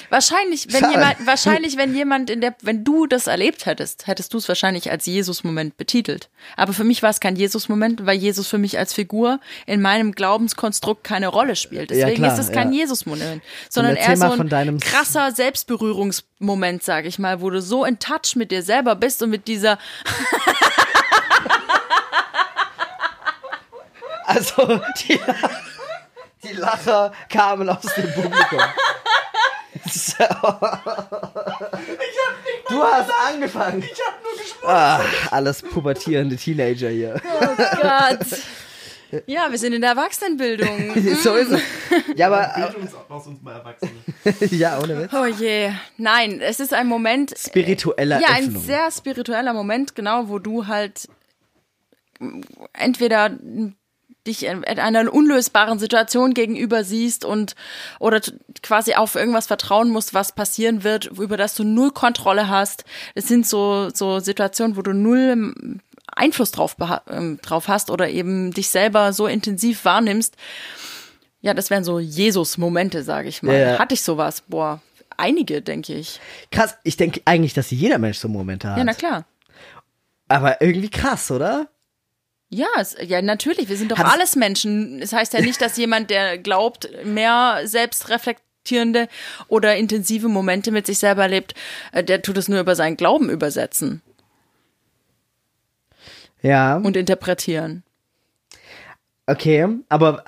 Wahrscheinlich, 0.08 0.72
wenn 0.72 0.80
Schade. 0.80 0.92
jemand, 0.92 1.26
wahrscheinlich, 1.26 1.76
wenn 1.76 1.94
jemand 1.94 2.30
in 2.30 2.40
der, 2.40 2.54
wenn 2.62 2.84
du 2.84 3.06
das 3.06 3.26
erlebt 3.26 3.66
hättest, 3.66 4.06
hättest 4.06 4.32
du 4.32 4.38
es 4.38 4.48
wahrscheinlich 4.48 4.90
als 4.90 5.06
Jesus-Moment 5.06 5.76
betitelt. 5.76 6.30
Aber 6.56 6.72
für 6.72 6.84
mich 6.84 7.02
war 7.02 7.10
es 7.10 7.20
kein 7.20 7.36
Jesus-Moment, 7.36 8.06
weil 8.06 8.16
Jesus 8.16 8.48
für 8.48 8.58
mich 8.58 8.78
als 8.78 8.94
Figur 8.94 9.40
in 9.66 9.82
meinem 9.82 10.12
Glaubenskonstrukt 10.12 11.04
keine 11.04 11.28
Rolle 11.28 11.56
spielt. 11.56 11.90
Ja, 11.90 12.06
Deswegen 12.06 12.22
klar, 12.22 12.32
ist 12.32 12.38
es 12.38 12.52
kein 12.52 12.72
ja. 12.72 12.80
Jesus-Moment, 12.80 13.42
sondern 13.68 13.96
eher 13.96 14.16
so 14.16 14.32
ein 14.32 14.80
krasser 14.80 15.32
Selbstberührungsmoment, 15.32 16.82
sag 16.82 17.04
ich 17.04 17.18
mal, 17.18 17.40
wo 17.40 17.50
du 17.50 17.60
so 17.60 17.84
in 17.84 17.98
Touch 17.98 18.36
mit 18.36 18.50
dir 18.50 18.62
selber 18.62 18.94
bist 18.94 19.22
und 19.22 19.30
mit 19.30 19.46
dieser, 19.48 19.78
Also, 24.24 24.80
die, 25.02 25.20
die 26.42 26.52
Lacher 26.54 27.12
kamen 27.28 27.68
aus 27.68 27.82
dem 27.96 28.12
Publikum. 28.12 28.60
So. 29.92 30.24
du 32.68 32.83
hast 32.83 33.11
angefangen. 33.28 33.83
Ich 33.83 34.00
hab 34.07 34.22
nur 34.22 34.33
gesprochen. 34.38 34.68
Ah, 34.68 35.00
alles 35.31 35.62
pubertierende 35.62 36.37
Teenager 36.37 36.88
hier. 36.88 37.20
Gott. 37.81 38.26
Ja, 39.26 39.50
wir 39.50 39.59
sind 39.59 39.74
in 39.74 39.83
der 39.83 39.90
Erwachsenenbildung. 39.90 40.94
so 41.22 41.35
ist 41.35 41.50
es. 41.50 41.61
Ja, 42.16 42.28
aber, 42.28 42.50
Bild 42.57 42.76
uns 42.76 42.94
aus 43.09 43.26
uns 43.26 43.42
mal 43.42 43.57
Erwachsene. 43.57 43.92
ja, 44.50 44.78
ohne 44.78 45.02
Witz. 45.02 45.12
Oh 45.12 45.26
je. 45.26 45.70
Nein, 45.98 46.40
es 46.40 46.61
ist 46.61 46.72
ein 46.72 46.87
Moment. 46.87 47.35
Spiritueller 47.37 48.20
Ja, 48.20 48.28
ein 48.31 48.46
Öffnung. 48.46 48.62
sehr 48.62 48.90
spiritueller 48.90 49.52
Moment, 49.52 49.94
genau, 49.94 50.28
wo 50.28 50.38
du 50.38 50.66
halt 50.66 51.09
entweder 52.72 53.37
dich 54.26 54.44
in 54.44 54.64
einer 54.64 55.12
unlösbaren 55.12 55.78
Situation 55.78 56.35
gegenüber 56.35 56.85
siehst 56.85 57.24
und 57.24 57.54
oder 57.98 58.20
quasi 58.62 58.94
auf 58.94 59.14
irgendwas 59.16 59.46
vertrauen 59.46 59.90
musst, 59.90 60.14
was 60.14 60.32
passieren 60.32 60.85
wird, 60.85 61.06
über 61.06 61.37
das 61.37 61.54
du 61.54 61.64
null 61.64 61.90
Kontrolle 61.90 62.48
hast. 62.48 62.85
Es 63.14 63.28
sind 63.28 63.46
so 63.46 63.90
so 63.92 64.20
Situationen, 64.20 64.76
wo 64.76 64.82
du 64.82 64.92
null 64.92 65.54
Einfluss 66.06 66.52
drauf 66.52 66.76
ähm, 67.11 67.38
drauf 67.42 67.68
hast 67.68 67.90
oder 67.90 68.08
eben 68.08 68.52
dich 68.52 68.68
selber 68.68 69.12
so 69.12 69.26
intensiv 69.26 69.85
wahrnimmst. 69.85 70.37
Ja, 71.40 71.54
das 71.54 71.70
wären 71.70 71.82
so 71.82 71.98
Jesus-Momente, 71.98 73.02
sage 73.02 73.28
ich 73.28 73.42
mal. 73.42 73.58
Ja. 73.58 73.78
Hatte 73.78 73.94
ich 73.94 74.02
sowas? 74.02 74.42
Boah, 74.46 74.80
einige, 75.16 75.62
denke 75.62 75.94
ich. 75.94 76.20
Krass, 76.52 76.76
ich 76.85 76.96
denke 76.96 77.22
eigentlich, 77.24 77.54
dass 77.54 77.70
jeder 77.70 77.98
Mensch 77.98 78.18
so 78.18 78.28
Momente 78.28 78.70
hat. 78.70 78.78
Ja, 78.78 78.85
na 78.85 78.94
klar. 78.94 79.24
Aber 80.28 80.61
irgendwie 80.62 80.90
krass, 80.90 81.30
oder? 81.30 81.68
Ja, 82.54 82.66
es, 82.78 82.94
ja, 83.00 83.22
natürlich. 83.22 83.70
Wir 83.70 83.78
sind 83.78 83.92
doch 83.92 83.98
Hat 83.98 84.12
alles 84.12 84.36
Menschen. 84.36 85.00
Es 85.00 85.10
das 85.10 85.18
heißt 85.18 85.32
ja 85.32 85.40
nicht, 85.40 85.58
dass 85.62 85.78
jemand, 85.78 86.10
der 86.10 86.36
glaubt, 86.36 86.86
mehr 87.02 87.62
selbstreflektierende 87.64 89.08
oder 89.48 89.74
intensive 89.76 90.28
Momente 90.28 90.70
mit 90.70 90.84
sich 90.84 90.98
selber 90.98 91.22
erlebt, 91.22 91.54
äh, 91.92 92.04
der 92.04 92.20
tut 92.20 92.36
es 92.36 92.48
nur 92.48 92.60
über 92.60 92.76
seinen 92.76 92.98
Glauben 92.98 93.30
übersetzen. 93.30 94.02
Ja. 96.42 96.76
Und 96.76 96.94
interpretieren. 96.94 97.84
Okay, 99.26 99.66
aber 99.88 100.24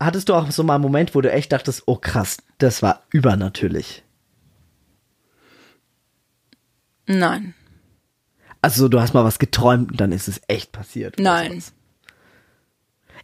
hattest 0.00 0.28
du 0.28 0.34
auch 0.34 0.50
so 0.50 0.64
mal 0.64 0.74
einen 0.74 0.82
Moment, 0.82 1.14
wo 1.14 1.20
du 1.20 1.30
echt 1.30 1.52
dachtest, 1.52 1.84
oh 1.86 1.96
krass, 1.96 2.38
das 2.58 2.82
war 2.82 3.04
übernatürlich? 3.10 4.02
Nein. 7.06 7.54
Also 8.62 8.88
du 8.88 9.00
hast 9.00 9.14
mal 9.14 9.24
was 9.24 9.38
geträumt 9.38 9.92
und 9.92 10.00
dann 10.00 10.12
ist 10.12 10.28
es 10.28 10.40
echt 10.48 10.72
passiert. 10.72 11.18
Nein. 11.18 11.62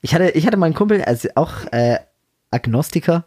Ich 0.00 0.14
hatte, 0.14 0.30
ich 0.30 0.46
hatte 0.46 0.56
meinen 0.56 0.74
Kumpel, 0.74 1.02
also 1.02 1.28
auch 1.34 1.64
äh, 1.72 1.98
Agnostiker 2.50 3.24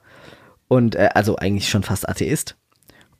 und 0.67 0.95
äh, 0.95 1.09
also 1.13 1.35
eigentlich 1.37 1.69
schon 1.69 1.83
fast 1.83 2.07
Atheist. 2.07 2.55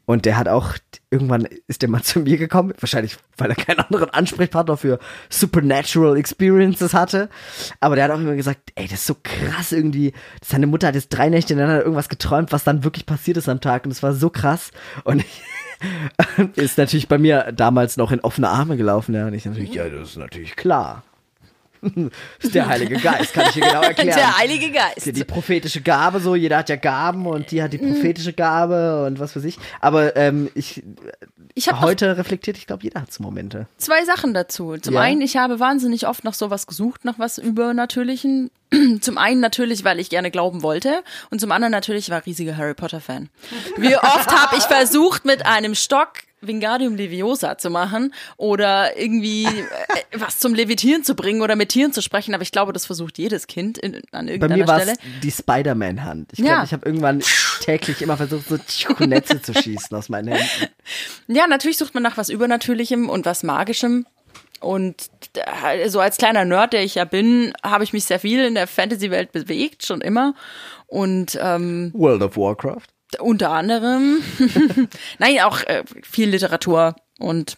Und 0.09 0.23
der 0.23 0.37
hat 0.37 0.47
auch, 0.47 0.75
irgendwann 1.09 1.49
ist 1.67 1.81
der 1.81 1.89
mal 1.89 2.01
zu 2.03 2.21
mir 2.21 2.37
gekommen, 2.37 2.73
wahrscheinlich, 2.79 3.17
weil 3.37 3.49
er 3.49 3.55
keinen 3.55 3.79
anderen 3.79 4.09
Ansprechpartner 4.09 4.77
für 4.77 4.99
Supernatural 5.29 6.15
Experiences 6.15 6.93
hatte. 6.93 7.29
Aber 7.81 7.95
der 7.95 8.05
hat 8.05 8.11
auch 8.11 8.19
immer 8.19 8.35
gesagt, 8.35 8.71
ey, 8.75 8.87
das 8.87 8.99
ist 8.99 9.07
so 9.07 9.17
krass 9.21 9.73
irgendwie. 9.73 10.13
Seine 10.41 10.65
Mutter 10.65 10.87
hat 10.87 10.95
jetzt 10.95 11.09
drei 11.09 11.27
Nächte 11.27 11.53
ineinander 11.53 11.81
irgendwas 11.81 12.07
geträumt, 12.07 12.53
was 12.53 12.63
dann 12.63 12.85
wirklich 12.85 13.05
passiert 13.05 13.35
ist 13.35 13.49
am 13.49 13.59
Tag. 13.59 13.83
Und 13.83 13.91
es 13.91 14.01
war 14.01 14.13
so 14.13 14.29
krass. 14.29 14.71
Und 15.03 15.21
ich, 15.21 15.41
ist 16.55 16.77
natürlich 16.77 17.07
bei 17.07 17.17
mir 17.17 17.51
damals 17.55 17.97
noch 17.97 18.11
in 18.11 18.19
offene 18.21 18.49
Arme 18.49 18.77
gelaufen. 18.77 19.13
Ja, 19.13 19.27
und 19.27 19.33
ich 19.33 19.45
natürlich, 19.45 19.73
ja, 19.73 19.89
das 19.89 20.09
ist 20.09 20.17
natürlich 20.17 20.55
klar. 20.55 21.03
Ist 22.39 22.55
der 22.55 22.67
Heilige 22.67 22.97
Geist, 22.97 23.33
kann 23.33 23.45
ich 23.47 23.53
dir 23.53 23.61
genau 23.61 23.81
erklären. 23.83 24.17
Der 24.17 24.37
Heilige 24.37 24.71
Geist. 24.71 25.05
Die, 25.05 25.11
die 25.11 25.23
prophetische 25.23 25.81
Gabe, 25.81 26.19
so, 26.19 26.35
jeder 26.35 26.57
hat 26.57 26.69
ja 26.69 26.75
Gaben 26.75 27.25
und 27.25 27.51
die 27.51 27.61
hat 27.61 27.73
die 27.73 27.77
prophetische 27.77 28.33
Gabe 28.33 29.05
und 29.05 29.19
was 29.19 29.35
weiß 29.35 29.43
ich. 29.43 29.57
Aber 29.81 30.15
ähm, 30.15 30.49
ich, 30.55 30.83
ich 31.53 31.71
heute 31.71 32.17
reflektiert, 32.17 32.57
ich 32.57 32.67
glaube, 32.67 32.83
jeder 32.83 33.01
hat 33.01 33.11
so 33.11 33.23
Momente. 33.23 33.67
Zwei 33.77 34.05
Sachen 34.05 34.33
dazu. 34.33 34.77
Zum 34.77 34.95
ja. 34.95 35.01
einen, 35.01 35.21
ich 35.21 35.37
habe 35.37 35.59
wahnsinnig 35.59 36.07
oft 36.07 36.23
nach 36.23 36.33
sowas 36.33 36.67
gesucht, 36.67 37.05
nach 37.05 37.19
was 37.19 37.37
Übernatürlichen. 37.37 38.51
Zum 39.01 39.17
einen 39.17 39.39
natürlich, 39.39 39.83
weil 39.83 39.99
ich 39.99 40.09
gerne 40.09 40.29
glauben 40.29 40.61
wollte 40.61 41.01
und 41.29 41.39
zum 41.39 41.53
anderen 41.53 41.71
natürlich, 41.71 42.09
war 42.09 42.25
riesiger 42.25 42.57
Harry 42.57 42.73
Potter 42.73 42.99
Fan. 42.99 43.29
Wie 43.77 43.95
oft 43.95 44.29
habe 44.29 44.57
ich 44.57 44.63
versucht, 44.63 45.23
mit 45.23 45.45
einem 45.45 45.73
Stock 45.73 46.09
Wingardium 46.41 46.95
Leviosa 46.95 47.57
zu 47.57 47.69
machen 47.69 48.13
oder 48.37 48.97
irgendwie 48.97 49.45
äh, 49.45 49.59
was 50.17 50.39
zum 50.39 50.53
Levitieren 50.53 51.03
zu 51.03 51.15
bringen 51.15 51.41
oder 51.41 51.55
mit 51.55 51.69
Tieren 51.69 51.93
zu 51.93 52.01
sprechen, 52.01 52.33
aber 52.33 52.43
ich 52.43 52.51
glaube, 52.51 52.73
das 52.73 52.85
versucht 52.85 53.17
jedes 53.17 53.47
Kind 53.47 53.77
in, 53.77 54.01
an 54.11 54.27
irgendeiner 54.27 54.33
Stelle. 54.33 54.39
Bei 54.39 54.55
mir 54.55 54.67
war 54.67 54.81
es 54.81 55.21
die 55.23 55.31
Spider-Man-Hand. 55.31 56.33
Ich 56.33 56.37
glaube, 56.37 56.51
ja. 56.51 56.63
ich 56.63 56.73
habe 56.73 56.85
irgendwann 56.85 57.23
täglich 57.61 58.01
immer 58.01 58.17
versucht, 58.17 58.47
so 58.47 59.05
Netze 59.05 59.41
zu 59.41 59.53
schießen 59.53 59.95
aus 59.97 60.09
meinen 60.09 60.29
Händen. 60.29 60.73
Ja, 61.27 61.47
natürlich 61.47 61.77
sucht 61.77 61.93
man 61.93 62.03
nach 62.03 62.17
was 62.17 62.29
Übernatürlichem 62.29 63.09
und 63.09 63.25
was 63.25 63.43
Magischem. 63.43 64.05
Und 64.59 65.09
so 65.87 65.99
als 65.99 66.17
kleiner 66.17 66.45
Nerd, 66.45 66.73
der 66.73 66.83
ich 66.83 66.95
ja 66.95 67.05
bin, 67.05 67.53
habe 67.63 67.83
ich 67.83 67.93
mich 67.93 68.05
sehr 68.05 68.19
viel 68.19 68.43
in 68.43 68.55
der 68.55 68.67
Fantasy-Welt 68.67 69.31
bewegt, 69.31 69.85
schon 69.85 70.01
immer. 70.01 70.33
Und 70.87 71.37
ähm, 71.41 71.91
World 71.93 72.23
of 72.23 72.37
Warcraft. 72.37 72.87
Unter 73.19 73.51
anderem. 73.51 74.21
Nein, 75.19 75.39
auch 75.41 75.61
äh, 75.61 75.83
viel 76.03 76.29
Literatur 76.29 76.95
und 77.19 77.57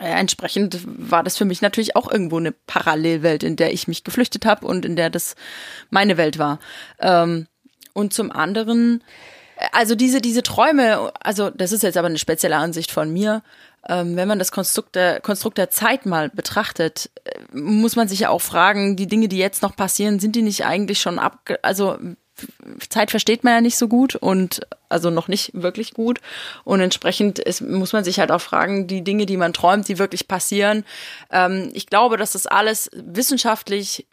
äh, 0.00 0.06
entsprechend 0.06 0.80
war 0.84 1.22
das 1.22 1.36
für 1.36 1.44
mich 1.44 1.62
natürlich 1.62 1.96
auch 1.96 2.10
irgendwo 2.10 2.38
eine 2.38 2.52
Parallelwelt, 2.52 3.42
in 3.42 3.56
der 3.56 3.72
ich 3.72 3.86
mich 3.86 4.04
geflüchtet 4.04 4.44
habe 4.44 4.66
und 4.66 4.84
in 4.84 4.96
der 4.96 5.10
das 5.10 5.36
meine 5.90 6.16
Welt 6.16 6.38
war. 6.38 6.58
Ähm, 6.98 7.46
und 7.92 8.12
zum 8.12 8.32
anderen, 8.32 9.04
äh, 9.56 9.66
also 9.72 9.94
diese, 9.94 10.20
diese 10.20 10.42
Träume, 10.42 11.12
also 11.20 11.50
das 11.50 11.72
ist 11.72 11.82
jetzt 11.82 11.96
aber 11.96 12.08
eine 12.08 12.18
spezielle 12.18 12.56
Ansicht 12.56 12.90
von 12.90 13.12
mir, 13.12 13.42
ähm, 13.86 14.16
wenn 14.16 14.28
man 14.28 14.38
das 14.38 14.50
Konstrukt 14.50 14.96
der, 14.96 15.20
Konstrukt 15.20 15.58
der 15.58 15.70
Zeit 15.70 16.06
mal 16.06 16.28
betrachtet, 16.30 17.10
äh, 17.24 17.56
muss 17.56 17.96
man 17.96 18.08
sich 18.08 18.20
ja 18.20 18.30
auch 18.30 18.40
fragen, 18.40 18.96
die 18.96 19.06
Dinge, 19.06 19.28
die 19.28 19.38
jetzt 19.38 19.62
noch 19.62 19.76
passieren, 19.76 20.18
sind 20.18 20.34
die 20.34 20.42
nicht 20.42 20.64
eigentlich 20.64 21.00
schon 21.00 21.18
ab, 21.20 21.50
also 21.62 21.98
Zeit 22.88 23.10
versteht 23.10 23.44
man 23.44 23.52
ja 23.52 23.60
nicht 23.60 23.76
so 23.76 23.88
gut 23.88 24.16
und 24.16 24.66
also 24.88 25.10
noch 25.10 25.28
nicht 25.28 25.50
wirklich 25.54 25.94
gut. 25.94 26.20
Und 26.64 26.80
entsprechend 26.80 27.38
ist, 27.38 27.60
muss 27.60 27.92
man 27.92 28.04
sich 28.04 28.18
halt 28.18 28.30
auch 28.30 28.40
fragen, 28.40 28.86
die 28.86 29.02
Dinge, 29.02 29.26
die 29.26 29.36
man 29.36 29.52
träumt, 29.52 29.88
die 29.88 29.98
wirklich 29.98 30.28
passieren. 30.28 30.84
Ähm, 31.30 31.70
ich 31.74 31.86
glaube, 31.86 32.16
dass 32.16 32.32
das 32.32 32.46
alles 32.46 32.90
wissenschaftlich 32.92 34.06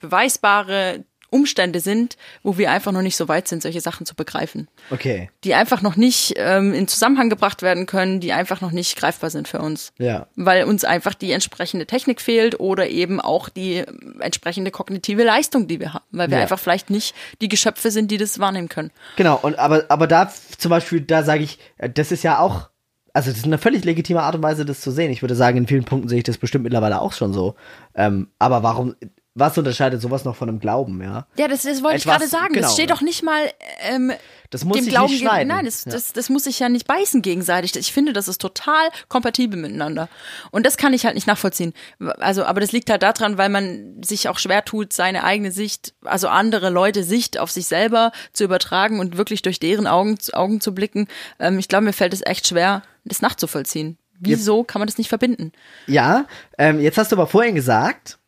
beweisbare 0.00 1.04
Umstände 1.32 1.80
sind, 1.80 2.16
wo 2.42 2.58
wir 2.58 2.70
einfach 2.70 2.92
noch 2.92 3.02
nicht 3.02 3.16
so 3.16 3.28
weit 3.28 3.48
sind, 3.48 3.62
solche 3.62 3.80
Sachen 3.80 4.06
zu 4.06 4.14
begreifen. 4.14 4.68
Okay. 4.90 5.30
Die 5.44 5.54
einfach 5.54 5.82
noch 5.82 5.96
nicht 5.96 6.34
ähm, 6.36 6.74
in 6.74 6.88
Zusammenhang 6.88 7.30
gebracht 7.30 7.62
werden 7.62 7.86
können, 7.86 8.20
die 8.20 8.32
einfach 8.32 8.60
noch 8.60 8.70
nicht 8.70 8.96
greifbar 8.96 9.30
sind 9.30 9.48
für 9.48 9.60
uns. 9.60 9.92
Ja. 9.98 10.26
Weil 10.36 10.64
uns 10.64 10.84
einfach 10.84 11.14
die 11.14 11.32
entsprechende 11.32 11.86
Technik 11.86 12.20
fehlt 12.20 12.60
oder 12.60 12.88
eben 12.88 13.20
auch 13.20 13.48
die 13.48 13.84
entsprechende 14.20 14.70
kognitive 14.70 15.24
Leistung, 15.24 15.66
die 15.66 15.80
wir 15.80 15.94
haben. 15.94 16.04
Weil 16.10 16.30
wir 16.30 16.36
ja. 16.36 16.42
einfach 16.42 16.58
vielleicht 16.58 16.90
nicht 16.90 17.14
die 17.40 17.48
Geschöpfe 17.48 17.90
sind, 17.90 18.10
die 18.10 18.18
das 18.18 18.38
wahrnehmen 18.38 18.68
können. 18.68 18.90
Genau, 19.16 19.38
und 19.40 19.58
aber, 19.58 19.84
aber 19.88 20.06
da 20.06 20.30
zum 20.58 20.70
Beispiel, 20.70 21.00
da 21.00 21.22
sage 21.22 21.44
ich, 21.44 21.58
äh, 21.78 21.88
das 21.88 22.12
ist 22.12 22.22
ja 22.22 22.38
auch 22.38 22.68
also 23.14 23.30
das 23.30 23.40
ist 23.40 23.44
eine 23.44 23.58
völlig 23.58 23.84
legitime 23.84 24.22
Art 24.22 24.34
und 24.34 24.42
Weise, 24.42 24.64
das 24.64 24.80
zu 24.80 24.90
sehen. 24.90 25.12
Ich 25.12 25.22
würde 25.22 25.34
sagen, 25.34 25.58
in 25.58 25.66
vielen 25.66 25.84
Punkten 25.84 26.08
sehe 26.08 26.18
ich 26.18 26.24
das 26.24 26.38
bestimmt 26.38 26.64
mittlerweile 26.64 27.00
auch 27.00 27.12
schon 27.12 27.32
so. 27.32 27.56
Ähm, 27.94 28.28
aber 28.38 28.62
warum 28.62 28.94
was 29.34 29.56
unterscheidet 29.56 30.02
sowas 30.02 30.24
noch 30.24 30.36
von 30.36 30.48
einem 30.48 30.60
Glauben, 30.60 31.02
ja? 31.02 31.26
Ja, 31.36 31.48
das, 31.48 31.62
das 31.62 31.82
wollte 31.82 31.96
Etwas, 31.96 32.00
ich 32.00 32.04
gerade 32.04 32.26
sagen. 32.26 32.52
Genau, 32.54 32.66
das 32.66 32.74
steht 32.74 32.90
doch 32.90 33.00
nicht 33.00 33.22
mal 33.22 33.40
ähm, 33.80 34.12
das 34.52 34.66
muss 34.66 34.76
dem 34.76 34.86
Glauben 34.86 35.10
nicht 35.10 35.22
schneiden. 35.22 35.48
Nein, 35.48 35.64
das, 35.64 35.86
ja. 35.86 35.92
das, 35.92 36.12
das 36.12 36.28
muss 36.28 36.44
sich 36.44 36.58
ja 36.58 36.68
nicht 36.68 36.86
beißen 36.86 37.22
gegenseitig. 37.22 37.74
Ich 37.76 37.90
finde, 37.90 38.12
das 38.12 38.28
ist 38.28 38.40
total 38.40 38.90
kompatibel 39.08 39.58
miteinander. 39.58 40.10
Und 40.50 40.66
das 40.66 40.76
kann 40.76 40.92
ich 40.92 41.06
halt 41.06 41.14
nicht 41.14 41.26
nachvollziehen. 41.26 41.72
Also, 42.18 42.44
aber 42.44 42.60
das 42.60 42.72
liegt 42.72 42.90
halt 42.90 43.02
daran, 43.02 43.38
weil 43.38 43.48
man 43.48 44.02
sich 44.02 44.28
auch 44.28 44.38
schwer 44.38 44.62
tut, 44.66 44.92
seine 44.92 45.24
eigene 45.24 45.52
Sicht, 45.52 45.94
also 46.04 46.28
andere 46.28 46.68
Leute 46.68 47.02
Sicht 47.02 47.38
auf 47.38 47.50
sich 47.50 47.66
selber 47.66 48.12
zu 48.34 48.44
übertragen 48.44 49.00
und 49.00 49.16
wirklich 49.16 49.40
durch 49.40 49.58
deren 49.58 49.86
Augen, 49.86 50.18
Augen 50.34 50.60
zu 50.60 50.74
blicken. 50.74 51.08
Ähm, 51.38 51.58
ich 51.58 51.68
glaube, 51.68 51.86
mir 51.86 51.94
fällt 51.94 52.12
es 52.12 52.20
echt 52.20 52.46
schwer, 52.46 52.82
das 53.04 53.22
nachzuvollziehen. 53.22 53.96
Wieso 54.24 54.62
kann 54.62 54.78
man 54.78 54.86
das 54.86 54.98
nicht 54.98 55.08
verbinden? 55.08 55.50
Ja, 55.88 56.26
ähm, 56.56 56.78
jetzt 56.78 56.96
hast 56.96 57.10
du 57.10 57.16
aber 57.16 57.26
vorhin 57.26 57.56
gesagt, 57.56 58.18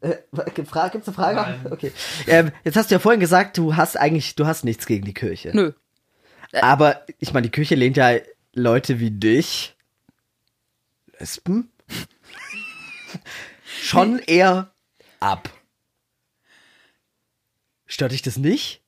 äh, 0.00 0.16
Gibt 0.54 0.58
es 0.58 0.76
eine 0.76 1.14
Frage? 1.14 1.36
Nein. 1.36 1.66
Okay. 1.70 1.92
Ähm, 2.26 2.52
jetzt 2.64 2.76
hast 2.76 2.90
du 2.90 2.94
ja 2.94 2.98
vorhin 2.98 3.20
gesagt, 3.20 3.58
du 3.58 3.76
hast 3.76 3.96
eigentlich, 3.96 4.36
du 4.36 4.46
hast 4.46 4.64
nichts 4.64 4.86
gegen 4.86 5.04
die 5.04 5.14
Kirche. 5.14 5.50
Nö. 5.54 5.72
Aber 6.52 7.04
ich 7.18 7.32
meine, 7.32 7.46
die 7.46 7.50
Kirche 7.50 7.74
lehnt 7.74 7.96
ja 7.96 8.16
Leute 8.54 9.00
wie 9.00 9.10
dich, 9.10 9.76
Lesben, 11.18 11.70
schon 13.82 14.18
eher 14.20 14.70
ab. 15.20 15.50
Stört 17.86 18.12
dich 18.12 18.22
das 18.22 18.36
nicht? 18.36 18.82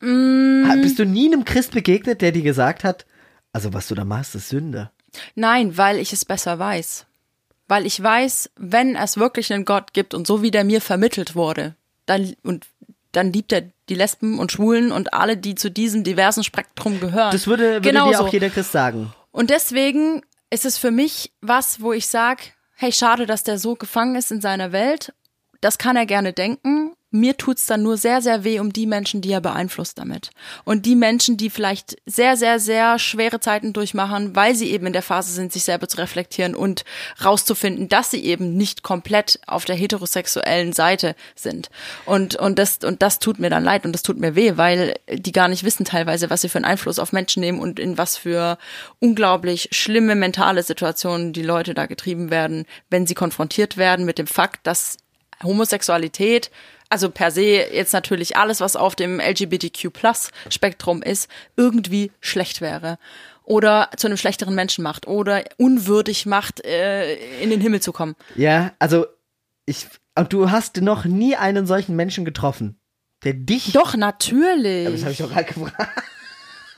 Mm. 0.00 0.80
Bist 0.82 0.98
du 0.98 1.04
nie 1.04 1.26
einem 1.26 1.44
Christ 1.44 1.72
begegnet, 1.72 2.22
der 2.22 2.32
dir 2.32 2.42
gesagt 2.42 2.84
hat, 2.84 3.06
also 3.52 3.72
was 3.72 3.88
du 3.88 3.94
da 3.94 4.04
machst, 4.04 4.34
ist 4.34 4.48
Sünde? 4.48 4.90
Nein, 5.34 5.76
weil 5.76 5.98
ich 5.98 6.12
es 6.12 6.24
besser 6.24 6.58
weiß 6.58 7.06
weil 7.72 7.86
ich 7.86 8.02
weiß, 8.02 8.50
wenn 8.56 8.96
es 8.96 9.16
wirklich 9.16 9.50
einen 9.50 9.64
Gott 9.64 9.94
gibt 9.94 10.12
und 10.12 10.26
so 10.26 10.42
wie 10.42 10.50
der 10.50 10.62
mir 10.62 10.82
vermittelt 10.82 11.34
wurde, 11.34 11.74
dann 12.04 12.34
und 12.42 12.66
dann 13.12 13.32
liebt 13.32 13.50
er 13.50 13.62
die 13.88 13.94
Lesben 13.94 14.38
und 14.38 14.52
Schwulen 14.52 14.92
und 14.92 15.14
alle, 15.14 15.38
die 15.38 15.54
zu 15.54 15.70
diesem 15.70 16.04
diversen 16.04 16.44
Spektrum 16.44 17.00
gehören. 17.00 17.32
Das 17.32 17.46
würde, 17.46 17.76
würde 17.76 17.88
Genauso. 17.88 18.10
dir 18.10 18.20
auch 18.20 18.28
jeder 18.30 18.50
Christ 18.50 18.72
sagen. 18.72 19.14
Und 19.30 19.48
deswegen 19.48 20.20
ist 20.50 20.66
es 20.66 20.76
für 20.76 20.90
mich 20.90 21.32
was, 21.40 21.80
wo 21.80 21.94
ich 21.94 22.08
sage, 22.08 22.42
hey, 22.74 22.92
schade, 22.92 23.24
dass 23.24 23.42
der 23.42 23.58
so 23.58 23.74
gefangen 23.74 24.16
ist 24.16 24.30
in 24.30 24.42
seiner 24.42 24.72
Welt. 24.72 25.14
Das 25.62 25.78
kann 25.78 25.96
er 25.96 26.04
gerne 26.04 26.34
denken. 26.34 26.92
Mir 27.12 27.36
tut's 27.36 27.66
dann 27.66 27.82
nur 27.82 27.96
sehr, 27.96 28.22
sehr 28.22 28.42
weh 28.44 28.58
um 28.58 28.72
die 28.72 28.86
Menschen, 28.86 29.20
die 29.20 29.32
er 29.32 29.40
beeinflusst 29.40 29.98
damit. 29.98 30.30
Und 30.64 30.86
die 30.86 30.96
Menschen, 30.96 31.36
die 31.36 31.50
vielleicht 31.50 31.96
sehr, 32.06 32.36
sehr, 32.36 32.58
sehr 32.58 32.98
schwere 32.98 33.38
Zeiten 33.38 33.72
durchmachen, 33.72 34.34
weil 34.34 34.54
sie 34.54 34.70
eben 34.70 34.86
in 34.86 34.92
der 34.92 35.02
Phase 35.02 35.32
sind, 35.32 35.52
sich 35.52 35.64
selber 35.64 35.88
zu 35.88 35.98
reflektieren 35.98 36.54
und 36.54 36.84
rauszufinden, 37.22 37.88
dass 37.88 38.10
sie 38.10 38.24
eben 38.24 38.56
nicht 38.56 38.82
komplett 38.82 39.40
auf 39.46 39.64
der 39.64 39.76
heterosexuellen 39.76 40.72
Seite 40.72 41.14
sind. 41.34 41.70
Und, 42.06 42.36
und 42.36 42.58
das, 42.58 42.78
und 42.78 43.02
das 43.02 43.18
tut 43.18 43.38
mir 43.38 43.50
dann 43.50 43.64
leid 43.64 43.84
und 43.84 43.92
das 43.92 44.02
tut 44.02 44.18
mir 44.18 44.34
weh, 44.34 44.56
weil 44.56 44.94
die 45.12 45.32
gar 45.32 45.48
nicht 45.48 45.64
wissen 45.64 45.84
teilweise, 45.84 46.30
was 46.30 46.40
sie 46.40 46.48
für 46.48 46.58
einen 46.58 46.64
Einfluss 46.64 46.98
auf 46.98 47.12
Menschen 47.12 47.40
nehmen 47.40 47.60
und 47.60 47.78
in 47.78 47.98
was 47.98 48.16
für 48.16 48.58
unglaublich 49.00 49.68
schlimme 49.72 50.14
mentale 50.14 50.62
Situationen 50.62 51.32
die 51.32 51.42
Leute 51.42 51.74
da 51.74 51.86
getrieben 51.86 52.30
werden, 52.30 52.64
wenn 52.88 53.06
sie 53.06 53.14
konfrontiert 53.14 53.76
werden 53.76 54.06
mit 54.06 54.18
dem 54.18 54.26
Fakt, 54.26 54.66
dass 54.66 54.96
Homosexualität 55.42 56.50
also 56.92 57.08
per 57.08 57.30
se 57.30 57.42
jetzt 57.72 57.94
natürlich 57.94 58.36
alles, 58.36 58.60
was 58.60 58.76
auf 58.76 58.94
dem 58.94 59.18
LGBTQ-Plus-Spektrum 59.18 61.02
ist, 61.02 61.30
irgendwie 61.56 62.12
schlecht 62.20 62.60
wäre. 62.60 62.98
Oder 63.44 63.88
zu 63.96 64.06
einem 64.06 64.18
schlechteren 64.18 64.54
Menschen 64.54 64.84
macht 64.84 65.08
oder 65.08 65.42
unwürdig 65.56 66.26
macht, 66.26 66.64
äh, 66.64 67.14
in 67.40 67.48
den 67.48 67.60
Himmel 67.62 67.80
zu 67.80 67.92
kommen. 67.92 68.14
Ja, 68.36 68.72
also 68.78 69.06
ich. 69.64 69.86
Und 70.14 70.32
du 70.34 70.50
hast 70.50 70.82
noch 70.82 71.06
nie 71.06 71.34
einen 71.34 71.66
solchen 71.66 71.96
Menschen 71.96 72.26
getroffen, 72.26 72.78
der 73.24 73.32
dich. 73.32 73.72
Doch, 73.72 73.96
natürlich. 73.96 74.86
Aber 74.86 74.94
das 74.94 75.02
habe 75.02 75.12
ich 75.12 75.18
doch 75.18 75.30
gerade 75.30 75.44
gefragt. 75.44 75.74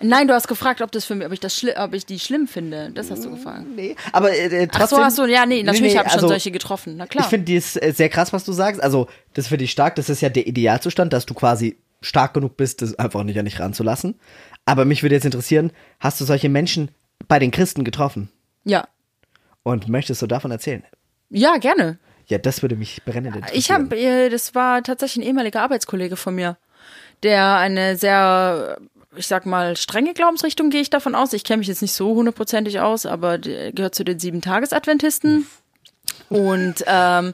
Nein, 0.04 0.28
du 0.28 0.34
hast 0.34 0.48
gefragt, 0.48 0.82
ob 0.82 0.92
das 0.92 1.04
für 1.04 1.14
mich, 1.14 1.26
ob 1.26 1.32
ich 1.32 1.40
das 1.40 1.64
ob 1.76 1.94
ich 1.94 2.04
die 2.04 2.18
schlimm 2.18 2.46
finde. 2.46 2.90
Das 2.94 3.10
hast 3.10 3.24
du 3.24 3.30
gefragt. 3.30 3.64
Nee, 3.74 3.96
aber 4.12 4.36
äh, 4.36 4.68
Ach 4.70 4.78
trotzdem. 4.78 4.98
so, 4.98 5.04
hast 5.04 5.18
du, 5.18 5.24
ja, 5.24 5.46
nee, 5.46 5.62
natürlich 5.62 5.92
nee, 5.92 5.98
habe 5.98 6.08
ich 6.08 6.12
schon 6.12 6.18
also, 6.18 6.28
solche 6.28 6.50
getroffen. 6.50 6.96
Na 6.96 7.06
klar. 7.06 7.24
Ich 7.24 7.30
finde 7.30 7.46
dies 7.46 7.76
äh, 7.76 7.92
sehr 7.94 8.10
krass, 8.10 8.32
was 8.32 8.44
du 8.44 8.52
sagst. 8.52 8.82
Also, 8.82 9.08
das 9.32 9.48
finde 9.48 9.64
ich 9.64 9.70
stark. 9.70 9.96
Das 9.96 10.10
ist 10.10 10.20
ja 10.20 10.28
der 10.28 10.46
Idealzustand, 10.46 11.12
dass 11.12 11.24
du 11.24 11.34
quasi 11.34 11.78
stark 12.02 12.34
genug 12.34 12.56
bist, 12.56 12.82
das 12.82 12.98
einfach 12.98 13.22
nicht 13.24 13.38
an 13.38 13.46
dich 13.46 13.58
ranzulassen. 13.58 14.16
Aber 14.66 14.84
mich 14.84 15.02
würde 15.02 15.14
jetzt 15.14 15.24
interessieren, 15.24 15.72
hast 16.00 16.20
du 16.20 16.24
solche 16.24 16.48
Menschen 16.48 16.90
bei 17.26 17.38
den 17.38 17.50
Christen 17.50 17.84
getroffen? 17.84 18.30
ja. 18.64 18.86
Und 19.66 19.88
möchtest 19.88 20.20
du 20.20 20.26
davon 20.26 20.50
erzählen? 20.50 20.84
Ja, 21.30 21.56
gerne. 21.56 21.98
Ja, 22.26 22.36
das 22.36 22.60
würde 22.60 22.76
mich 22.76 23.02
brennend 23.04 23.34
interessieren. 23.34 23.58
Ich 23.58 23.70
habe, 23.70 23.96
äh, 23.96 24.28
das 24.28 24.54
war 24.54 24.82
tatsächlich 24.82 25.24
ein 25.24 25.28
ehemaliger 25.28 25.62
Arbeitskollege 25.62 26.16
von 26.16 26.34
mir, 26.34 26.58
der 27.22 27.56
eine 27.56 27.96
sehr, 27.96 28.76
ich 29.16 29.26
sag 29.26 29.46
mal, 29.46 29.76
strenge 29.76 30.14
Glaubensrichtung, 30.14 30.70
gehe 30.70 30.80
ich 30.80 30.90
davon 30.90 31.14
aus. 31.14 31.32
Ich 31.32 31.44
kenne 31.44 31.58
mich 31.58 31.68
jetzt 31.68 31.82
nicht 31.82 31.94
so 31.94 32.14
hundertprozentig 32.14 32.80
aus, 32.80 33.06
aber 33.06 33.38
gehört 33.38 33.94
zu 33.94 34.04
den 34.04 34.18
sieben 34.18 34.40
Tagesadventisten. 34.40 35.46
Und 36.28 36.84
ähm, 36.86 37.32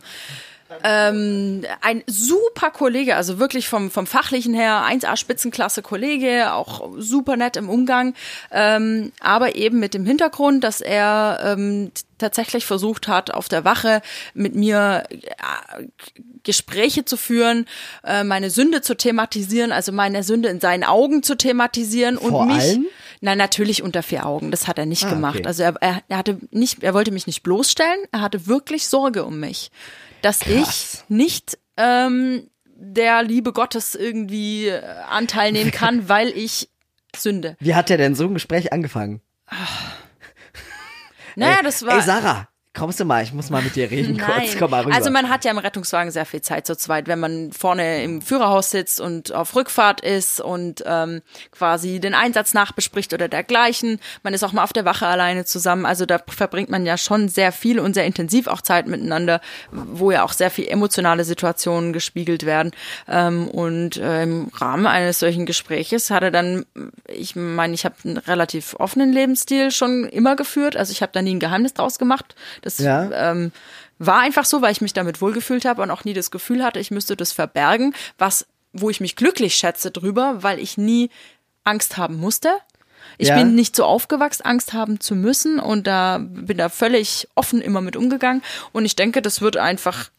ähm, 0.82 1.64
ein 1.80 2.02
super 2.06 2.70
Kollege, 2.70 3.16
also 3.16 3.38
wirklich 3.38 3.68
vom, 3.68 3.90
vom 3.90 4.06
fachlichen 4.06 4.54
her 4.54 4.84
1A 4.88 5.16
Spitzenklasse 5.16 5.82
Kollege, 5.82 6.52
auch 6.52 6.90
super 6.98 7.36
nett 7.36 7.56
im 7.56 7.68
Umgang, 7.68 8.14
ähm, 8.50 9.12
aber 9.20 9.56
eben 9.56 9.78
mit 9.80 9.94
dem 9.94 10.06
Hintergrund, 10.06 10.64
dass 10.64 10.80
er 10.80 11.40
ähm, 11.44 11.90
tatsächlich 12.18 12.66
versucht 12.66 13.08
hat, 13.08 13.32
auf 13.32 13.48
der 13.48 13.64
Wache 13.64 14.02
mit 14.34 14.54
mir 14.54 15.04
äh, 15.10 15.84
Gespräche 16.42 17.04
zu 17.04 17.16
führen, 17.16 17.66
äh, 18.04 18.24
meine 18.24 18.50
Sünde 18.50 18.80
zu 18.80 18.96
thematisieren, 18.96 19.72
also 19.72 19.92
meine 19.92 20.22
Sünde 20.22 20.48
in 20.48 20.60
seinen 20.60 20.84
Augen 20.84 21.22
zu 21.22 21.36
thematisieren 21.36 22.16
und 22.16 22.30
Vor 22.30 22.46
mich. 22.46 22.56
allen? 22.62 22.86
Nein, 23.22 23.36
natürlich 23.36 23.82
unter 23.82 24.02
vier 24.02 24.24
Augen. 24.24 24.50
Das 24.50 24.66
hat 24.66 24.78
er 24.78 24.86
nicht 24.86 25.04
Ah, 25.04 25.10
gemacht. 25.10 25.40
okay. 25.40 25.46
Also 25.46 25.62
er, 25.62 25.74
er, 25.80 26.02
er 26.08 26.16
hatte 26.16 26.38
nicht, 26.50 26.82
er 26.82 26.94
wollte 26.94 27.10
mich 27.10 27.26
nicht 27.26 27.42
bloßstellen. 27.42 27.98
Er 28.12 28.22
hatte 28.22 28.46
wirklich 28.46 28.88
Sorge 28.88 29.24
um 29.24 29.38
mich, 29.40 29.70
dass 30.22 30.40
Krass. 30.40 31.04
ich 31.08 31.10
nicht 31.10 31.58
ähm, 31.76 32.48
der 32.64 33.22
Liebe 33.22 33.52
Gottes 33.52 33.94
irgendwie 33.94 34.68
äh, 34.68 34.82
Anteil 35.08 35.52
nehmen 35.52 35.70
kann, 35.70 36.08
weil 36.08 36.28
ich 36.28 36.70
sünde. 37.16 37.56
Wie 37.60 37.74
hat 37.74 37.88
der 37.88 37.98
denn 37.98 38.14
so 38.14 38.24
ein 38.24 38.34
Gespräch 38.34 38.72
angefangen? 38.72 39.20
Naja, 41.36 41.58
ey, 41.58 41.62
das 41.64 41.84
war. 41.84 41.94
Ey, 41.94 42.02
Sarah, 42.02 42.48
kommst 42.72 43.00
du 43.00 43.04
mal? 43.04 43.22
Ich 43.22 43.32
muss 43.32 43.50
mal 43.50 43.62
mit 43.62 43.74
dir 43.74 43.90
reden. 43.90 44.16
Kurz, 44.24 44.56
komm 44.58 44.70
mal 44.70 44.84
rüber. 44.84 44.94
Also 44.94 45.10
man 45.10 45.28
hat 45.28 45.44
ja 45.44 45.50
im 45.50 45.58
Rettungswagen 45.58 46.12
sehr 46.12 46.24
viel 46.24 46.40
Zeit 46.40 46.66
zu 46.66 46.76
zweit, 46.76 47.08
wenn 47.08 47.18
man 47.18 47.52
vorne 47.52 48.02
im 48.04 48.22
Führerhaus 48.22 48.70
sitzt 48.70 49.00
und 49.00 49.34
auf 49.34 49.56
Rückfahrt 49.56 50.00
ist 50.00 50.40
und 50.40 50.82
ähm, 50.86 51.22
quasi 51.50 51.98
den 51.98 52.14
Einsatz 52.14 52.54
nachbespricht 52.54 53.12
oder 53.12 53.28
dergleichen. 53.28 53.98
Man 54.22 54.34
ist 54.34 54.44
auch 54.44 54.52
mal 54.52 54.62
auf 54.62 54.72
der 54.72 54.84
Wache 54.84 55.06
alleine 55.06 55.44
zusammen. 55.44 55.84
Also 55.84 56.06
da 56.06 56.20
verbringt 56.28 56.70
man 56.70 56.86
ja 56.86 56.96
schon 56.96 57.28
sehr 57.28 57.50
viel 57.50 57.80
und 57.80 57.94
sehr 57.94 58.04
intensiv 58.04 58.46
auch 58.46 58.60
Zeit 58.60 58.86
miteinander, 58.86 59.40
wo 59.72 60.12
ja 60.12 60.24
auch 60.24 60.32
sehr 60.32 60.50
viel 60.50 60.68
emotionale 60.68 61.24
Situationen 61.24 61.92
gespiegelt 61.92 62.46
werden. 62.46 62.70
Ähm, 63.08 63.48
und 63.48 63.96
äh, 63.96 64.22
im 64.22 64.48
Rahmen 64.54 64.86
eines 64.86 65.18
solchen 65.18 65.44
Gespräches 65.44 66.10
hat 66.10 66.22
er 66.22 66.30
dann, 66.30 66.64
ich 67.08 67.34
meine, 67.34 67.74
ich 67.74 67.84
habe 67.84 67.96
einen 68.04 68.16
relativ 68.16 68.76
offenen 68.78 69.12
Lebensstil 69.12 69.72
schon 69.72 70.04
immer 70.04 70.36
geführt. 70.36 70.76
Also 70.76 70.92
ich 70.92 71.02
habe 71.02 71.12
da 71.12 71.20
nie 71.20 71.34
ein 71.34 71.40
Geheimnis 71.40 71.74
draus 71.74 71.98
gemacht. 71.98 72.36
Das 72.62 72.78
Ja. 72.78 73.10
ähm, 73.30 73.52
war 73.98 74.20
einfach 74.20 74.44
so, 74.44 74.62
weil 74.62 74.72
ich 74.72 74.80
mich 74.80 74.92
damit 74.92 75.20
wohlgefühlt 75.20 75.64
habe 75.64 75.82
und 75.82 75.90
auch 75.90 76.04
nie 76.04 76.14
das 76.14 76.30
Gefühl 76.30 76.62
hatte, 76.64 76.80
ich 76.80 76.90
müsste 76.90 77.16
das 77.16 77.32
verbergen, 77.32 77.94
was, 78.18 78.46
wo 78.72 78.88
ich 78.90 79.00
mich 79.00 79.16
glücklich 79.16 79.54
schätze 79.56 79.90
drüber, 79.90 80.42
weil 80.42 80.58
ich 80.58 80.78
nie 80.78 81.10
Angst 81.64 81.96
haben 81.96 82.16
musste. 82.16 82.50
Ich 83.18 83.28
Ja. 83.28 83.34
bin 83.36 83.54
nicht 83.54 83.74
so 83.76 83.84
aufgewachsen, 83.84 84.44
Angst 84.44 84.72
haben 84.72 85.00
zu 85.00 85.14
müssen 85.14 85.58
und 85.58 85.86
da 85.86 86.18
bin 86.22 86.56
da 86.58 86.68
völlig 86.68 87.28
offen 87.34 87.60
immer 87.60 87.80
mit 87.80 87.96
umgegangen 87.96 88.42
und 88.72 88.84
ich 88.84 88.96
denke, 88.96 89.20
das 89.22 89.40
wird 89.40 89.56
einfach, 89.56 90.10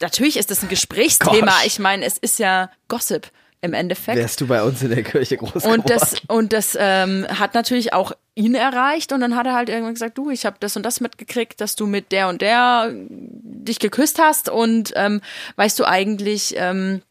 natürlich 0.00 0.36
ist 0.36 0.50
das 0.50 0.62
ein 0.62 0.68
Gesprächsthema. 0.68 1.52
Gosh. 1.52 1.66
Ich 1.66 1.78
meine, 1.78 2.04
es 2.04 2.18
ist 2.18 2.38
ja 2.38 2.70
Gossip 2.88 3.30
im 3.60 3.74
Endeffekt. 3.74 4.18
Wärst 4.18 4.40
du 4.40 4.46
bei 4.46 4.62
uns 4.62 4.82
in 4.82 4.90
der 4.90 5.02
Kirche 5.02 5.36
groß 5.36 5.64
Und 5.64 5.90
das, 5.90 6.12
geworden? 6.12 6.26
und 6.28 6.52
das 6.52 6.76
ähm, 6.80 7.26
hat 7.28 7.54
natürlich 7.54 7.92
auch 7.92 8.12
ihn 8.34 8.54
erreicht 8.54 9.12
und 9.12 9.20
dann 9.20 9.34
hat 9.34 9.46
er 9.46 9.54
halt 9.54 9.68
irgendwann 9.68 9.94
gesagt, 9.94 10.16
du, 10.16 10.30
ich 10.30 10.46
habe 10.46 10.56
das 10.60 10.76
und 10.76 10.84
das 10.84 11.00
mitgekriegt, 11.00 11.60
dass 11.60 11.74
du 11.74 11.86
mit 11.86 12.12
der 12.12 12.28
und 12.28 12.40
der 12.40 12.92
dich 13.10 13.80
geküsst 13.80 14.18
hast 14.20 14.48
und 14.48 14.92
ähm, 14.94 15.20
weißt 15.56 15.78
du 15.78 15.84
eigentlich, 15.84 16.54
ähm, 16.56 17.02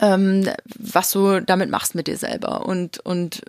ähm, 0.00 0.48
was 0.78 1.10
du 1.10 1.40
damit 1.40 1.70
machst 1.70 1.94
mit 1.94 2.06
dir 2.06 2.16
selber 2.16 2.66
und 2.66 2.98
und 3.00 3.42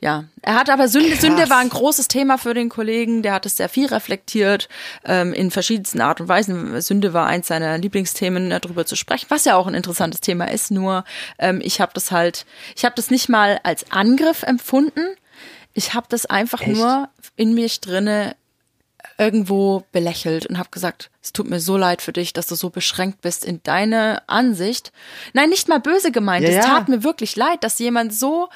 ja, 0.00 0.24
er 0.42 0.54
hat 0.54 0.70
aber 0.70 0.88
Sünde, 0.88 1.10
Krass. 1.10 1.20
Sünde 1.20 1.50
war 1.50 1.58
ein 1.58 1.68
großes 1.68 2.08
Thema 2.08 2.38
für 2.38 2.54
den 2.54 2.68
Kollegen, 2.68 3.22
der 3.22 3.32
hat 3.32 3.46
es 3.46 3.56
sehr 3.56 3.68
viel 3.68 3.86
reflektiert, 3.86 4.68
ähm, 5.04 5.32
in 5.32 5.50
verschiedensten 5.50 6.00
Art 6.00 6.20
und 6.20 6.28
Weisen. 6.28 6.80
Sünde 6.80 7.12
war 7.12 7.26
eins 7.26 7.48
seiner 7.48 7.78
Lieblingsthemen, 7.78 8.50
darüber 8.50 8.86
zu 8.86 8.96
sprechen, 8.96 9.26
was 9.28 9.44
ja 9.44 9.56
auch 9.56 9.66
ein 9.66 9.74
interessantes 9.74 10.20
Thema 10.20 10.50
ist, 10.50 10.70
nur 10.70 11.04
ähm, 11.38 11.60
ich 11.62 11.80
habe 11.80 11.92
das 11.94 12.10
halt, 12.10 12.46
ich 12.76 12.84
habe 12.84 12.94
das 12.96 13.10
nicht 13.10 13.28
mal 13.28 13.60
als 13.62 13.90
Angriff 13.90 14.42
empfunden, 14.42 15.02
ich 15.72 15.94
habe 15.94 16.06
das 16.08 16.26
einfach 16.26 16.60
Echt? 16.60 16.72
nur 16.72 17.08
in 17.36 17.54
mich 17.54 17.80
drinne 17.80 18.36
irgendwo 19.18 19.84
belächelt 19.92 20.46
und 20.46 20.58
habe 20.58 20.70
gesagt, 20.70 21.10
es 21.22 21.32
tut 21.32 21.48
mir 21.48 21.60
so 21.60 21.76
leid 21.76 22.02
für 22.02 22.12
dich, 22.12 22.32
dass 22.32 22.46
du 22.46 22.54
so 22.54 22.70
beschränkt 22.70 23.20
bist 23.20 23.44
in 23.44 23.62
deine 23.62 24.22
Ansicht. 24.28 24.92
Nein, 25.32 25.50
nicht 25.50 25.68
mal 25.68 25.80
böse 25.80 26.10
gemeint. 26.10 26.44
Ja, 26.44 26.50
es 26.50 26.56
ja. 26.56 26.62
tat 26.62 26.88
mir 26.88 27.04
wirklich 27.04 27.36
leid, 27.36 27.62
dass 27.62 27.78
jemand 27.78 28.14
so 28.14 28.48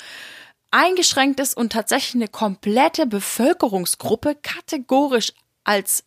eingeschränkt 0.71 1.41
ist 1.41 1.57
und 1.57 1.73
tatsächlich 1.73 2.15
eine 2.15 2.29
komplette 2.29 3.07
Bevölkerungsgruppe 3.07 4.37
kategorisch 4.43 5.33
als 5.65 6.05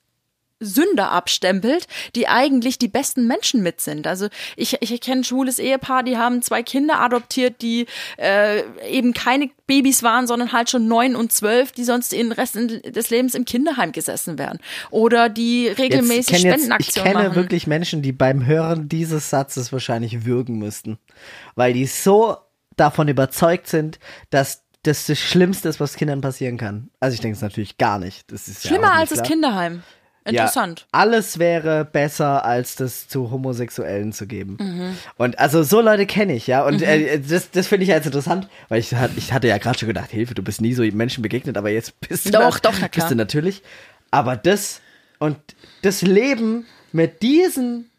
Sünder 0.62 1.12
abstempelt, 1.12 1.88
die 2.16 2.28
eigentlich 2.28 2.78
die 2.78 2.88
besten 2.88 3.28
Menschen 3.28 3.64
mit 3.64 3.82
sind. 3.82 4.08
Also 4.08 4.28
ich, 4.56 4.78
ich 4.80 5.02
kenne 5.02 5.22
ein 5.22 5.24
schwules 5.24 5.60
Ehepaar, 5.60 6.04
die 6.04 6.18
haben 6.18 6.42
zwei 6.42 6.64
Kinder 6.64 7.02
adoptiert, 7.02 7.62
die 7.62 7.88
äh, 8.18 8.62
eben 8.88 9.14
keine 9.14 9.50
Babys 9.66 10.04
waren, 10.04 10.28
sondern 10.28 10.52
halt 10.54 10.70
schon 10.70 10.88
neun 10.88 11.16
und 11.16 11.32
zwölf, 11.32 11.72
die 11.72 11.84
sonst 11.84 12.12
den 12.12 12.32
Rest 12.32 12.56
des 12.56 13.10
Lebens 13.10 13.34
im 13.36 13.46
Kinderheim 13.46 13.92
gesessen 13.92 14.38
wären. 14.38 14.60
Oder 14.92 15.30
die 15.30 15.68
regelmäßig 15.68 16.28
kenn 16.28 16.36
jetzt, 16.36 16.36
ich 16.36 16.40
Spendenaktionen 16.42 17.12
kenne 17.12 17.24
machen. 17.30 17.36
wirklich 17.36 17.68
Menschen, 17.68 18.02
die 18.02 18.12
beim 18.12 18.46
Hören 18.46 18.88
dieses 18.88 19.30
Satzes 19.30 19.74
wahrscheinlich 19.74 20.26
würgen 20.26 20.60
müssten. 20.60 21.00
Weil 21.56 21.74
die 21.74 21.88
so 21.88 22.38
davon 22.78 23.08
überzeugt 23.08 23.68
sind, 23.68 24.00
dass 24.30 24.64
das 24.84 25.06
das 25.06 25.20
Schlimmste 25.20 25.70
ist, 25.70 25.80
was 25.80 25.96
Kindern 25.96 26.22
passieren 26.22 26.58
kann. 26.58 26.90
Also 27.00 27.14
ich 27.14 27.22
denke 27.22 27.36
es 27.36 27.42
natürlich 27.42 27.78
gar 27.78 28.00
nicht. 28.00 28.32
Das 28.32 28.48
ist 28.48 28.64
ja 28.64 28.70
Schlimmer 28.70 28.94
als 28.94 29.12
nicht 29.12 29.12
das 29.12 29.18
klar. 29.20 29.28
Kinderheim. 29.28 29.84
Interessant. 30.24 30.82
Ja, 30.82 30.86
alles 30.92 31.40
wäre 31.40 31.84
besser, 31.84 32.46
als 32.46 32.76
das 32.76 33.08
zu 33.08 33.32
Homosexuellen 33.32 34.14
zu 34.14 34.28
geben. 34.28 34.58
Mhm. 34.60 34.98
Und 35.18 35.40
also 35.40 35.64
so 35.64 35.82
Leute 35.82 36.06
kenne 36.06 36.36
ich, 36.36 36.46
ja. 36.46 36.64
Und 36.64 36.84
äh, 36.84 37.20
das, 37.20 37.50
das 37.50 37.68
finde 37.68 37.84
ich 37.84 37.90
jetzt 37.90 38.06
interessant, 38.06 38.48
weil 38.70 38.80
ich, 38.80 38.94
ich 39.18 39.34
hatte 39.34 39.48
ja 39.48 39.58
gerade 39.58 39.80
schon 39.80 39.88
gedacht, 39.88 40.12
Hilfe, 40.12 40.36
du 40.36 40.44
bist 40.44 40.62
nie 40.62 40.74
so 40.74 40.84
Menschen 40.84 41.24
begegnet, 41.24 41.58
aber 41.58 41.72
jetzt 41.72 42.00
bist 42.02 42.28
du, 42.28 42.32
Doch, 42.32 42.60
doch, 42.60 42.80
bist 42.90 43.10
du 43.10 43.16
natürlich. 43.16 43.64
Aber 44.12 44.36
das 44.38 44.82
und 45.18 45.38
das 45.82 46.04
Leben 46.04 46.66
mit 46.92 47.24
diesen 47.24 47.90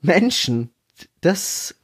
Menschen, 0.00 0.70
das, 1.20 1.74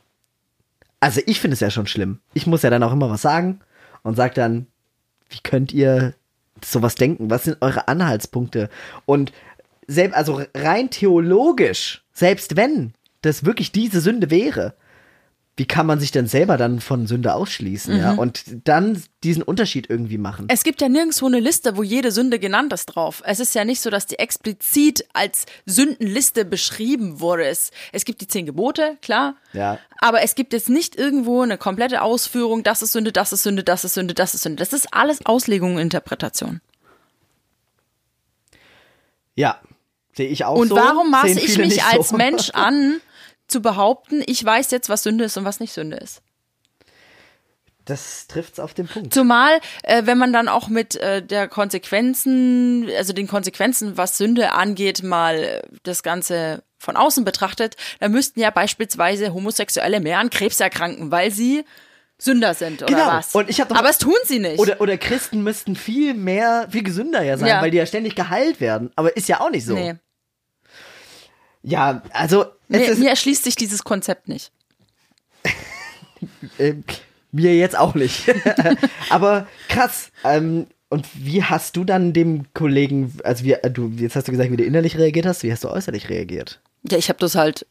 also 1.05 1.21
ich 1.27 1.39
finde 1.39 1.53
es 1.53 1.61
ja 1.61 1.69
schon 1.69 1.87
schlimm. 1.87 2.21
Ich 2.33 2.47
muss 2.47 2.63
ja 2.63 2.71
dann 2.71 2.83
auch 2.83 2.93
immer 2.93 3.11
was 3.11 3.21
sagen 3.21 3.61
und 4.03 4.17
sag 4.17 4.35
dann, 4.37 4.69
wie 5.29 5.41
könnt 5.43 5.71
ihr 5.71 6.15
sowas 6.65 6.95
denken? 6.95 7.29
Was 7.29 7.45
sind 7.45 7.59
eure 7.61 7.89
Anhaltspunkte? 7.89 8.71
Und 9.05 9.31
selbst, 9.87 10.17
also 10.17 10.41
rein 10.55 10.89
theologisch, 10.89 12.03
selbst 12.15 12.57
wenn 12.57 12.95
das 13.21 13.45
wirklich 13.45 13.71
diese 13.71 14.01
Sünde 14.01 14.31
wäre, 14.31 14.77
wie 15.57 15.67
kann 15.67 15.87
man 15.87 16.01
sich 16.01 16.11
denn 16.11 16.27
selber 16.27 16.57
dann 16.57 16.81
von 16.81 17.07
Sünde 17.07 17.33
ausschließen, 17.33 17.97
ja? 17.97 18.15
Und 18.15 18.43
dann 18.65 19.01
diesen 19.23 19.43
Unterschied 19.43 19.89
irgendwie 19.89 20.19
machen. 20.19 20.47
Es 20.49 20.65
gibt 20.65 20.81
ja 20.81 20.89
nirgendwo 20.89 21.27
eine 21.27 21.39
Liste, 21.39 21.77
wo 21.77 21.85
jede 21.85 22.11
Sünde 22.11 22.41
genannt 22.41 22.73
ist 22.73 22.87
drauf. 22.87 23.23
Es 23.25 23.39
ist 23.39 23.55
ja 23.55 23.65
nicht 23.65 23.81
so, 23.81 23.89
dass 23.89 24.07
die 24.07 24.19
explizit 24.19 25.07
als 25.13 25.47
Sündenliste 25.65 26.45
beschrieben 26.45 27.21
wurde. 27.21 27.47
Es, 27.47 27.71
es 27.93 28.05
gibt 28.05 28.21
die 28.21 28.27
zehn 28.27 28.47
Gebote, 28.47 28.99
klar. 29.01 29.37
Ja. 29.53 29.79
Aber 29.99 30.23
es 30.23 30.35
gibt 30.35 30.53
jetzt 30.53 30.69
nicht 30.69 30.97
irgendwo 30.97 31.43
eine 31.43 31.57
komplette 31.57 32.03
Ausführung, 32.03 32.65
das 32.65 32.83
ist 32.83 32.93
Sünde, 32.93 33.13
das 33.13 33.33
ist 33.33 33.45
Sünde, 33.45 33.63
das 33.63 33.85
ist 33.85 33.95
Sünde, 33.95 34.15
das 34.15 34.35
ist 34.35 34.43
Sünde. 34.43 34.59
Das 34.59 34.73
ist 34.73 34.93
alles 34.93 35.25
Auslegung 35.25 35.77
und 35.77 35.81
Interpretation. 35.81 36.61
Ja, 39.37 39.61
sehe 40.17 40.29
ich 40.29 40.45
auch 40.45 40.57
Und 40.57 40.69
so. 40.69 40.77
warum 40.77 41.11
maße 41.11 41.39
ich 41.41 41.59
mich 41.59 41.83
als 41.85 42.09
so. 42.09 42.17
Mensch 42.17 42.51
an, 42.51 43.01
zu 43.49 43.61
behaupten, 43.61 44.23
ich 44.27 44.45
weiß 44.45 44.71
jetzt, 44.71 44.89
was 44.89 45.03
Sünde 45.03 45.25
ist 45.25 45.37
und 45.37 45.45
was 45.45 45.61
nicht 45.61 45.73
Sünde 45.73 45.97
ist? 45.97 46.23
Das 47.85 48.27
trifft's 48.29 48.59
auf 48.59 48.73
den 48.73 48.87
Punkt. 48.89 49.13
Zumal, 49.13 49.61
äh, 49.83 50.07
wenn 50.07 50.17
man 50.17 50.33
dann 50.33 50.49
auch 50.49 50.69
mit 50.69 50.97
äh, 50.97 51.23
der 51.23 51.49
Konsequenzen, 51.49 52.89
also 52.97 53.13
den 53.13 53.27
Konsequenzen, 53.29 53.99
was 53.99 54.17
Sünde 54.17 54.53
angeht, 54.53 55.03
mal 55.03 55.63
das 55.83 56.03
Ganze 56.03 56.63
von 56.79 56.97
außen 56.97 57.25
betrachtet, 57.27 57.77
dann 58.01 58.11
müssten 58.13 58.41
ja 58.41 58.51
beispielsweise 58.51 59.35
Homosexuelle 59.35 60.01
mehr 60.01 60.19
an 60.19 60.31
Krebs 60.31 60.61
erkranken, 60.61 61.11
weil 61.11 61.31
sie 61.31 61.65
Sünder 62.17 62.55
sind 62.55 62.83
oder 62.83 62.91
Genau. 62.93 63.07
was. 63.09 63.35
Und 63.35 63.51
ich 63.51 63.61
hab 63.61 63.69
doch- 63.69 63.77
Aber 63.77 63.91
es 63.91 63.99
tun 63.99 64.15
sie 64.25 64.39
nicht. 64.39 64.59
Oder, 64.61 64.81
oder 64.81 64.97
Christen 64.97 65.43
müssten 65.43 65.77
viel 65.77 66.15
mehr, 66.15 66.69
viel 66.71 66.85
gesünder 66.85 67.23
ja 67.23 67.37
sein, 67.37 67.49
Ja. 67.49 67.61
weil 67.61 67.71
die 67.71 67.77
ja 67.77 67.85
ständig 67.85 68.15
geheilt 68.15 68.61
werden. 68.63 68.93
Aber 68.97 69.15
ist 69.15 69.29
ja 69.29 69.41
auch 69.41 69.51
nicht 69.51 69.67
so. 69.67 69.75
nee, 69.75 69.95
Ja, 71.65 72.03
also 72.13 72.45
mir, 72.69 72.95
mir 72.97 73.09
erschließt 73.09 73.43
sich 73.43 73.57
dieses 73.57 73.85
Konzept 73.85 74.29
nicht. 74.29 74.53
äh, 76.59 76.75
mir 77.33 77.57
jetzt 77.57 77.77
auch 77.77 77.95
nicht. 77.95 78.25
Aber 79.11 79.47
krass. 79.69 80.11
Ähm, 80.23 80.67
und 80.91 81.07
wie 81.15 81.43
hast 81.43 81.77
du 81.77 81.85
dann 81.85 82.13
dem 82.13 82.53
Kollegen, 82.53 83.17
also 83.25 83.45
wie, 83.45 83.55
äh, 83.55 83.71
du, 83.71 83.89
jetzt 83.97 84.15
hast 84.15 84.29
du 84.29 84.33
gesagt, 84.33 84.53
wie 84.53 84.57
du 84.57 84.65
innerlich 84.65 84.99
reagiert 84.99 85.27
hast, 85.27 85.43
wie 85.43 85.51
hast 85.51 85.65
du 85.65 85.71
äußerlich 85.71 86.11
reagiert? 86.11 86.61
Ja, 86.89 86.99
ich 86.99 87.09
habe 87.09 87.19
das 87.19 87.35
halt, 87.35 87.67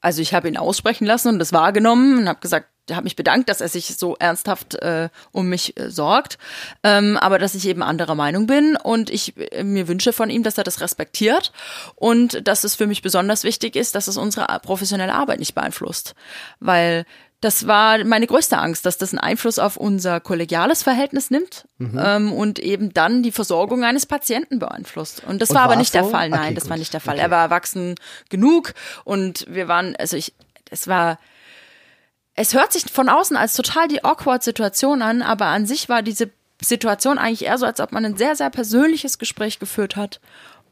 also 0.00 0.22
ich 0.22 0.32
habe 0.32 0.48
ihn 0.48 0.56
aussprechen 0.56 1.06
lassen 1.06 1.28
und 1.28 1.38
das 1.38 1.52
wahrgenommen 1.52 2.18
und 2.18 2.28
habe 2.28 2.40
gesagt, 2.40 2.68
habe 2.90 3.04
mich 3.04 3.16
bedankt, 3.16 3.48
dass 3.48 3.60
er 3.60 3.68
sich 3.68 3.96
so 3.96 4.16
ernsthaft 4.18 4.74
äh, 4.76 5.08
um 5.32 5.48
mich 5.48 5.76
äh, 5.78 5.90
sorgt, 5.90 6.38
ähm, 6.82 7.16
aber 7.16 7.38
dass 7.38 7.54
ich 7.54 7.66
eben 7.66 7.82
anderer 7.82 8.14
Meinung 8.14 8.46
bin 8.46 8.76
und 8.76 9.10
ich 9.10 9.34
äh, 9.52 9.64
mir 9.64 9.88
wünsche 9.88 10.12
von 10.12 10.30
ihm, 10.30 10.42
dass 10.42 10.58
er 10.58 10.64
das 10.64 10.80
respektiert 10.80 11.52
und 11.96 12.46
dass 12.46 12.64
es 12.64 12.74
für 12.74 12.86
mich 12.86 13.02
besonders 13.02 13.44
wichtig 13.44 13.76
ist, 13.76 13.94
dass 13.94 14.06
es 14.08 14.16
unsere 14.16 14.46
professionelle 14.60 15.14
Arbeit 15.14 15.40
nicht 15.40 15.54
beeinflusst, 15.54 16.14
weil 16.60 17.04
das 17.42 17.66
war 17.66 18.02
meine 18.04 18.26
größte 18.26 18.56
Angst, 18.56 18.86
dass 18.86 18.96
das 18.96 19.12
einen 19.12 19.18
Einfluss 19.18 19.58
auf 19.58 19.76
unser 19.76 20.20
kollegiales 20.20 20.82
Verhältnis 20.82 21.30
nimmt 21.30 21.66
ähm, 21.78 22.32
und 22.32 22.58
eben 22.58 22.94
dann 22.94 23.22
die 23.22 23.30
Versorgung 23.30 23.84
eines 23.84 24.06
Patienten 24.06 24.58
beeinflusst. 24.58 25.22
Und 25.22 25.42
das 25.42 25.50
Und 25.50 25.56
war 25.56 25.62
aber 25.64 25.76
nicht 25.76 25.92
der 25.92 26.04
so? 26.04 26.10
Fall. 26.10 26.30
Nein, 26.30 26.40
Okay, 26.46 26.54
das 26.54 26.64
war 26.64 26.76
gut. 26.76 26.78
nicht 26.78 26.94
der 26.94 27.00
Fall. 27.00 27.16
Okay. 27.16 27.22
Er 27.24 27.30
war 27.30 27.42
erwachsen 27.42 27.94
genug 28.30 28.72
und 29.04 29.44
wir 29.50 29.68
waren, 29.68 29.94
also 29.96 30.16
ich, 30.16 30.32
es 30.70 30.88
war, 30.88 31.18
es 32.36 32.54
hört 32.54 32.72
sich 32.72 32.84
von 32.92 33.08
außen 33.08 33.36
als 33.36 33.54
total 33.54 33.88
die 33.88 34.04
awkward 34.04 34.42
Situation 34.42 35.02
an, 35.02 35.22
aber 35.22 35.46
an 35.46 35.66
sich 35.66 35.88
war 35.88 36.02
diese 36.02 36.30
Situation 36.62 37.18
eigentlich 37.18 37.46
eher 37.46 37.58
so, 37.58 37.66
als 37.66 37.80
ob 37.80 37.92
man 37.92 38.04
ein 38.04 38.16
sehr, 38.16 38.36
sehr 38.36 38.50
persönliches 38.50 39.18
Gespräch 39.18 39.58
geführt 39.58 39.96
hat, 39.96 40.20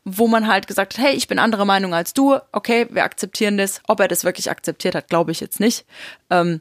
wo 0.04 0.28
man 0.28 0.46
halt 0.46 0.66
gesagt 0.66 0.98
hat, 0.98 1.04
hey, 1.04 1.14
ich 1.14 1.26
bin 1.26 1.38
anderer 1.38 1.64
Meinung 1.64 1.94
als 1.94 2.12
du, 2.12 2.38
okay, 2.52 2.86
wir 2.90 3.04
akzeptieren 3.04 3.56
das. 3.56 3.80
Ob 3.86 4.00
er 4.00 4.08
das 4.08 4.24
wirklich 4.24 4.50
akzeptiert 4.50 4.94
hat, 4.94 5.08
glaube 5.08 5.32
ich 5.32 5.40
jetzt 5.40 5.60
nicht. 5.60 5.86
Ähm, 6.30 6.60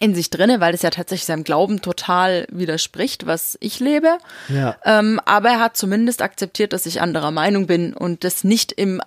in 0.00 0.14
sich 0.14 0.30
drinne, 0.30 0.58
weil 0.58 0.72
das 0.72 0.82
ja 0.82 0.90
tatsächlich 0.90 1.26
seinem 1.26 1.44
Glauben 1.44 1.82
total 1.82 2.46
widerspricht, 2.50 3.26
was 3.26 3.58
ich 3.60 3.78
lebe. 3.78 4.18
Ja. 4.48 4.76
Ähm, 4.84 5.20
aber 5.26 5.50
er 5.50 5.60
hat 5.60 5.76
zumindest 5.76 6.22
akzeptiert, 6.22 6.72
dass 6.72 6.86
ich 6.86 7.00
anderer 7.00 7.30
Meinung 7.30 7.66
bin 7.66 7.92
und 7.92 8.24
das 8.24 8.42
nicht 8.42 8.72
im 8.72 9.00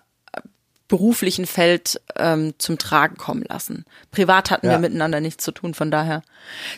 beruflichen 0.88 1.46
Feld 1.48 2.00
ähm, 2.16 2.54
zum 2.60 2.78
Tragen 2.78 3.18
kommen 3.18 3.44
lassen. 3.48 3.86
Privat 4.12 4.52
hatten 4.52 4.68
Ja. 4.68 4.74
wir 4.74 4.80
miteinander 4.80 5.20
nichts 5.20 5.44
zu 5.44 5.52
tun, 5.52 5.74
von 5.74 5.90
daher. 5.92 6.22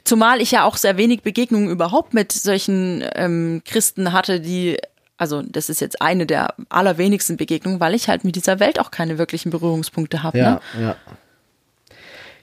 Zumal 0.05 0.41
ich 0.41 0.51
ja 0.51 0.63
auch 0.63 0.77
sehr 0.77 0.95
wenig 0.97 1.21
Begegnungen 1.23 1.69
überhaupt 1.69 2.13
mit 2.13 2.31
solchen 2.31 3.03
ähm, 3.15 3.61
Christen 3.65 4.13
hatte, 4.13 4.39
die 4.39 4.77
also 5.19 5.41
das 5.41 5.69
ist 5.69 5.81
jetzt 5.81 5.99
eine 5.99 6.27
der 6.27 6.53
allerwenigsten 6.69 7.37
Begegnungen, 7.37 7.79
weil 7.79 7.95
ich 7.95 8.07
halt 8.07 8.23
mit 8.23 8.35
dieser 8.35 8.59
Welt 8.59 8.79
auch 8.79 8.91
keine 8.91 9.17
wirklichen 9.17 9.49
Berührungspunkte 9.49 10.21
habe. 10.21 10.37
Ja, 10.37 10.61
Ne? 10.75 10.81
ja. 10.83 10.95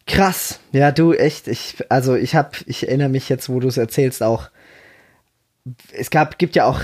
Krass. 0.07 0.61
Ja, 0.73 0.93
du 0.93 1.12
echt, 1.15 1.49
ich, 1.49 1.77
also 1.89 2.15
ich 2.15 2.35
hab, 2.35 2.57
ich 2.67 2.87
erinnere 2.89 3.09
mich 3.09 3.29
jetzt, 3.29 3.49
wo 3.49 3.59
du 3.61 3.69
es 3.69 3.77
erzählst, 3.79 4.23
auch. 4.23 4.49
Es 5.93 6.11
gab, 6.11 6.39
gibt 6.39 6.57
ja 6.57 6.67
auch, 6.67 6.83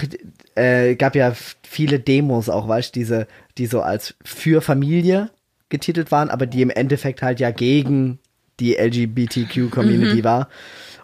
äh, 0.54 0.94
gab 0.94 1.14
ja 1.14 1.34
viele 1.62 2.00
Demos 2.00 2.48
auch, 2.48 2.66
weißt 2.66 2.94
du, 2.94 3.00
diese, 3.00 3.26
die 3.58 3.66
so 3.66 3.82
als 3.82 4.14
für 4.24 4.62
Familie 4.62 5.30
getitelt 5.68 6.10
waren, 6.10 6.30
aber 6.30 6.46
die 6.46 6.62
im 6.62 6.70
Endeffekt 6.70 7.22
halt 7.22 7.40
ja 7.40 7.50
gegen 7.50 8.18
die 8.58 8.76
LGBTQ-Community 8.76 10.24
war. 10.24 10.48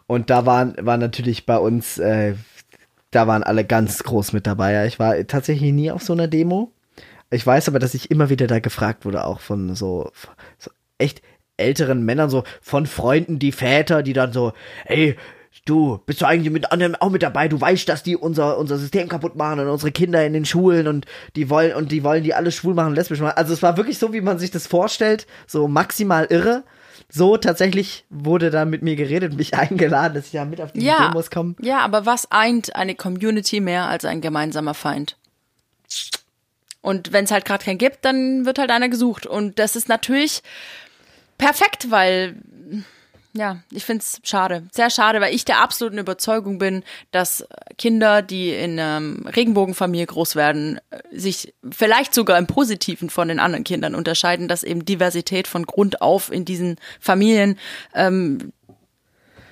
Und 0.07 0.31
da 0.31 0.47
waren, 0.47 0.74
waren 0.81 1.01
natürlich 1.01 1.47
bei 1.47 1.59
uns, 1.59 1.99
äh, 1.99 2.35
da 3.11 3.27
waren 3.27 3.43
alle 3.43 3.64
ganz 3.64 4.03
groß 4.03 4.33
mit 4.33 4.47
dabei. 4.47 4.72
Ja, 4.72 4.85
ich 4.85 4.99
war 4.99 5.14
tatsächlich 5.27 5.72
nie 5.72 5.91
auf 5.91 6.03
so 6.03 6.12
einer 6.12 6.29
Demo. 6.29 6.72
Ich 7.31 7.47
weiß 7.47 7.68
aber, 7.68 7.79
dass 7.79 7.95
ich 7.95 8.11
immer 8.11 8.31
wieder 8.31 8.47
da 8.47 8.61
gefragt 8.61 9.05
wurde, 9.05 9.24
auch 9.24 9.41
von 9.41 9.74
so, 9.74 10.11
so 10.59 10.70
echt 10.99 11.22
älteren 11.57 12.05
Männern, 12.05 12.31
so 12.31 12.45
von 12.61 12.87
Freunden, 12.87 13.39
die 13.39 13.53
Väter, 13.53 14.03
die 14.03 14.12
dann 14.12 14.33
so, 14.33 14.53
ey, 14.85 15.16
du, 15.64 15.98
bist 16.07 16.20
du 16.20 16.26
eigentlich 16.26 16.52
mit 16.52 16.70
anderen 16.72 16.94
auch 16.96 17.11
mit 17.11 17.22
dabei? 17.22 17.48
Du 17.48 17.61
weißt, 17.61 17.88
dass 17.88 18.02
die 18.02 18.16
unser, 18.16 18.59
unser 18.59 18.78
System 18.78 19.09
kaputt 19.09 19.36
machen 19.36 19.61
und 19.61 19.68
unsere 19.68 19.92
Kinder 19.92 20.24
in 20.24 20.32
den 20.32 20.44
Schulen 20.44 20.86
und 20.86 21.07
die 21.34 21.48
wollen, 21.50 21.74
und 21.74 21.90
die 21.92 22.04
wollen 22.04 22.22
die 22.22 22.34
alle 22.34 22.52
schwul 22.52 22.74
machen, 22.74 22.94
lesbisch 22.94 23.20
machen. 23.20 23.36
Also 23.36 23.52
es 23.52 23.62
war 23.62 23.76
wirklich 23.76 23.98
so, 23.98 24.12
wie 24.12 24.20
man 24.20 24.38
sich 24.38 24.50
das 24.50 24.66
vorstellt, 24.66 25.26
so 25.46 25.66
maximal 25.68 26.26
irre. 26.26 26.64
So 27.09 27.36
tatsächlich 27.36 28.04
wurde 28.11 28.50
da 28.50 28.64
mit 28.64 28.82
mir 28.82 28.96
geredet, 28.96 29.34
mich 29.34 29.54
eingeladen, 29.59 30.14
dass 30.14 30.26
ich 30.26 30.32
ja 30.32 30.44
mit 30.44 30.61
auf 30.61 30.72
die 30.72 30.84
Ja, 30.84 31.09
Demos 31.09 31.30
komme. 31.30 31.54
ja, 31.61 31.78
aber 31.80 32.04
was 32.07 32.30
eint 32.32 32.74
eine 32.76 32.94
Community 32.94 33.61
mehr 33.61 33.86
als 33.88 34.04
ein 34.04 34.20
gemeinsamer 34.20 34.74
Feind? 34.74 35.16
Und 36.80 37.12
wenn 37.12 37.24
es 37.24 37.30
halt 37.30 37.44
gerade 37.44 37.64
keinen 37.64 37.78
gibt, 37.78 38.04
dann 38.04 38.46
wird 38.46 38.59
halt 38.59 38.70
einer 38.70 38.88
gesucht. 38.88 39.26
Und 39.26 39.59
das 39.59 39.74
ist 39.76 39.88
natürlich 39.88 40.42
perfekt, 41.38 41.90
weil 41.90 42.36
ja, 43.37 43.59
ich 43.70 43.84
find's 43.84 44.20
schade, 44.22 44.64
sehr 44.72 44.91
schade, 44.91 45.20
weil 45.20 45.34
ich 45.34 45.45
der 45.45 45.61
absoluten 45.62 45.99
Überzeugung 45.99 46.59
bin, 46.59 46.82
dass 47.11 47.47
Kinder, 47.78 48.22
die 48.22 48.51
in 48.51 48.78
ähm, 48.78 49.26
Regenbogenfamilie 49.26 50.07
groß 50.07 50.37
werden, 50.37 50.80
äh, 50.91 50.99
sich 51.12 51.55
vielleicht 51.70 52.14
sogar 52.14 52.39
im 52.39 52.47
Positiven 52.47 53.11
von 53.11 53.28
den 53.28 53.39
anderen 53.39 53.64
Kindern 53.64 53.95
unterscheiden, 53.95 54.49
dass 54.49 54.62
eben 54.62 54.84
Diversität 54.84 55.49
von 55.49 55.66
Grund 55.66 56.01
auf 56.01 56.32
in 56.32 56.45
diesen 56.45 56.76
Familien 56.99 57.59
ähm, 57.95 58.53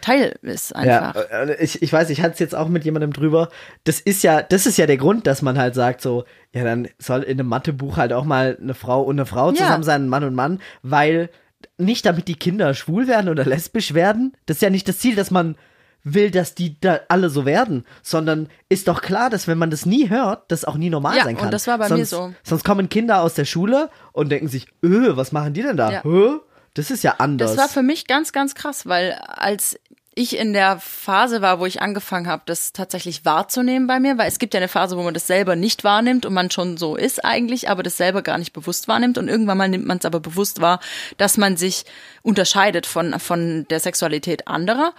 Teil 0.01 0.39
ist 0.43 0.77
einfach. 0.77 1.15
Ja, 1.15 1.45
äh, 1.45 1.65
ich, 1.65 1.81
ich 1.81 1.93
weiß, 1.93 2.11
ich 2.11 2.21
hatte 2.21 2.35
es 2.35 2.39
jetzt 2.39 2.55
auch 2.55 2.69
mit 2.69 2.85
jemandem 2.85 3.13
drüber. 3.13 3.49
Das 3.85 4.01
ist 4.01 4.23
ja, 4.23 4.43
das 4.43 4.67
ist 4.67 4.77
ja 4.77 4.87
der 4.87 4.99
Grund, 4.99 5.27
dass 5.27 5.41
man 5.41 5.59
halt 5.59 5.75
sagt 5.75 6.03
so, 6.03 6.25
ja, 6.53 6.63
dann 6.63 6.89
soll 6.99 7.23
in 7.23 7.41
einem 7.41 7.49
Mathebuch 7.49 7.97
halt 7.97 8.13
auch 8.13 8.25
mal 8.25 8.59
eine 8.61 8.75
Frau 8.75 9.03
und 9.03 9.17
eine 9.17 9.25
Frau 9.25 9.51
Ja. 9.51 9.57
zusammen 9.57 9.83
sein, 9.83 10.05
ein 10.05 10.09
Mann 10.09 10.25
und 10.25 10.35
Mann, 10.35 10.61
weil 10.83 11.31
nicht 11.79 12.07
damit 12.07 12.29
die 12.29 12.37
Kinder 12.37 12.75
schwul 12.75 13.09
werden 13.09 13.29
oder 13.29 13.45
lesbisch 13.45 13.95
werden. 13.95 14.37
Das 14.47 14.59
ist 14.59 14.63
ja 14.63 14.71
nicht 14.71 14.89
das 14.89 14.99
Ziel, 14.99 15.17
dass 15.17 15.31
man 15.31 15.57
will, 16.05 16.31
dass 16.31 16.55
die 16.55 16.79
da 16.81 17.01
alle 17.09 17.31
so 17.31 17.47
werden, 17.47 17.85
sondern 18.03 18.49
ist 18.69 18.89
doch 18.89 19.01
klar, 19.01 19.31
dass 19.31 19.49
wenn 19.49 19.57
man 19.59 19.71
das 19.71 19.87
nie 19.87 20.11
hört, 20.11 20.51
das 20.53 20.65
auch 20.67 20.77
nie 20.77 20.91
normal 20.91 21.17
Ja, 21.17 21.25
sein 21.25 21.35
und 21.37 21.41
kann. 21.43 21.51
das 21.51 21.67
war 21.67 21.79
bei 21.79 21.89
sonst, 21.89 21.99
mir 21.99 22.07
so. 22.07 22.35
Sonst 22.43 22.65
kommen 22.65 22.89
Kinder 22.91 23.23
aus 23.23 23.35
der 23.35 23.47
Schule 23.47 23.89
und 24.13 24.29
denken 24.31 24.49
sich, 24.49 24.67
öh, 24.85 25.17
was 25.17 25.33
machen 25.33 25.55
die 25.55 25.63
denn 25.63 25.79
da? 25.79 25.91
Ja. 25.91 26.03
Hä? 26.05 26.37
Das 26.75 26.91
ist 26.91 27.05
ja 27.05 27.15
anders. 27.19 27.53
Das 27.53 27.59
war 27.59 27.69
für 27.69 27.83
mich 27.83 28.07
ganz, 28.07 28.33
ganz 28.33 28.55
krass, 28.55 28.85
weil 28.87 29.13
als 29.13 29.79
ich 30.17 30.37
in 30.37 30.53
der 30.53 30.79
Phase 30.79 31.43
war, 31.43 31.61
wo 31.61 31.67
ich 31.67 31.83
angefangen 31.83 32.27
habe, 32.27 32.43
das 32.47 32.73
tatsächlich 32.73 33.25
wahrzunehmen 33.25 33.87
bei 33.87 34.01
mir, 34.01 34.17
weil 34.19 34.29
es 34.29 34.39
gibt 34.39 34.55
ja 34.55 34.59
eine 34.59 34.69
Phase, 34.69 34.97
wo 34.97 35.03
man 35.03 35.15
das 35.15 35.27
selber 35.27 35.57
nicht 35.57 35.85
wahrnimmt 35.85 36.25
und 36.25 36.35
man 36.35 36.51
schon 36.51 36.77
so 36.77 36.97
ist 36.97 37.25
eigentlich, 37.25 37.69
aber 37.69 37.83
das 37.83 37.97
selber 37.97 38.23
gar 38.23 38.39
nicht 38.39 38.53
bewusst 38.53 38.89
wahrnimmt 38.89 39.19
und 39.19 39.29
irgendwann 39.29 39.59
mal 39.59 39.69
nimmt 39.69 39.87
man 39.87 39.99
es 39.99 40.05
aber 40.05 40.21
bewusst 40.21 40.61
wahr, 40.61 40.81
dass 41.17 41.37
man 41.37 41.57
sich 41.57 41.85
unterscheidet 42.23 42.87
von, 42.87 43.19
von 43.19 43.67
der 43.71 43.81
Sexualität 43.81 44.47
anderer. 44.47 44.93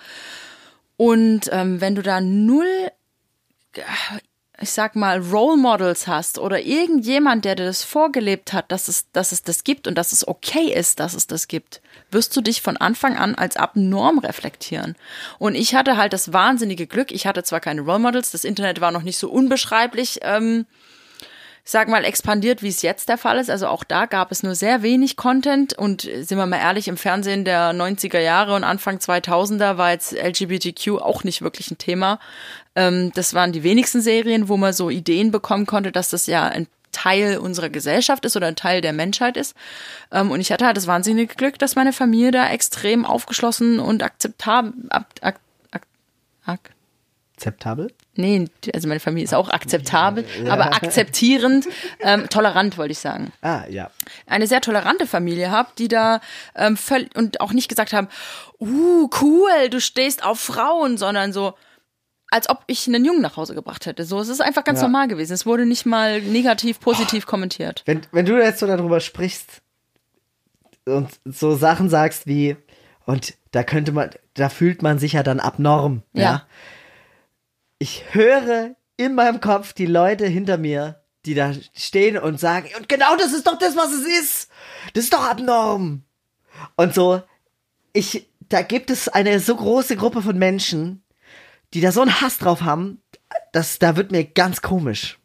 Und 0.98 1.50
ähm, 1.52 1.82
wenn 1.82 1.96
du 1.96 2.02
da 2.02 2.22
null 2.22 2.66
ich 4.62 4.72
sag 4.72 4.96
mal, 4.96 5.20
Role 5.20 5.58
Models 5.58 6.08
hast 6.08 6.40
oder 6.40 6.62
irgendjemand, 6.62 7.44
der 7.44 7.56
dir 7.56 7.66
das 7.66 7.84
vorgelebt 7.84 8.54
hat, 8.54 8.72
dass 8.72 8.88
es, 8.88 9.12
dass 9.12 9.32
es 9.32 9.44
das 9.44 9.64
gibt 9.64 9.88
und 9.88 9.96
dass 9.96 10.12
es 10.12 10.28
okay 10.28 10.74
ist, 10.74 11.00
dass 11.00 11.14
es 11.14 11.28
das 11.28 11.48
gibt, 11.48 11.82
wirst 12.12 12.36
du 12.36 12.42
dich 12.42 12.62
von 12.62 12.78
Anfang 12.78 13.18
an 13.18 13.36
als 13.36 13.58
abnorm 13.58 14.20
reflektieren. 14.20 14.96
Und 15.40 15.56
ich 15.56 15.76
hatte 15.76 15.98
halt 15.98 16.14
das 16.14 16.32
wahnsinnige 16.32 16.88
Glück, 16.88 17.12
ich 17.12 17.28
hatte 17.28 17.44
zwar 17.44 17.60
keine 17.60 17.82
Role 17.82 18.00
Models, 18.00 18.32
das 18.32 18.46
Internet 18.46 18.80
war 18.80 18.92
noch 18.92 19.04
nicht 19.04 19.18
so 19.18 19.30
unbeschreiblich, 19.30 20.20
ähm, 20.22 20.66
sag 21.68 21.90
mal, 21.90 22.06
expandiert, 22.06 22.62
wie 22.62 22.70
es 22.70 22.84
jetzt 22.84 23.10
der 23.10 23.18
Fall 23.18 23.40
ist. 23.40 23.50
Also 23.50 23.68
auch 23.68 23.84
da 23.84 24.06
gab 24.06 24.32
es 24.32 24.44
nur 24.44 24.54
sehr 24.54 24.84
wenig 24.84 25.18
Content 25.18 25.74
und 25.74 26.06
äh, 26.06 26.22
sind 26.22 26.38
wir 26.38 26.46
mal 26.46 26.60
ehrlich, 26.60 26.88
im 26.88 26.96
Fernsehen 26.96 27.44
der 27.44 27.74
90er 27.74 28.20
Jahre 28.20 28.56
und 28.56 28.64
Anfang 28.64 29.00
2000er 29.00 29.76
war 29.78 29.92
jetzt 29.92 30.14
LGBTQ 30.14 31.02
auch 31.02 31.24
nicht 31.24 31.42
wirklich 31.42 31.72
ein 31.72 31.80
Thema. 31.80 32.20
Ähm, 32.76 33.12
das 33.16 33.34
waren 33.34 33.52
die 33.52 33.64
wenigsten 33.64 34.02
Serien, 34.02 34.50
wo 34.50 34.58
man 34.58 34.74
so 34.74 34.90
Ideen 34.90 35.32
bekommen 35.32 35.66
konnte, 35.66 35.92
dass 35.92 36.10
das 36.10 36.28
ja 36.28 36.48
ein 36.48 36.68
Teil 36.92 37.38
unserer 37.38 37.70
Gesellschaft 37.70 38.24
ist 38.26 38.38
oder 38.38 38.48
ein 38.48 38.56
Teil 38.56 38.82
der 38.82 38.94
Menschheit 38.94 39.38
ist. 39.38 39.56
Ähm, 40.12 40.32
und 40.32 40.40
ich 40.40 40.52
hatte 40.52 40.66
halt 40.66 40.78
das 40.78 40.88
wahnsinnige 40.88 41.36
Glück, 41.36 41.60
dass 41.60 41.76
meine 41.76 41.94
Familie 41.94 42.32
da 42.32 42.50
extrem 42.50 43.06
aufgeschlossen 43.06 43.80
und 43.80 44.02
akzeptabel, 44.02 44.74
ak, 44.90 45.08
ak, 45.22 45.40
ak, 46.46 46.72
Akzeptabel? 47.36 47.92
Nee, 48.16 48.48
also 48.74 48.88
meine 48.88 49.02
Familie 49.02 49.26
ist 49.26 49.34
auch 49.34 49.50
akzeptabel, 49.50 50.26
aber 50.48 50.68
akzeptierend, 50.68 51.68
ähm, 52.00 52.30
tolerant 52.30 52.78
wollte 52.78 52.94
ich 52.94 53.00
sagen. 53.00 53.34
Ah, 53.42 53.66
ja. 53.68 53.92
Eine 54.26 54.48
sehr 54.48 54.62
tolerante 54.62 55.06
Familie 55.06 55.52
habe, 55.52 55.68
die 55.78 55.90
da 55.90 56.22
ähm, 56.56 56.78
völ 56.78 57.10
und 57.14 57.42
auch 57.42 57.52
nicht 57.52 57.68
gesagt 57.68 57.92
haben, 57.92 58.08
uh, 58.62 59.10
cool, 59.22 59.70
du 59.70 59.82
stehst 59.82 60.24
auf 60.24 60.40
Frauen, 60.40 60.98
sondern 60.98 61.34
so, 61.34 61.56
als 62.36 62.50
ob 62.50 62.64
ich 62.68 62.86
einen 62.88 63.06
Jungen 63.06 63.22
nach 63.22 63.38
Hause 63.38 63.56
gebracht 63.56 63.86
hätte. 63.86 64.04
So, 64.04 64.20
es 64.20 64.28
ist 64.28 64.42
einfach 64.42 64.66
ganz 64.66 64.80
Ja. 64.82 64.88
normal 64.88 65.08
gewesen. 65.08 65.32
Es 65.32 65.46
wurde 65.46 65.66
nicht 65.66 65.86
mal 65.86 66.22
negativ, 66.22 66.82
positiv 66.82 67.26
kommentiert. 67.26 67.82
Wenn, 67.86 68.02
wenn 68.12 68.26
du 68.26 68.38
jetzt 68.38 68.60
so 68.60 68.68
darüber 68.68 69.00
sprichst 69.00 69.62
und 70.86 71.10
so 71.24 71.56
Sachen 71.56 71.90
sagst 71.90 72.28
wie, 72.28 72.58
und 73.06 73.36
da 73.52 73.64
könnte 73.64 73.94
man, 73.94 74.10
da 74.34 74.50
fühlt 74.50 74.82
man 74.82 75.00
sich 75.00 75.14
ja 75.14 75.24
dann 75.24 75.40
abnorm. 75.40 76.02
Ja. 76.12 76.22
Ja. 76.22 76.44
Ich 77.80 78.04
höre 78.12 78.76
in 78.98 79.16
meinem 79.16 79.40
Kopf 79.40 79.72
die 79.72 79.86
Leute 79.86 80.26
hinter 80.28 80.58
mir, 80.58 81.02
die 81.26 81.36
da 81.36 81.54
stehen 81.74 82.18
und 82.18 82.38
sagen, 82.40 82.68
und 82.78 82.90
genau 82.90 83.16
das 83.16 83.32
ist 83.32 83.48
doch 83.48 83.58
das, 83.58 83.78
was 83.78 83.94
es 83.94 84.06
ist. 84.06 84.50
Das 84.94 85.06
ist 85.06 85.14
doch 85.14 85.24
abnorm. 85.24 86.04
Und 86.76 86.94
so, 86.94 87.22
ich, 87.94 88.28
da 88.50 88.62
gibt 88.62 88.90
es 88.90 89.08
eine 89.08 89.40
so 89.40 89.56
große 89.56 89.96
Gruppe 89.96 90.22
von 90.22 90.38
Menschen, 90.38 91.02
die 91.76 91.82
da 91.82 91.92
so 91.92 92.02
einen 92.02 92.22
Hass 92.22 92.38
drauf 92.40 92.62
haben, 92.62 93.02
dass 93.52 93.78
da 93.80 93.96
wird 93.98 94.12
mir 94.12 94.24
ganz 94.24 94.62
komisch. 94.64 95.20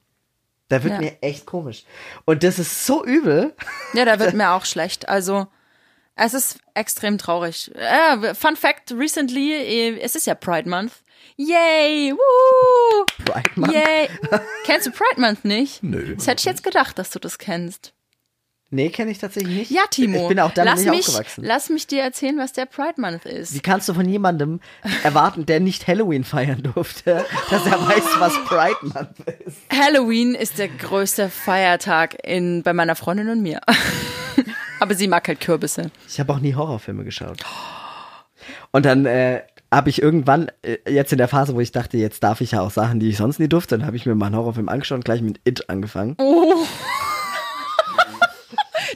Da 0.69 0.83
wird 0.85 0.95
Ja. 0.95 1.01
mir 1.01 1.17
echt 1.23 1.47
komisch. 1.47 1.85
Und 2.27 2.43
das 2.43 2.59
ist 2.59 2.85
so 2.87 3.05
übel. 3.05 3.55
Ja, 3.95 4.05
da 4.05 4.19
wird 4.19 4.35
mir 4.35 4.51
auch 4.51 4.65
schlecht. 4.65 5.09
Also, 5.09 5.47
es 6.17 6.35
ist 6.35 6.59
extrem 6.75 7.19
traurig. 7.19 7.71
Äh, 7.75 8.35
Fun 8.35 8.57
Fact, 8.57 8.93
recently, 8.93 9.53
äh, 9.53 9.99
es 10.01 10.15
ist 10.17 10.27
ja 10.27 10.35
Pride 10.35 10.69
Month. 10.69 10.93
Yay! 11.37 12.13
Woo! 12.13 13.05
Pride 13.25 13.51
Month? 13.57 13.73
Yay! 13.73 14.09
Kennst 14.65 14.87
du 14.87 14.91
Pride 14.91 15.21
Month 15.21 15.45
nicht? 15.45 15.83
Nö. 15.83 16.15
Das 16.17 16.27
hätte 16.27 16.41
ich 16.41 16.45
jetzt 16.47 16.63
gedacht, 16.63 16.99
dass 16.99 17.11
du 17.11 17.19
das 17.19 17.39
kennst. 17.39 17.95
Nee, 18.73 18.91
kenne 18.91 19.11
ich 19.11 19.19
tatsächlich 19.19 19.57
nicht. 19.57 19.71
Ja, 19.73 19.83
Timo. 19.91 20.23
Ich 20.23 20.29
bin 20.29 20.39
auch 20.39 20.53
damit 20.53 20.75
lass 20.75 20.81
nicht 20.85 20.91
mich, 20.91 21.09
aufgewachsen. 21.09 21.45
Lass 21.45 21.71
mich 21.71 21.89
dir 21.89 22.03
erzählen, 22.03 22.39
was 22.39 22.53
der 22.53 22.67
Pride 22.67 23.01
Month 23.01 23.25
ist. 23.25 23.53
Wie 23.53 23.61
kannst 23.61 23.89
du 23.89 23.95
von 23.95 24.09
jemandem 24.09 24.61
erwarten, 25.03 25.45
der 25.45 25.59
nicht 25.59 25.89
Halloween 25.89 26.23
feiern 26.23 26.63
durfte, 26.63 27.25
dass 27.51 27.67
er 27.67 27.85
weiß, 27.85 28.05
was 28.21 28.33
Pride 28.45 28.77
Month 28.83 29.19
ist? 29.45 29.59
Halloween 29.73 30.37
ist 30.37 30.59
der 30.59 30.69
größte 30.69 31.31
Feiertag 31.31 32.17
in, 32.25 32.63
bei 32.63 32.73
meiner 32.73 32.95
Freundin 32.95 33.29
und 33.31 33.43
mir. 33.43 33.61
Aber 34.81 34.95
sie 34.95 35.09
mag 35.09 35.27
halt 35.27 35.41
Kürbisse. 35.41 35.91
Ich 36.09 36.21
habe 36.21 36.33
auch 36.33 36.39
nie 36.39 36.55
Horrorfilme 36.55 37.03
geschaut. 37.03 37.43
Und 38.71 38.87
dann 38.87 39.05
äh, 39.05 39.43
habe 39.73 39.91
ich 39.91 40.01
irgendwann, 40.01 40.51
äh, 40.63 40.79
jetzt 40.89 41.11
in 41.11 41.19
der 41.19 41.29
Phase, 41.29 41.57
wo 41.57 41.61
ich 41.61 41.73
dachte, 41.73 41.97
jetzt 41.97 42.23
darf 42.23 42.41
ich 42.41 42.53
ja 42.53 42.61
auch 42.61 42.71
Sachen, 42.71 43.01
die 43.01 43.09
ich 43.09 43.17
sonst 43.17 43.41
nie 43.41 43.49
durfte, 43.49 43.77
dann 43.77 43.87
habe 43.87 43.97
ich 43.97 44.07
mir 44.07 44.15
mal 44.15 44.27
einen 44.27 44.37
Horrorfilm 44.37 44.69
angeschaut 44.69 44.97
und 44.97 45.05
gleich 45.05 45.23
mit 45.23 45.41
It 45.45 45.69
angefangen. 45.69 46.15
Oh. 46.19 46.55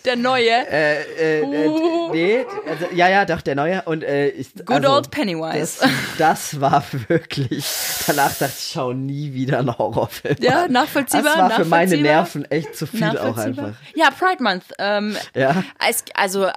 Der 0.05 0.17
neue. 0.17 0.51
Äh, 0.71 1.41
äh, 1.41 1.43
Uh. 1.43 2.11
nee, 2.13 2.45
also, 2.69 2.87
ja, 2.95 3.09
ja, 3.09 3.25
doch, 3.25 3.41
der 3.41 3.55
neue. 3.55 3.83
Und 3.83 4.03
äh, 4.05 4.29
ich, 4.29 4.55
Good 4.67 4.85
old 4.87 5.11
Pennywise. 5.11 5.79
Das, 5.81 5.91
das 6.19 6.61
war 6.61 6.85
wirklich. 7.09 7.67
Danach 8.07 8.33
dachte 8.37 8.53
ich, 8.59 8.71
schau 8.73 8.93
nie 8.93 9.33
wieder 9.33 9.61
einen 9.61 9.77
Horrorfilm. 9.77 10.37
Ja, 10.41 10.69
nachvollziehbar, 10.69 11.23
Das 11.25 11.39
war 11.39 11.51
für 11.51 11.65
meine 11.65 11.85
nachvollziehbar. 11.97 12.13
Nerven 12.13 12.45
echt 12.51 12.77
zu 12.77 12.87
viel 12.87 13.03
auch 13.05 13.13
Nachvollziehbar. 13.15 13.65
einfach. 13.67 13.81
Ja, 13.95 14.11
Pride 14.11 14.43
Month. 14.43 14.65
Ähm, 14.79 15.17
Ja. 15.35 15.65
es, 15.89 16.05
also 16.15 16.49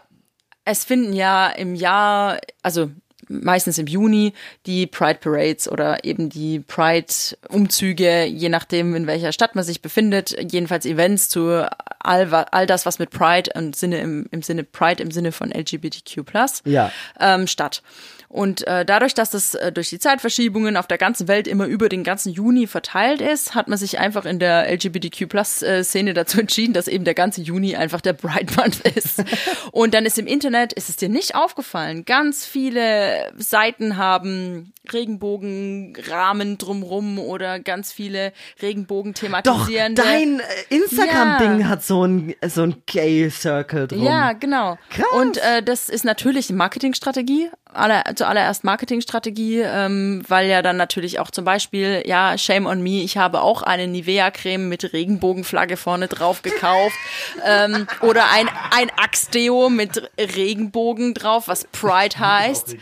es 0.66 0.84
finden 0.84 1.14
ja 1.14 1.48
im 1.50 1.76
Jahr, 1.76 2.39
also 2.64 2.91
meistens 3.30 3.78
im 3.78 3.88
Juni, 3.88 4.34
die 4.65 4.88
Pride 4.88 5.19
Parades 5.21 5.69
oder 5.69 6.03
eben 6.03 6.30
die 6.30 6.59
Pride-Umzüge, 6.59 8.25
je 8.25 8.49
nachdem, 8.49 8.95
in 8.95 9.07
welcher 9.07 9.32
Stadt 9.32 9.55
man 9.55 9.63
sich 9.63 9.82
befindet, 9.82 10.36
jedenfalls 10.51 10.86
Events 10.86 11.30
zu 11.30 11.65
all, 11.99 12.34
all 12.34 12.65
das, 12.65 12.86
was 12.86 12.99
mit 12.99 13.09
Pride 13.09 13.51
im 13.55 13.73
Sinne, 13.73 13.99
im, 13.99 14.28
im 14.32 14.41
Sinne 14.41 14.63
Pride 14.63 15.03
im 15.03 15.11
Sinne 15.11 15.32
von 15.32 15.51
LGBTQ 15.51 16.25
Ja. 16.65 16.91
ähm, 17.19 17.47
statt. 17.47 17.82
Und 18.30 18.67
äh, 18.67 18.84
dadurch, 18.86 19.13
dass 19.13 19.30
das 19.30 19.55
äh, 19.55 19.71
durch 19.71 19.89
die 19.89 19.99
Zeitverschiebungen 19.99 20.75
auf 20.75 20.86
der 20.88 20.97
ganzen 20.97 21.28
Welt 21.30 21.47
immer 21.47 21.65
über 21.65 21.88
den 21.88 22.03
ganzen 22.03 22.32
Juni 22.34 22.67
verteilt 22.67 23.21
ist, 23.21 23.55
hat 23.55 23.69
man 23.69 23.78
sich 23.78 23.99
einfach 23.99 24.25
in 24.25 24.38
der 24.39 24.69
LGBTQ-Plus-Szene 24.73 26.13
dazu 26.13 26.39
entschieden, 26.41 26.73
dass 26.73 26.88
eben 26.89 27.05
der 27.05 27.13
ganze 27.13 27.41
Juni 27.41 27.75
einfach 27.78 28.01
der 28.01 28.13
Pride 28.13 28.53
Month 28.57 28.82
ist. 28.82 29.23
Und 29.71 29.93
dann 29.93 30.05
ist 30.05 30.19
im 30.19 30.28
Internet, 30.28 30.73
ist 30.73 30.89
es 30.89 30.97
dir 30.97 31.09
nicht 31.09 31.36
aufgefallen, 31.36 32.03
ganz 32.03 32.45
viele 32.45 33.32
Seiten 33.38 33.95
haben 33.97 34.73
Regenbogenrahmen 34.91 36.57
drumrum 36.57 37.19
oder 37.19 37.59
ganz 37.59 37.91
viele 37.91 38.34
Regenbogen 38.61 39.13
Doch, 39.13 39.21
thematisierende. 39.21 40.01
dein 40.01 40.39
äh, 40.39 40.43
Instagram-Ding 40.75 41.59
Ja. 41.61 41.67
hat 41.69 41.84
so 41.84 42.05
ein, 42.05 42.36
so 42.47 42.63
ein 42.63 42.75
Gay-Circle 42.86 43.88
drum. 43.88 44.03
Ja, 44.03 44.34
genau. 44.34 44.78
Krass. 44.89 45.05
Und 45.19 45.38
äh, 45.38 45.63
das 45.63 45.89
ist 45.89 46.05
natürlich 46.05 46.49
eine 46.49 46.57
Marketingstrategie, 46.57 47.49
aller, 47.78 48.03
zuallererst 48.15 48.63
Marketingstrategie, 48.63 49.61
ähm, 49.61 50.23
weil 50.28 50.47
ja 50.47 50.61
dann 50.61 50.78
natürlich 50.78 51.19
auch 51.19 51.32
zum 51.32 51.45
Beispiel, 51.45 52.03
ja, 52.05 52.38
shame 52.38 52.65
on 52.65 52.82
me, 52.82 53.01
ich 53.03 53.17
habe 53.17 53.41
auch 53.41 53.63
eine 53.63 53.88
Nivea-Creme 53.88 54.67
mit 54.67 54.93
Regenbogenflagge 54.93 55.78
vorne 55.78 56.07
drauf 56.07 56.41
gekauft 56.41 56.95
ähm, 57.45 57.88
oder 58.01 58.32
ein, 58.32 58.49
ein 58.71 58.89
Axe-Deo 58.97 59.69
mit 59.69 60.09
Regenbogen 60.19 61.13
drauf, 61.13 61.47
was 61.47 61.65
Pride 61.65 62.19
heißt. 62.19 62.75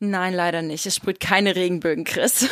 Nein, 0.00 0.34
leider 0.34 0.62
nicht. 0.62 0.84
Es 0.86 0.96
sprüht 0.96 1.20
keine 1.20 1.56
Regenbögen, 1.56 2.04
Chris. 2.04 2.48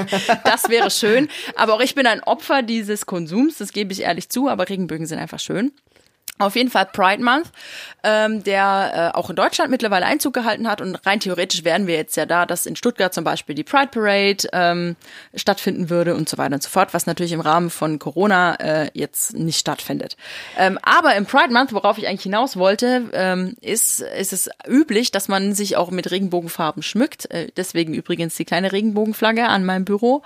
das 0.44 0.68
wäre 0.68 0.90
schön. 0.90 1.28
Aber 1.56 1.74
auch 1.74 1.80
ich 1.80 1.94
bin 1.94 2.06
ein 2.06 2.22
Opfer 2.22 2.62
dieses 2.62 3.06
Konsums, 3.06 3.58
das 3.58 3.72
gebe 3.72 3.92
ich 3.92 4.02
ehrlich 4.02 4.28
zu, 4.28 4.48
aber 4.48 4.68
Regenbögen 4.68 5.06
sind 5.06 5.18
einfach 5.18 5.40
schön. 5.40 5.72
Auf 6.42 6.56
jeden 6.56 6.70
Fall 6.70 6.86
Pride 6.86 7.22
Month, 7.22 7.50
ähm, 8.02 8.42
der 8.44 9.12
äh, 9.14 9.16
auch 9.16 9.30
in 9.30 9.36
Deutschland 9.36 9.70
mittlerweile 9.70 10.06
Einzug 10.06 10.34
gehalten 10.34 10.68
hat 10.68 10.80
und 10.80 10.96
rein 11.06 11.20
theoretisch 11.20 11.64
wären 11.64 11.86
wir 11.86 11.94
jetzt 11.94 12.16
ja 12.16 12.26
da, 12.26 12.46
dass 12.46 12.66
in 12.66 12.76
Stuttgart 12.76 13.14
zum 13.14 13.24
Beispiel 13.24 13.54
die 13.54 13.64
Pride 13.64 13.88
Parade 13.92 14.48
ähm, 14.52 14.96
stattfinden 15.34 15.90
würde 15.90 16.14
und 16.14 16.28
so 16.28 16.38
weiter 16.38 16.54
und 16.54 16.62
so 16.62 16.68
fort, 16.70 16.94
was 16.94 17.06
natürlich 17.06 17.32
im 17.32 17.40
Rahmen 17.40 17.70
von 17.70 17.98
Corona 17.98 18.54
äh, 18.56 18.90
jetzt 18.94 19.34
nicht 19.34 19.58
stattfindet. 19.58 20.16
Ähm, 20.58 20.78
aber 20.82 21.14
im 21.16 21.26
Pride 21.26 21.52
Month, 21.52 21.72
worauf 21.72 21.98
ich 21.98 22.08
eigentlich 22.08 22.22
hinaus 22.22 22.56
wollte, 22.56 23.10
ähm, 23.12 23.56
ist, 23.60 24.00
ist 24.00 24.32
es 24.32 24.50
üblich, 24.66 25.10
dass 25.10 25.28
man 25.28 25.54
sich 25.54 25.76
auch 25.76 25.90
mit 25.90 26.10
Regenbogenfarben 26.10 26.82
schmückt. 26.82 27.30
Äh, 27.30 27.48
deswegen 27.56 27.94
übrigens 27.94 28.36
die 28.36 28.44
kleine 28.44 28.72
Regenbogenflagge 28.72 29.46
an 29.46 29.64
meinem 29.64 29.84
Büro. 29.84 30.22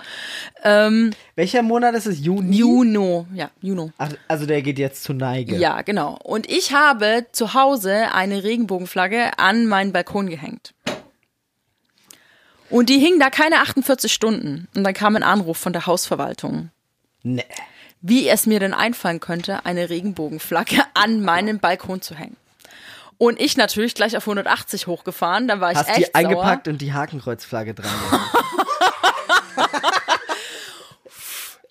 Ähm, 0.63 1.11
Welcher 1.35 1.61
Monat 1.61 1.93
ist 1.95 2.07
es? 2.07 2.19
Juni? 2.19 2.57
Juno, 2.57 3.27
ja, 3.33 3.51
Juno. 3.61 3.91
Ach, 3.97 4.11
also 4.27 4.45
der 4.45 4.61
geht 4.61 4.79
jetzt 4.79 5.03
zu 5.03 5.13
Neige. 5.13 5.57
Ja, 5.57 5.81
genau. 5.81 6.06
Und 6.15 6.49
ich 6.49 6.73
habe 6.73 7.25
zu 7.31 7.53
Hause 7.53 8.13
eine 8.13 8.43
Regenbogenflagge 8.43 9.37
an 9.37 9.65
meinen 9.67 9.91
Balkon 9.93 10.29
gehängt. 10.29 10.73
Und 12.69 12.89
die 12.89 12.99
hing 12.99 13.19
da 13.19 13.29
keine 13.29 13.61
48 13.61 14.11
Stunden. 14.11 14.67
Und 14.75 14.83
dann 14.83 14.93
kam 14.93 15.15
ein 15.15 15.23
Anruf 15.23 15.57
von 15.57 15.73
der 15.73 15.85
Hausverwaltung, 15.85 16.69
Nee. 17.23 17.45
wie 18.01 18.27
es 18.27 18.45
mir 18.45 18.59
denn 18.59 18.73
einfallen 18.73 19.19
könnte, 19.19 19.65
eine 19.65 19.89
Regenbogenflagge 19.89 20.83
an 20.93 21.21
meinen 21.21 21.59
Balkon 21.59 22.01
zu 22.01 22.15
hängen. 22.15 22.35
Und 23.19 23.39
ich 23.39 23.57
natürlich 23.57 23.95
gleich 23.95 24.15
auf 24.15 24.23
180 24.27 24.85
hochgefahren, 24.85 25.47
da 25.47 25.59
war 25.59 25.71
ich 25.71 25.77
Hast 25.77 25.87
echt 25.89 25.97
die 25.97 26.03
sauer. 26.03 26.15
eingepackt 26.15 26.67
und 26.67 26.81
die 26.81 26.93
Hakenkreuzflagge 26.93 27.73
dran. 27.73 27.89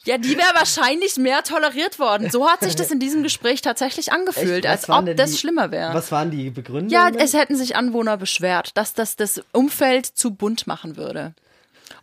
Ja, 0.06 0.18
die 0.18 0.36
wäre 0.36 0.54
wahrscheinlich 0.54 1.16
mehr 1.16 1.42
toleriert 1.42 1.98
worden. 1.98 2.30
So 2.30 2.48
hat 2.48 2.60
sich 2.62 2.76
das 2.76 2.90
in 2.90 3.00
diesem 3.00 3.22
Gespräch 3.22 3.60
tatsächlich 3.60 4.12
angefühlt, 4.12 4.64
als 4.66 4.88
ob 4.88 5.16
das 5.16 5.32
die- 5.32 5.36
schlimmer 5.38 5.70
wäre. 5.70 5.92
Was 5.94 6.12
waren 6.12 6.30
die 6.30 6.50
Begründungen? 6.50 6.90
Ja, 6.90 7.08
es 7.10 7.34
hätten 7.34 7.56
sich 7.56 7.76
Anwohner 7.76 8.16
beschwert, 8.16 8.70
dass 8.76 8.94
das 8.94 9.16
das 9.16 9.42
Umfeld 9.52 10.06
zu 10.06 10.30
bunt 10.32 10.66
machen 10.66 10.96
würde. 10.96 11.34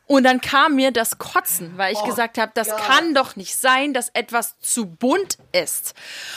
Und 0.06 0.24
dann 0.24 0.42
kam 0.42 0.76
mir 0.76 0.92
das 0.92 1.18
Kotzen, 1.18 1.78
weil 1.78 1.94
ich 1.94 2.04
gesagt 2.04 2.38
habe, 2.38 2.52
das 2.54 2.68
kann 2.76 3.14
doch 3.14 3.38
nicht 3.38 3.56
sein, 3.56 3.94
dass 3.94 4.10
etwas 4.10 4.60
zu 4.60 4.86
bunt 4.86 5.38
ist. 5.54 5.94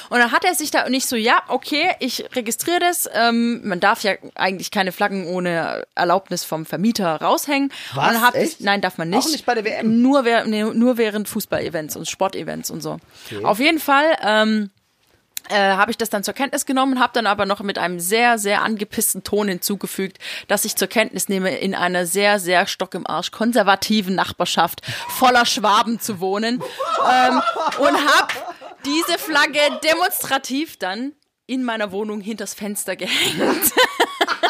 Und 0.08 0.18
dann 0.18 0.30
hat 0.30 0.44
er 0.44 0.54
sich 0.54 0.70
da 0.70 0.88
nicht 0.88 1.08
so, 1.08 1.16
ja, 1.16 1.42
okay, 1.48 1.90
ich 1.98 2.24
registriere 2.34 2.78
das. 2.78 3.08
Ähm, 3.12 3.66
man 3.66 3.80
darf 3.80 4.02
ja 4.04 4.12
eigentlich 4.36 4.70
keine 4.70 4.92
Flaggen 4.92 5.26
ohne 5.26 5.84
Erlaubnis 5.96 6.44
vom 6.44 6.64
Vermieter 6.64 7.16
raushängen. 7.16 7.72
Was? 7.94 8.14
Und 8.14 8.22
hab 8.22 8.34
Echt? 8.36 8.60
ich, 8.60 8.64
nein, 8.64 8.80
darf 8.80 8.98
man 8.98 9.10
nicht. 9.10 9.26
Auch 9.26 9.32
nicht 9.32 9.46
bei 9.46 9.54
der 9.54 9.64
WM? 9.64 10.00
Nur, 10.00 10.22
nee, 10.22 10.62
nur 10.62 10.96
während 10.96 11.28
Fußball-Events 11.28 11.96
und 11.96 12.08
Sportevents 12.08 12.70
und 12.70 12.82
so. 12.82 12.98
Auf 13.42 13.58
jeden 13.58 13.80
Fall. 13.80 14.16
Ähm, 14.22 14.70
äh, 15.50 15.54
habe 15.54 15.90
ich 15.90 15.98
das 15.98 16.10
dann 16.10 16.24
zur 16.24 16.34
Kenntnis 16.34 16.66
genommen, 16.66 17.00
habe 17.00 17.12
dann 17.14 17.26
aber 17.26 17.46
noch 17.46 17.60
mit 17.60 17.78
einem 17.78 18.00
sehr, 18.00 18.38
sehr 18.38 18.62
angepissten 18.62 19.24
Ton 19.24 19.48
hinzugefügt, 19.48 20.18
dass 20.48 20.64
ich 20.64 20.76
zur 20.76 20.88
Kenntnis 20.88 21.28
nehme, 21.28 21.56
in 21.56 21.74
einer 21.74 22.06
sehr, 22.06 22.38
sehr 22.38 22.66
stock 22.66 22.94
im 22.94 23.06
Arsch 23.06 23.30
konservativen 23.30 24.14
Nachbarschaft 24.14 24.82
voller 25.08 25.46
Schwaben 25.46 26.00
zu 26.00 26.20
wohnen 26.20 26.62
ähm, 27.10 27.42
und 27.78 27.96
habe 27.96 28.32
diese 28.84 29.18
Flagge 29.18 29.60
demonstrativ 29.84 30.76
dann 30.78 31.12
in 31.46 31.62
meiner 31.64 31.92
Wohnung 31.92 32.20
hinters 32.20 32.54
Fenster 32.54 32.96
gehängt. 32.96 33.72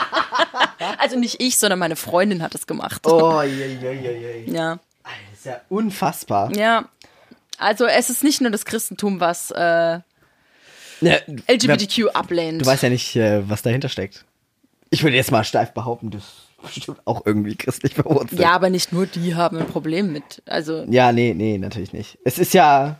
also 0.98 1.18
nicht 1.18 1.40
ich, 1.42 1.58
sondern 1.58 1.78
meine 1.78 1.96
Freundin 1.96 2.42
hat 2.42 2.54
es 2.54 2.66
gemacht. 2.66 3.06
Oh, 3.06 3.42
je, 3.42 3.48
je, 3.66 3.92
je, 3.92 4.44
je. 4.46 4.52
Ja, 4.52 4.78
Das 5.04 5.38
ist 5.38 5.46
ja 5.46 5.60
unfassbar. 5.68 6.54
ja. 6.56 6.88
Also 7.58 7.86
es 7.86 8.10
ist 8.10 8.22
nicht 8.22 8.42
nur 8.42 8.50
das 8.50 8.66
Christentum, 8.66 9.18
was 9.18 9.50
äh, 9.50 10.00
Ja, 11.00 11.16
LGBTQ 11.48 12.08
ablehnt. 12.14 12.62
Du 12.62 12.66
weißt 12.66 12.82
ja 12.82 12.88
nicht, 12.88 13.16
äh, 13.16 13.48
was 13.48 13.62
dahinter 13.62 13.88
steckt. 13.88 14.24
Ich 14.90 15.02
würde 15.02 15.16
jetzt 15.16 15.30
mal 15.30 15.44
steif 15.44 15.72
behaupten, 15.72 16.10
das 16.10 16.22
ist 16.22 16.74
bestimmt 16.74 17.00
auch 17.04 17.26
irgendwie 17.26 17.56
christlich 17.56 17.94
verwurzelt. 17.94 18.40
Ja, 18.40 18.52
aber 18.52 18.70
nicht 18.70 18.92
nur 18.92 19.06
die 19.06 19.34
haben 19.34 19.58
ein 19.58 19.66
Problem 19.66 20.12
mit. 20.12 20.42
Also, 20.46 20.84
Ja, 20.88 21.12
nee, 21.12 21.34
nee, 21.34 21.58
natürlich 21.58 21.92
nicht. 21.92 22.18
Es 22.24 22.38
ist 22.38 22.54
ja, 22.54 22.98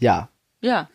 ja, 0.00 0.28
ja. 0.60 0.88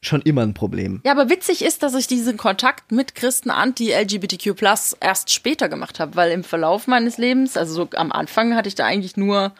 schon 0.00 0.22
immer 0.22 0.42
ein 0.42 0.54
Problem. 0.54 1.00
Ja, 1.04 1.12
aber 1.12 1.28
witzig 1.28 1.62
ist, 1.64 1.82
dass 1.82 1.94
ich 1.94 2.06
diesen 2.06 2.36
Kontakt 2.36 2.92
mit 2.92 3.14
Christen 3.14 3.50
anti-LGBTQ 3.50 4.54
erst 5.00 5.32
später 5.32 5.68
gemacht 5.68 6.00
habe, 6.00 6.16
weil 6.16 6.30
im 6.30 6.44
Verlauf 6.44 6.86
meines 6.86 7.18
Lebens, 7.18 7.56
also 7.56 7.74
so 7.74 7.88
am 7.96 8.12
Anfang 8.12 8.54
hatte 8.54 8.68
ich 8.68 8.74
da 8.74 8.86
eigentlich 8.86 9.16
nur 9.16 9.52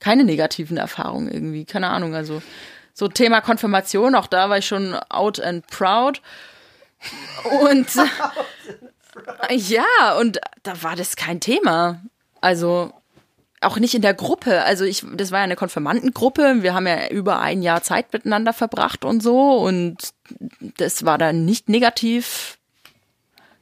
keine 0.00 0.24
negativen 0.24 0.76
Erfahrungen 0.76 1.30
irgendwie, 1.30 1.64
keine 1.64 1.88
Ahnung, 1.88 2.14
also 2.14 2.42
so 2.94 3.08
Thema 3.08 3.40
Konfirmation, 3.40 4.14
auch 4.14 4.26
da 4.26 4.50
war 4.50 4.58
ich 4.58 4.66
schon 4.66 4.94
out 5.08 5.40
and 5.40 5.66
proud. 5.68 6.20
Und 7.62 7.88
ja, 9.50 10.18
und 10.18 10.40
da 10.62 10.82
war 10.82 10.96
das 10.96 11.16
kein 11.16 11.40
Thema. 11.40 12.02
Also 12.40 12.92
auch 13.60 13.78
nicht 13.78 13.94
in 13.94 14.02
der 14.02 14.14
Gruppe. 14.14 14.62
Also 14.62 14.84
ich, 14.84 15.04
das 15.14 15.30
war 15.30 15.38
ja 15.38 15.44
eine 15.44 15.56
Konfirmandengruppe. 15.56 16.62
Wir 16.62 16.74
haben 16.74 16.86
ja 16.86 17.08
über 17.08 17.40
ein 17.40 17.62
Jahr 17.62 17.82
Zeit 17.82 18.12
miteinander 18.12 18.52
verbracht 18.52 19.04
und 19.04 19.22
so. 19.22 19.56
Und 19.56 19.96
das 20.76 21.04
war 21.04 21.18
dann 21.18 21.44
nicht 21.44 21.68
negativ 21.68 22.58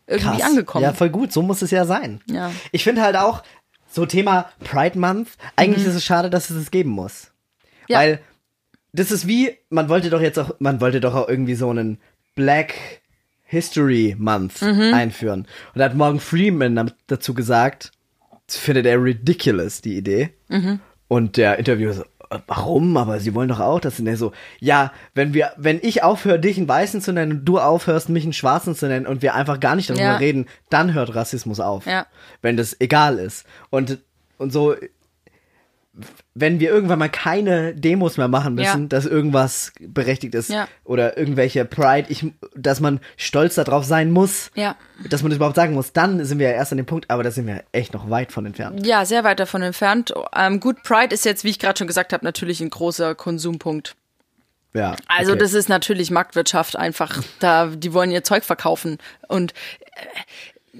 irgendwie 0.07 0.39
Krass. 0.39 0.51
angekommen. 0.51 0.85
Ja, 0.85 0.93
voll 0.93 1.11
gut, 1.11 1.33
so 1.33 1.43
muss 1.43 1.63
es 1.63 1.71
ja 1.71 1.85
sein. 1.85 2.21
Ja. 2.27 2.51
Ich 2.73 2.83
finde 2.83 3.03
halt 3.03 3.17
auch, 3.17 3.43
so 3.93 4.07
Thema 4.07 4.51
Pride 4.63 4.99
Month, 4.99 5.31
eigentlich 5.57 5.85
ist 5.85 5.95
es 5.95 6.05
schade, 6.05 6.31
dass 6.31 6.49
es 6.51 6.57
es 6.57 6.71
geben 6.71 6.91
muss. 6.91 7.25
Mhm. 7.25 7.67
Ja. 7.89 7.99
Weil 7.99 8.21
das 8.93 9.11
ist 9.11 9.27
wie, 9.27 9.57
man 9.69 9.89
wollte 9.89 10.11
doch 10.11 10.21
jetzt 10.21 10.39
auch, 10.39 10.55
man 10.59 10.81
wollte 10.81 11.01
doch 11.01 11.15
auch 11.15 11.29
irgendwie 11.29 11.55
so 11.55 11.71
einen 11.71 11.99
Black 12.35 12.75
History 13.45 14.15
Month 14.19 14.63
Mhm. 14.63 14.95
einführen. 14.95 15.41
Und 15.75 15.79
da 15.79 15.85
hat 15.87 15.95
Morgan 15.97 16.21
Freeman 16.21 16.93
dazu 17.09 17.35
gesagt, 17.35 17.91
das 18.47 18.57
findet 18.57 18.87
er 18.87 19.03
ridiculous, 19.03 19.81
die 19.81 19.97
Idee. 19.97 20.31
Mhm. 20.49 20.81
Und 21.09 21.37
der 21.37 21.59
Interviewer 21.59 21.93
so, 21.93 22.03
"Äh, 22.31 22.39
warum? 22.47 22.97
Aber 22.97 23.19
sie 23.19 23.35
wollen 23.35 23.49
doch 23.49 23.59
auch 23.59 23.81
das. 23.81 23.99
Und 23.99 24.07
er 24.07 24.17
so, 24.17 24.31
ja, 24.61 24.93
wenn 25.15 25.35
wir, 25.35 25.51
wenn 25.57 25.81
ich 25.83 26.05
aufhöre, 26.05 26.39
dich 26.39 26.57
einen 26.59 26.69
Weißen 26.69 27.01
zu 27.01 27.13
nennen 27.13 27.33
und 27.41 27.45
du 27.45 27.59
aufhörst, 27.59 28.09
mich 28.09 28.23
einen 28.23 28.33
Schwarzen 28.33 28.77
zu 28.77 28.87
nennen 28.87 29.07
und 29.09 29.21
wir 29.23 29.35
einfach 29.35 29.59
gar 29.59 29.75
nicht 29.75 29.91
darüber 29.91 30.03
Ja. 30.05 30.17
reden, 30.17 30.47
dann 30.69 30.95
hört 30.95 31.15
Rassismus 31.17 31.59
auf. 31.59 31.87
Ja. 31.87 32.07
Wenn 32.43 32.57
das 32.57 32.77
egal 32.81 33.19
ist. 33.19 33.45
Und, 33.71 33.99
und 34.39 34.53
so, 34.53 34.77
wenn 36.41 36.61
wir 36.61 36.71
irgendwann 36.71 36.99
mal 36.99 37.09
keine 37.09 37.75
Demos 37.75 38.17
mehr 38.17 38.29
machen 38.29 38.55
müssen, 38.55 38.83
Ja. 38.83 38.89
dass 38.89 39.07
irgendwas 39.07 39.73
berechtigt 39.81 40.35
ist 40.35 40.51
Ja. 40.51 40.67
oder 40.85 41.17
irgendwelche 41.17 41.65
Pride, 41.65 42.07
ich, 42.11 42.27
dass 42.57 42.81
man 42.81 43.01
stolz 43.17 43.55
darauf 43.55 43.85
sein 43.85 44.11
muss, 44.11 44.51
Ja. 44.55 44.77
dass 45.09 45.23
man 45.23 45.31
das 45.31 45.37
überhaupt 45.37 45.57
sagen 45.57 45.75
muss, 45.75 45.93
dann 45.93 46.25
sind 46.25 46.39
wir 46.39 46.49
ja 46.51 46.55
erst 46.55 46.73
an 46.73 46.79
dem 46.79 46.87
Punkt, 46.87 47.11
aber 47.11 47.23
da 47.23 47.31
sind 47.31 47.47
wir 47.47 47.63
echt 47.73 47.93
noch 47.93 48.11
weit 48.11 48.33
von 48.33 48.47
entfernt. 48.47 48.87
Ja, 48.87 49.05
sehr 49.05 49.25
weit 49.25 49.41
davon 49.41 49.63
entfernt. 49.63 50.13
Ähm, 50.35 50.61
gut, 50.61 50.83
Pride 50.83 51.15
ist 51.15 51.25
jetzt, 51.25 51.45
wie 51.45 51.51
ich 51.51 51.59
gerade 51.59 51.79
schon 51.79 51.87
gesagt 51.87 52.13
habe, 52.13 52.25
natürlich 52.25 52.61
ein 52.61 52.71
großer 52.71 53.15
Konsumpunkt. 53.15 53.95
Ja. 54.73 54.95
Also 55.09 55.33
okay. 55.33 55.41
das 55.41 55.53
ist 55.55 55.69
natürlich 55.69 56.11
Marktwirtschaft 56.11 56.77
einfach. 56.77 57.23
Da, 57.41 57.67
die 57.67 57.93
wollen 57.93 58.13
ihr 58.13 58.23
Zeug 58.23 58.45
verkaufen. 58.45 58.99
Und 59.27 59.53
äh, 59.97 60.05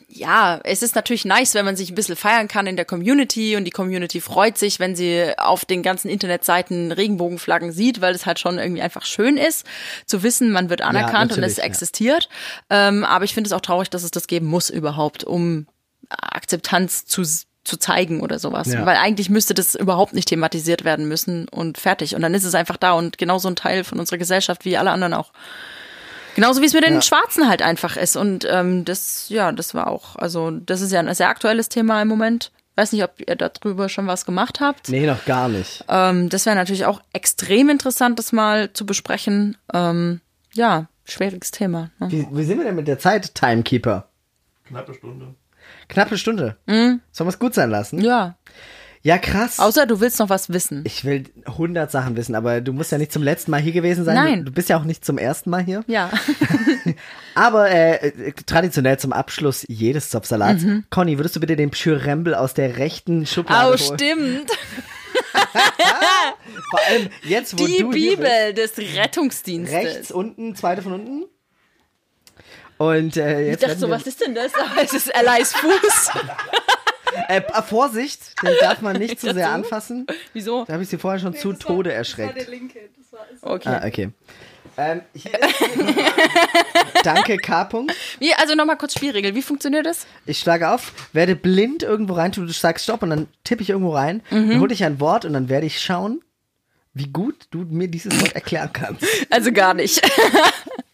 ja, 0.09 0.61
es 0.65 0.83
ist 0.83 0.95
natürlich 0.95 1.25
nice, 1.25 1.55
wenn 1.55 1.65
man 1.65 1.77
sich 1.77 1.91
ein 1.91 1.95
bisschen 1.95 2.17
feiern 2.17 2.47
kann 2.47 2.67
in 2.67 2.77
der 2.77 2.85
Community 2.85 3.57
und 3.57 3.65
die 3.65 3.71
Community 3.71 4.21
freut 4.21 4.57
sich, 4.57 4.79
wenn 4.79 4.95
sie 4.95 5.33
auf 5.37 5.65
den 5.65 5.83
ganzen 5.83 6.09
Internetseiten 6.09 6.93
Regenbogenflaggen 6.93 7.73
sieht, 7.73 8.01
weil 8.01 8.15
es 8.15 8.27
halt 8.27 8.39
schon 8.39 8.59
irgendwie 8.59 8.83
einfach 8.83 9.05
schön 9.05 9.37
ist, 9.37 9.67
zu 10.07 10.23
wissen, 10.23 10.53
man 10.53 10.71
wird 10.71 10.83
anerkannt 10.83 11.33
und 11.33 11.39
natürlich, 11.39 11.53
es 11.53 11.57
ja. 11.59 11.65
existiert. 11.65 12.29
Ähm, 12.69 13.05
aber 13.05 13.25
ich 13.25 13.35
finde 13.35 13.49
es 13.49 13.53
auch 13.53 13.61
traurig, 13.61 13.91
dass 13.91 14.05
es 14.05 14.11
das 14.13 14.29
geben 14.29 14.47
muss 14.47 14.71
überhaupt, 14.71 15.25
um 15.25 15.67
Akzeptanz 16.09 17.07
zu 17.07 17.25
zu 17.63 17.77
zeigen 17.77 18.21
oder 18.23 18.39
sowas. 18.39 18.69
Ja. 18.69 18.87
Weil 18.87 18.97
eigentlich 18.97 19.29
müsste 19.29 19.53
das 19.53 19.75
überhaupt 19.75 20.15
nicht 20.15 20.29
thematisiert 20.29 20.83
werden 20.83 21.07
müssen 21.07 21.47
und 21.49 21.77
fertig. 21.77 22.15
Und 22.15 22.23
dann 22.23 22.33
ist 22.33 22.45
es 22.45 22.55
einfach 22.55 22.79
da 22.79 22.93
und 22.93 23.19
genauso 23.19 23.49
ein 23.49 23.57
Teil 23.57 23.85
von 23.85 24.01
unserer 24.01 24.19
Gesellschaft 24.19 24.65
wie 24.65 24.79
alle 24.79 24.91
anderen 24.91 25.13
auch. 25.13 25.31
Genauso 26.35 26.61
wie 26.63 26.67
es 26.67 26.73
mit 26.75 26.85
den 26.85 26.95
Ja. 26.95 27.03
Schwarzen 27.03 27.49
halt 27.49 27.63
einfach 27.63 27.97
ist. 27.97 28.17
Und 28.17 28.47
ähm, 28.49 28.85
das, 28.85 29.29
ja, 29.29 29.53
das 29.53 29.75
war 29.75 29.87
auch, 29.89 30.17
also 30.17 30.51
das 30.51 30.81
ist 30.81 30.93
ja 30.93 31.01
ein 31.01 31.15
sehr 31.15 31.29
aktuelles 31.29 31.69
Thema 31.69 32.01
im 32.03 32.09
Moment. 32.09 32.53
Weiß 32.77 32.93
nicht, 32.93 33.03
ob 33.05 33.11
ihr 33.19 33.37
darüber 33.37 33.89
schon 33.89 34.07
was 34.07 34.25
gemacht 34.25 34.61
habt. 34.61 34.89
Nee, 34.89 35.07
noch 35.07 35.25
gar 35.25 35.49
nicht. 35.49 35.85
Ähm, 35.89 36.29
das 36.29 36.47
wäre 36.47 36.57
natürlich 36.57 36.87
auch 36.87 37.03
extrem 37.13 37.69
interessant, 37.69 38.19
das 38.19 38.33
mal 38.33 38.73
zu 38.73 38.87
besprechen. 38.87 39.57
Ähm, 39.75 40.21
ja, 40.55 40.87
schwieriges 41.05 41.51
Thema. 41.51 41.91
Ne? 41.99 42.11
Wie, 42.11 42.27
wie 42.31 42.45
sind 42.45 42.59
wir 42.59 42.65
denn 42.65 42.77
mit 42.77 42.89
der 42.89 42.99
Zeit, 42.99 43.35
Timekeeper? 43.35 44.09
Knappe 44.67 44.95
Stunde. 44.95 45.35
Knappe 45.89 46.17
Stunde. 46.17 46.57
Sollen 46.67 47.01
wir 47.19 47.27
es 47.27 47.39
gut 47.39 47.55
sein 47.55 47.71
lassen? 47.71 47.97
Mhm. 47.99 48.05
Ja, 48.05 48.37
Ja, 49.03 49.17
krass. 49.17 49.59
außer 49.59 49.87
du 49.87 50.01
willst 50.01 50.19
noch 50.19 50.29
was 50.29 50.51
wissen. 50.51 50.83
ich 50.87 51.05
will 51.07 51.25
100 51.47 51.91
Sachen 51.91 52.17
wissen, 52.17 52.35
aber 52.35 52.61
du 52.61 52.75
musst 52.75 52.93
ja 52.93 52.99
nicht 52.99 53.13
zum 53.13 53.23
letzten 53.23 53.51
Mal 53.51 53.61
hier 53.61 53.73
gewesen 53.73 54.05
sein. 54.05 54.15
Nein. 54.15 54.45
Du 54.45 54.53
bist 54.53 54.69
ja 54.69 54.77
auch 54.79 54.85
nicht 54.85 55.05
zum 55.07 55.17
ersten 55.17 55.49
Mal 55.49 55.63
hier. 55.65 55.83
Ja. 55.87 56.11
Aber 57.35 57.71
äh, 57.71 58.33
traditionell 58.47 58.99
zum 58.99 59.13
Abschluss 59.15 59.65
jedes 59.69 60.11
Zopfsalats. 60.11 60.65
Mhm. 60.65 60.85
Conny, 60.91 61.19
würdest 61.19 61.35
du 61.37 61.41
bitte 61.41 61.57
den 61.57 61.71
Pschyrembel 61.71 62.35
aus 62.35 62.53
der 62.55 62.77
rechten 62.79 63.25
Schublade 63.27 63.69
Oh, 63.73 63.79
holen? 63.79 63.99
stimmt. 63.99 64.51
Vor 66.71 66.81
allem 66.89 67.09
jetzt, 67.23 67.59
wo 67.59 67.67
Die 67.67 67.79
du 67.79 67.93
hier 67.93 68.17
Bibel 68.17 68.55
des. 68.55 68.77
Rettungsdienstes. 68.79 69.77
Rechts 69.79 70.11
unten, 70.13 70.55
zweite 70.57 70.83
von 70.83 70.93
unten. 70.93 71.25
Und 72.79 73.17
äh, 73.17 73.43
Ich 73.43 73.49
jetzt 73.53 73.63
dachte 73.63 73.73
werden 73.73 73.81
so, 73.81 73.91
was 73.91 74.07
ist 74.07 74.21
denn 74.21 74.35
das? 74.35 74.53
Aber 74.55 74.83
es 74.83 74.93
ist 74.93 75.09
Elias 75.15 75.53
Fuß. 75.55 76.11
Äh, 77.29 77.39
äh, 77.39 77.63
Vorsicht, 77.63 78.21
den 78.43 78.55
darf 78.61 78.81
man 78.81 78.97
nicht 78.97 79.21
zu 79.21 79.33
sehr 79.33 79.51
anfassen. 79.51 80.07
Wieso? 80.33 80.65
Da 80.65 80.75
habe 80.75 80.83
ich 80.83 80.89
sie 80.89 80.99
vorher 80.99 81.21
schon 81.21 81.35
zu 81.35 81.53
Tode 81.53 81.93
erschreckt. 81.93 82.47
Okay. 83.43 83.69
Ah, 83.69 83.87
okay. 83.87 84.11
Ähm, 84.77 85.03
Danke, 87.05 87.37
K. 87.39 87.63
-Punkt. 87.63 87.93
Wie, 88.19 88.33
also 88.35 88.55
nochmal 88.55 88.77
kurz 88.77 88.95
Spielregel. 88.95 89.35
Wie 89.35 89.43
funktioniert 89.43 89.87
das? 89.87 90.07
Ich 90.27 90.39
schlage 90.39 90.71
auf, 90.71 90.93
werde 91.13 91.37
blind 91.37 91.83
irgendwo 91.83 92.15
rein, 92.15 92.33
du 92.33 92.47
sagst 92.49 92.85
Stopp 92.85 93.03
und 93.03 93.11
dann 93.11 93.27
tippe 93.45 93.63
ich 93.63 93.71
irgendwo 93.71 93.95
rein, 93.95 94.23
Mhm. 94.31 94.51
dann 94.51 94.61
hole 94.61 94.73
ich 94.73 94.85
ein 94.85 95.01
Wort 95.01 95.25
und 95.25 95.33
dann 95.33 95.49
werde 95.49 95.67
ich 95.67 95.81
schauen, 95.81 96.23
wie 96.95 97.07
gut 97.09 97.47
du 97.51 97.59
mir 97.69 97.89
dieses 97.89 98.19
Wort 98.21 98.35
erklären 98.35 98.71
kannst. 98.73 99.05
Also 99.31 99.53
gar 99.53 99.75
nicht. 99.75 100.03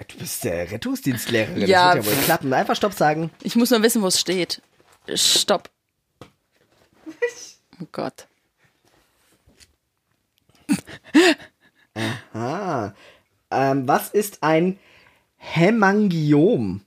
Du 0.09 0.19
bist 0.19 0.45
der 0.45 0.71
Rettungsdienstlehrerin, 0.71 1.67
Ja, 1.67 1.95
das 1.95 2.05
wird 2.05 2.15
ja 2.15 2.19
wohl 2.21 2.25
klappen. 2.25 2.53
Einfach 2.53 2.77
Stopp 2.77 2.93
sagen. 2.95 3.31
Ich 3.43 3.57
muss 3.57 3.71
nur 3.71 3.83
wissen, 3.83 4.03
wo 4.03 4.07
es 4.09 4.21
steht. 4.21 4.63
Stopp. 5.15 5.69
Oh 7.81 7.87
Gott. 7.93 8.27
Ah. 12.35 12.93
Ähm, 13.51 13.87
was 13.87 14.11
ist 14.11 14.43
ein 14.43 14.79
Hämangiom? 15.37 16.83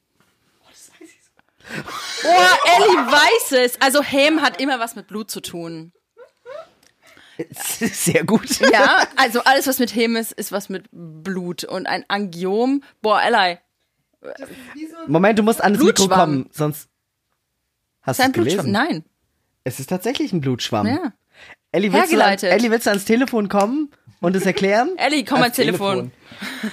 Oh, 2.24 2.28
Ellie 2.28 3.12
weiß 3.12 3.52
es. 3.64 3.82
Also 3.82 4.04
Häm 4.04 4.42
hat 4.42 4.60
immer 4.60 4.80
was 4.80 4.96
mit 4.96 5.08
Blut 5.08 5.30
zu 5.30 5.42
tun. 5.42 5.94
Sehr 7.52 8.26
gut. 8.26 8.60
Ja, 8.72 9.08
also 9.16 9.42
alles, 9.44 9.68
was 9.68 9.80
mit 9.80 9.96
Häm 9.96 10.16
ist, 10.16 10.34
ist 10.34 10.52
was 10.52 10.70
mit 10.70 10.86
Blut. 10.92 11.64
Und 11.64 11.88
ein 11.88 12.04
Angiom, 12.10 12.84
boah, 13.02 13.22
Ellie, 13.22 13.60
Moment, 15.08 15.40
du 15.40 15.44
musst 15.44 15.62
ans 15.64 15.78
Mikro 15.78 15.94
Blutschwamm. 15.94 16.20
kommen, 16.20 16.50
sonst 16.52 16.90
hast 18.02 18.20
du 18.20 18.24
es 18.24 18.32
gelesen. 18.34 18.72
Nein. 18.72 19.06
Es 19.64 19.80
ist 19.80 19.88
tatsächlich 19.88 20.34
ein 20.34 20.42
Blutschwamm. 20.42 20.88
Ja. 20.88 21.14
Ellie, 21.72 21.94
willst 21.94 22.12
du, 22.12 22.24
an. 22.24 22.38
Ellie, 22.40 22.72
willst 22.72 22.88
du 22.88 22.90
ans 22.90 23.06
Telefon 23.06 23.48
kommen 23.50 23.92
und 24.22 24.36
es 24.36 24.46
erklären? 24.46 24.92
Ellie, 24.98 25.24
komm 25.24 25.42
ans 25.42 25.56
Telefon. 25.56 26.12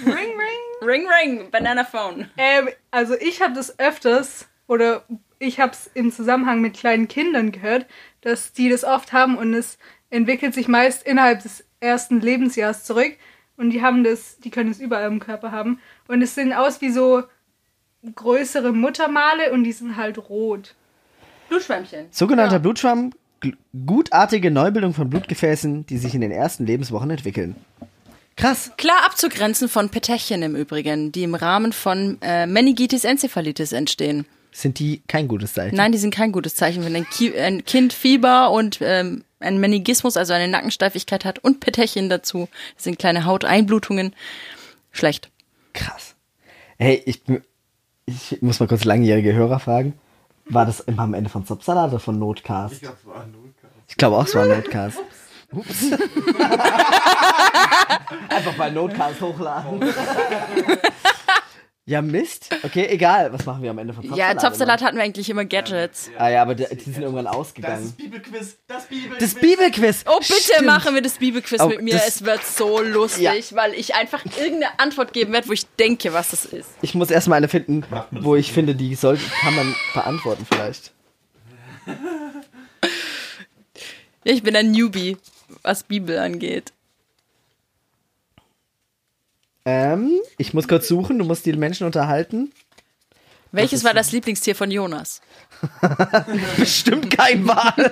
Ring, 0.04 0.14
ring. 0.14 0.66
Ring, 0.82 1.06
ring, 1.08 1.50
Banana 1.50 1.84
Phone. 1.84 2.30
Ähm, 2.36 2.68
also 2.90 3.14
ich 3.14 3.40
habe 3.40 3.54
das 3.54 3.78
öfters 3.78 4.46
oder 4.66 5.04
ich 5.38 5.58
habe 5.58 5.72
es 5.72 5.90
im 5.94 6.12
Zusammenhang 6.12 6.60
mit 6.60 6.74
kleinen 6.74 7.08
Kindern 7.08 7.50
gehört, 7.50 7.86
dass 8.20 8.52
die 8.52 8.68
das 8.68 8.84
oft 8.84 9.12
haben 9.12 9.38
und 9.38 9.54
es 9.54 9.78
entwickelt 10.10 10.54
sich 10.54 10.68
meist 10.68 11.06
innerhalb 11.06 11.42
des 11.42 11.64
ersten 11.80 12.20
Lebensjahres 12.20 12.84
zurück 12.84 13.16
und 13.56 13.70
die 13.70 13.82
haben 13.82 14.04
das, 14.04 14.38
die 14.38 14.50
können 14.50 14.70
es 14.70 14.80
überall 14.80 15.06
im 15.06 15.20
Körper 15.20 15.50
haben 15.50 15.80
und 16.08 16.22
es 16.22 16.34
sehen 16.34 16.52
aus 16.52 16.80
wie 16.80 16.90
so 16.90 17.24
größere 18.14 18.72
Muttermale 18.72 19.52
und 19.52 19.64
die 19.64 19.72
sind 19.72 19.96
halt 19.96 20.18
rot. 20.28 20.74
Blutschwämmchen. 21.48 22.06
Sogenannter 22.10 22.58
Blutschwamm, 22.58 23.12
gl- 23.42 23.56
gutartige 23.86 24.50
Neubildung 24.50 24.94
von 24.94 25.10
Blutgefäßen, 25.10 25.86
die 25.86 25.98
sich 25.98 26.14
in 26.14 26.20
den 26.20 26.30
ersten 26.30 26.66
Lebenswochen 26.66 27.10
entwickeln. 27.10 27.56
Krass. 28.36 28.72
Klar 28.76 29.06
abzugrenzen 29.06 29.68
von 29.68 29.88
Petechien 29.88 30.42
im 30.42 30.56
Übrigen, 30.56 31.10
die 31.10 31.22
im 31.22 31.34
Rahmen 31.34 31.72
von 31.72 32.18
äh, 32.20 32.46
Meningitis 32.46 33.04
encephalitis 33.04 33.72
entstehen. 33.72 34.26
Sind 34.52 34.78
die 34.78 35.02
kein 35.06 35.28
gutes 35.28 35.54
Zeichen? 35.54 35.76
Nein, 35.76 35.92
die 35.92 35.98
sind 35.98 36.14
kein 36.14 36.32
gutes 36.32 36.54
Zeichen, 36.54 36.84
wenn 36.84 36.96
ein, 36.96 37.08
Ki 37.08 37.38
ein 37.38 37.64
Kind 37.64 37.92
Fieber 37.92 38.50
und 38.50 38.78
ähm, 38.80 39.24
ein 39.38 39.58
Meningismus, 39.58 40.16
also 40.16 40.32
eine 40.32 40.48
Nackensteifigkeit 40.48 41.24
hat 41.24 41.38
und 41.38 41.60
Petechien 41.60 42.08
dazu. 42.08 42.48
Das 42.74 42.84
sind 42.84 42.98
kleine 42.98 43.24
Hauteinblutungen. 43.26 44.14
Schlecht. 44.92 45.30
Krass. 45.74 46.14
Hey, 46.78 47.02
ich, 47.04 47.22
ich 48.06 48.40
muss 48.40 48.60
mal 48.60 48.66
kurz 48.66 48.84
langjährige 48.84 49.34
Hörer 49.34 49.60
fragen. 49.60 49.94
War 50.48 50.64
das 50.64 50.80
immer 50.80 51.02
am 51.02 51.14
Ende 51.14 51.28
von 51.28 51.44
Subsalat 51.44 51.90
oder 51.90 51.98
von 51.98 52.18
Notcast? 52.18 52.74
Ich 52.74 52.80
glaube, 52.80 52.96
es 53.00 53.06
war 53.06 53.22
ein 53.22 53.32
Notcast. 53.32 53.74
Ich 53.88 53.96
glaube 53.96 54.16
auch, 54.16 54.26
es 54.26 54.34
war 54.34 54.42
ein 54.44 54.48
Notcast. 54.50 54.98
Ups. 55.52 55.92
Einfach 58.28 58.56
mal 58.56 58.72
Notcast 58.72 59.20
hochladen. 59.20 59.80
ja, 61.88 62.02
Mist. 62.02 62.48
Okay, 62.64 62.86
egal. 62.88 63.32
Was 63.32 63.46
machen 63.46 63.62
wir 63.62 63.70
am 63.70 63.78
Ende 63.78 63.94
von 63.94 64.02
Ja, 64.02 64.10
Topfsalat? 64.32 64.42
Topfsalat 64.42 64.82
hatten 64.82 64.96
wir 64.96 65.04
eigentlich 65.04 65.30
immer 65.30 65.44
Gadgets. 65.44 66.10
Ah 66.18 66.28
ja, 66.28 66.42
aber 66.42 66.56
die, 66.56 66.66
die 66.74 66.80
sind 66.90 67.00
irgendwann 67.02 67.26
Das 67.26 67.34
ausgegangen. 67.34 67.92
Bibelquiz, 67.96 68.56
das 68.66 68.86
Bibelquiz. 68.86 69.18
Das 69.20 69.34
Bibelquiz. 69.40 70.04
Oh, 70.08 70.18
bitte 70.18 70.34
Stimmt. 70.34 70.66
machen 70.66 70.94
wir 70.94 71.02
das 71.02 71.18
Bibelquiz 71.18 71.60
Oh, 71.60 71.68
mit 71.68 71.82
mir. 71.82 71.94
das- 71.94 72.08
Es 72.08 72.24
wird 72.24 72.44
so 72.44 72.80
lustig, 72.82 73.22
Ja. 73.22 73.32
weil 73.56 73.72
ich 73.74 73.94
einfach 73.94 74.24
irgendeine 74.36 74.78
Antwort 74.80 75.12
geben 75.12 75.32
werde, 75.32 75.48
wo 75.48 75.52
ich 75.52 75.64
denke, 75.78 76.12
was 76.12 76.30
das 76.30 76.44
ist. 76.44 76.68
Ich 76.82 76.94
muss 76.96 77.10
erstmal 77.10 77.36
eine 77.38 77.48
finden, 77.48 77.84
das 77.90 78.04
wo 78.10 78.34
ich 78.34 78.52
finde, 78.52 78.74
die 78.74 78.94
soll, 78.96 79.16
kann 79.40 79.54
man 79.54 79.74
beantworten 79.94 80.44
vielleicht. 80.50 80.92
Ich 84.24 84.42
bin 84.42 84.56
ein 84.56 84.72
Newbie, 84.72 85.16
was 85.62 85.84
Bibel 85.84 86.18
angeht. 86.18 86.72
Ähm, 89.66 90.20
ich 90.38 90.54
muss 90.54 90.68
kurz 90.68 90.86
suchen, 90.86 91.18
du 91.18 91.24
musst 91.24 91.44
die 91.44 91.52
Menschen 91.52 91.86
unterhalten. 91.86 92.52
Welches 93.50 93.82
war 93.82 93.94
das 93.94 94.12
Lieblingstier 94.12 94.54
von 94.54 94.70
Jonas? 94.70 95.20
Bestimmt 96.56 97.10
kein 97.10 97.46
Wal. 97.48 97.90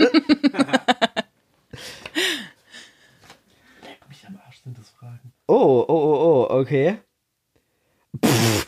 Mich 4.09 4.25
am 4.27 4.39
Arsch 4.47 4.61
sind 4.63 4.79
das 4.79 4.89
Fragen. 4.91 5.33
Oh, 5.49 5.85
oh, 5.89 5.91
oh, 5.95 6.47
oh, 6.49 6.61
okay. 6.61 6.99
Pff, 8.25 8.67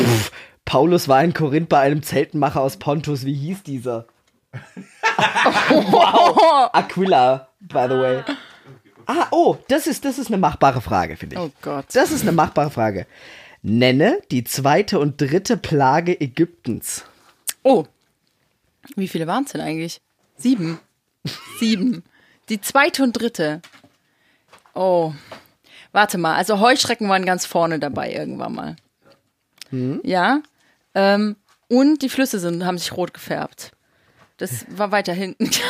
pff. 0.00 0.32
Paulus 0.64 1.06
war 1.06 1.22
in 1.22 1.34
Korinth 1.34 1.68
bei 1.68 1.78
einem 1.78 2.02
Zeltenmacher 2.02 2.60
aus 2.60 2.78
Pontus. 2.78 3.24
Wie 3.24 3.34
hieß 3.34 3.62
dieser? 3.62 4.06
wow. 4.52 6.70
Aquila, 6.72 7.48
by 7.60 7.86
the 7.88 7.94
way. 7.94 8.24
Ah, 9.06 9.28
oh, 9.30 9.56
das 9.68 9.86
ist, 9.86 10.04
das 10.04 10.18
ist 10.18 10.28
eine 10.28 10.38
machbare 10.38 10.80
Frage, 10.80 11.16
finde 11.16 11.36
ich. 11.36 11.42
Oh 11.42 11.50
Gott. 11.62 11.86
Das 11.92 12.10
ist 12.10 12.22
eine 12.22 12.32
machbare 12.32 12.70
Frage. 12.70 13.06
Nenne 13.62 14.20
die 14.30 14.44
zweite 14.44 14.98
und 14.98 15.20
dritte 15.20 15.56
Plage 15.56 16.20
Ägyptens. 16.20 17.04
Oh. 17.62 17.84
Wie 18.96 19.08
viele 19.08 19.26
waren 19.26 19.44
es 19.44 19.52
denn 19.52 19.60
eigentlich? 19.60 20.00
Sieben. 20.36 20.80
Sieben. 21.58 22.02
Die 22.48 22.60
zweite 22.60 23.02
und 23.02 23.12
dritte. 23.12 23.62
Oh. 24.74 25.12
Warte 25.92 26.18
mal, 26.18 26.34
also 26.34 26.58
Heuschrecken 26.58 27.08
waren 27.08 27.24
ganz 27.24 27.46
vorne 27.46 27.78
dabei 27.78 28.12
irgendwann 28.12 28.54
mal. 28.54 28.76
Ja. 30.02 30.42
Ähm, 30.94 31.36
und 31.68 32.02
die 32.02 32.08
Flüsse 32.08 32.38
sind, 32.38 32.64
haben 32.64 32.78
sich 32.78 32.92
rot 32.92 33.14
gefärbt. 33.14 33.72
Das 34.36 34.66
war 34.68 34.90
weiter 34.90 35.12
hinten. 35.12 35.50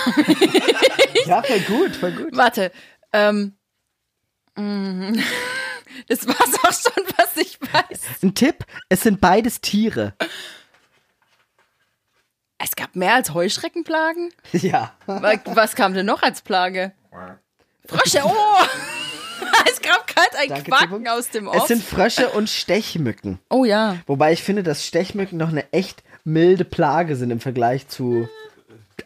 Ja, 1.26 1.42
voll 1.42 1.60
gut, 1.60 1.96
voll 1.96 2.12
gut. 2.12 2.36
Warte. 2.36 2.72
Ähm, 3.12 3.54
mm, 4.56 5.12
das 6.08 6.26
war's 6.26 6.54
auch 6.64 6.92
schon, 6.92 7.04
was 7.16 7.36
ich 7.36 7.58
weiß. 7.60 8.22
Ein 8.22 8.34
Tipp, 8.34 8.64
es 8.88 9.02
sind 9.02 9.20
beides 9.20 9.60
Tiere. 9.60 10.14
Es 12.58 12.76
gab 12.76 12.94
mehr 12.94 13.14
als 13.14 13.34
Heuschreckenplagen? 13.34 14.32
Ja. 14.52 14.94
Wa- 15.06 15.34
Was 15.46 15.74
kam 15.74 15.94
denn 15.94 16.06
noch 16.06 16.22
als 16.22 16.42
Plage? 16.42 16.92
Frösche, 17.86 18.20
oh! 18.24 18.32
es 19.68 19.80
gab 19.82 20.06
gerade 20.06 20.38
ein 20.38 20.48
Danke, 20.48 20.70
Quaken 20.70 20.88
Tippung. 20.88 21.06
aus 21.08 21.28
dem 21.30 21.48
Es 21.48 21.62
Off. 21.62 21.66
sind 21.66 21.82
Frösche 21.82 22.28
und 22.30 22.48
Stechmücken. 22.48 23.38
oh 23.50 23.64
ja. 23.64 23.96
Wobei 24.06 24.32
ich 24.32 24.42
finde, 24.42 24.62
dass 24.62 24.86
Stechmücken 24.86 25.36
noch 25.38 25.48
eine 25.48 25.70
echt 25.72 26.04
milde 26.24 26.64
Plage 26.64 27.16
sind 27.16 27.30
im 27.32 27.40
Vergleich 27.40 27.88
zu 27.88 28.28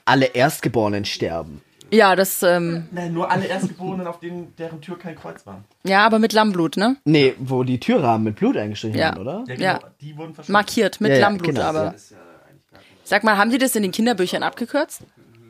alle 0.05 0.27
Erstgeborenen 0.27 1.07
sterben. 1.07 1.63
Ja, 1.91 2.17
das, 2.17 2.43
ähm, 2.43 2.87
Nein, 2.91 3.13
nur 3.13 3.31
alle 3.31 3.47
Erstgeborenen, 3.47 4.07
auf 4.07 4.19
denen, 4.21 4.55
deren 4.57 4.81
Tür 4.81 4.99
kein 4.99 5.15
Kreuz 5.15 5.47
war. 5.47 5.63
ja, 5.85 6.05
aber 6.05 6.19
mit 6.19 6.33
Lammblut, 6.33 6.77
ne? 6.77 6.97
Nee, 7.05 7.35
wo 7.39 7.63
die 7.63 7.79
Türrahmen 7.79 8.25
mit 8.25 8.37
Blut 8.37 8.57
eingestrichen 8.57 8.99
Ja. 8.99 9.11
waren, 9.11 9.19
oder? 9.19 9.45
Ja, 9.47 9.55
genau. 9.55 9.63
Ja. 9.63 9.81
Die 10.01 10.17
wurden 10.17 10.35
verschwunden. 10.35 10.53
Markiert 10.53 11.01
mit 11.01 11.11
Ja, 11.11 11.17
ja, 11.17 11.21
Lammblut, 11.23 11.55
genau, 11.55 11.63
aber. 11.67 11.95
Sag 13.05 13.23
mal, 13.23 13.37
haben 13.37 13.51
Sie 13.53 13.59
das 13.59 13.77
in 13.77 13.83
den 13.83 13.93
Kinderbüchern 13.93 14.43
abgekürzt? 14.43 15.03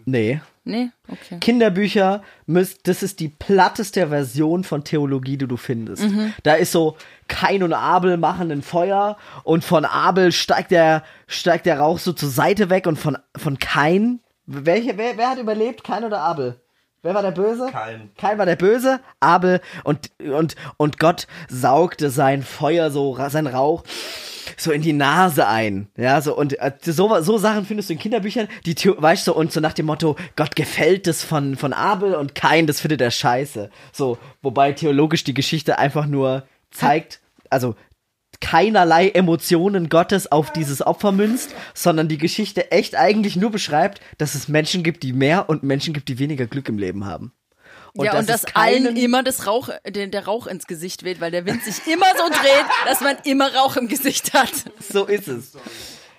Nee. 0.05 0.41
Nee? 0.65 0.91
Okay. 1.09 1.39
Kinderbücher, 1.41 2.23
müsst, 2.47 2.87
das 2.89 3.03
ist 3.05 3.21
die 3.21 3.29
platteste 3.29 4.09
Version 4.09 4.65
von 4.65 4.83
Theologie, 4.85 5.37
die 5.37 5.47
du 5.47 5.57
findest. 5.57 6.03
Mhm. 6.03 6.35
Da 6.43 6.55
ist 6.55 6.73
so, 6.73 6.97
Kain 7.29 7.63
und 7.63 7.73
Abel 7.73 8.17
machen 8.17 8.51
ein 8.51 8.63
Feuer 8.63 9.17
und 9.45 9.65
von 9.65 9.85
Abel 9.85 10.33
steigt 10.33 10.73
der, 10.73 11.03
steigt 11.29 11.67
der 11.67 11.79
Rauch 11.79 11.99
so 12.01 12.13
zur 12.13 12.29
Seite 12.29 12.69
weg 12.69 12.87
und 12.89 12.99
von, 12.99 13.17
von 13.37 13.59
Kain, 13.61 14.19
welche, 14.47 14.97
wer, 14.97 15.17
wer 15.17 15.31
hat 15.31 15.39
überlebt? 15.39 15.85
Kain 15.85 16.05
oder 16.05 16.21
Abel? 16.21 16.61
Wer 17.03 17.15
war 17.15 17.23
der 17.23 17.31
Böse? 17.31 17.69
Kain. 17.71 18.11
Kain 18.17 18.39
war 18.39 18.47
der 18.47 18.57
Böse, 18.57 19.01
Abel 19.21 19.61
und, 19.85 20.11
und, 20.21 20.57
und 20.77 20.99
Gott 20.99 21.27
saugte 21.49 22.11
sein 22.11 22.43
Feuer 22.43 22.91
so, 22.91 23.17
sein 23.29 23.47
Rauch 23.47 23.85
so 24.57 24.73
in 24.73 24.83
die 24.83 24.93
Nase 24.93 25.47
ein. 25.47 25.89
Ja, 25.97 26.21
so, 26.21 26.37
und 26.37 26.59
äh, 26.59 26.73
so, 26.81 27.21
so 27.21 27.39
Sachen 27.39 27.67
findest 27.67 27.89
du 27.89 27.95
in 27.95 27.99
Kinderbüchern, 27.99 28.49
die, 28.65 28.75
weißt 28.75 29.27
du, 29.27 29.35
und 29.35 29.53
so 29.53 29.61
nach 29.61 29.73
dem 29.73 29.87
Motto, 29.87 30.17
Gott 30.37 30.57
gefällt 30.57 31.07
es 31.07 31.23
von, 31.23 31.57
von 31.57 31.73
Abel 31.73 32.15
und 32.15 32.35
Kain, 32.35 32.67
das 32.67 32.81
findet 32.81 33.01
er 33.01 33.11
scheiße. 33.11 33.71
So, 33.93 34.19
wobei 34.43 34.73
theologisch 34.73 35.25
die 35.25 35.35
Geschichte 35.35 35.79
einfach 35.79 36.07
nur 36.07 36.45
zeigt, 36.71 37.21
also 37.51 37.75
keinerlei 38.41 39.09
Emotionen 39.11 39.89
Gottes 39.89 40.31
auf 40.31 40.53
dieses 40.53 40.81
Opfer 40.87 41.13
münzt, 41.13 41.55
sondern 41.75 42.09
die 42.09 42.19
Geschichte 42.19 42.71
echt 42.71 42.95
eigentlich 42.97 43.37
nur 43.37 43.51
beschreibt, 43.51 44.01
dass 44.19 44.35
es 44.35 44.49
Menschen 44.49 44.83
gibt, 44.83 45.03
die 45.03 45.13
mehr 45.13 45.49
und 45.49 45.63
Menschen 45.63 45.95
gibt, 45.95 46.09
die 46.09 46.19
weniger 46.19 46.47
Glück 46.47 46.69
im 46.69 46.79
Leben 46.79 47.05
haben. 47.07 47.33
ja, 47.95 48.11
und 48.13 48.19
dass 48.19 48.27
dass 48.27 48.45
es 48.45 48.53
keinen- 48.55 48.87
allen 48.89 48.97
immer 48.97 49.23
das 49.23 49.47
Rauch, 49.47 49.71
der, 49.89 50.07
der 50.09 50.25
Rauch 50.27 50.47
ins 50.47 50.67
Gesicht 50.67 51.03
weht, 51.03 51.21
weil 51.21 51.31
der 51.31 51.47
Wind 51.47 51.63
sich 51.65 51.87
immer 51.87 52.07
so 52.17 52.29
dreht, 52.29 52.67
dass 52.87 53.01
man 53.01 53.17
immer 53.25 53.55
Rauch 53.55 53.77
im 53.77 53.89
Gesicht 53.89 54.35
hat. 54.35 54.53
So 54.93 55.05
ist 55.07 55.29
es. 55.29 55.55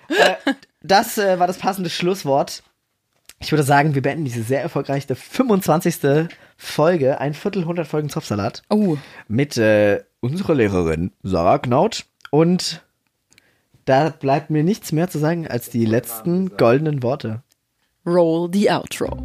äh, 0.08 0.34
das 0.82 1.18
äh, 1.18 1.38
war 1.38 1.46
das 1.46 1.58
passende 1.58 1.90
Schlusswort. 1.90 2.62
Ich 3.40 3.52
würde 3.52 3.62
sagen, 3.62 3.94
wir 3.94 4.02
beenden 4.02 4.24
diese 4.24 4.42
sehr 4.42 4.60
erfolgreiche 4.62 5.14
25. 5.14 6.28
Folge, 6.56 7.20
ein 7.20 7.34
Viertel 7.34 7.64
hundert 7.66 7.86
Folgen 7.86 8.08
Zopfsalat, 8.08 8.62
Oh. 8.68 8.96
mit 9.28 9.56
äh, 9.56 10.02
unserer 10.18 10.54
Lehrerin 10.56 11.12
Sarah 11.22 11.58
Knaut. 11.58 12.06
Und 12.30 12.82
da 13.84 14.10
bleibt 14.10 14.50
mir 14.50 14.62
nichts 14.62 14.92
mehr 14.92 15.08
zu 15.08 15.18
sagen 15.18 15.46
als 15.48 15.70
die 15.70 15.86
letzten 15.86 16.56
goldenen 16.56 17.02
Worte. 17.02 17.42
Roll 18.04 18.50
the 18.52 18.70
outro. 18.70 19.16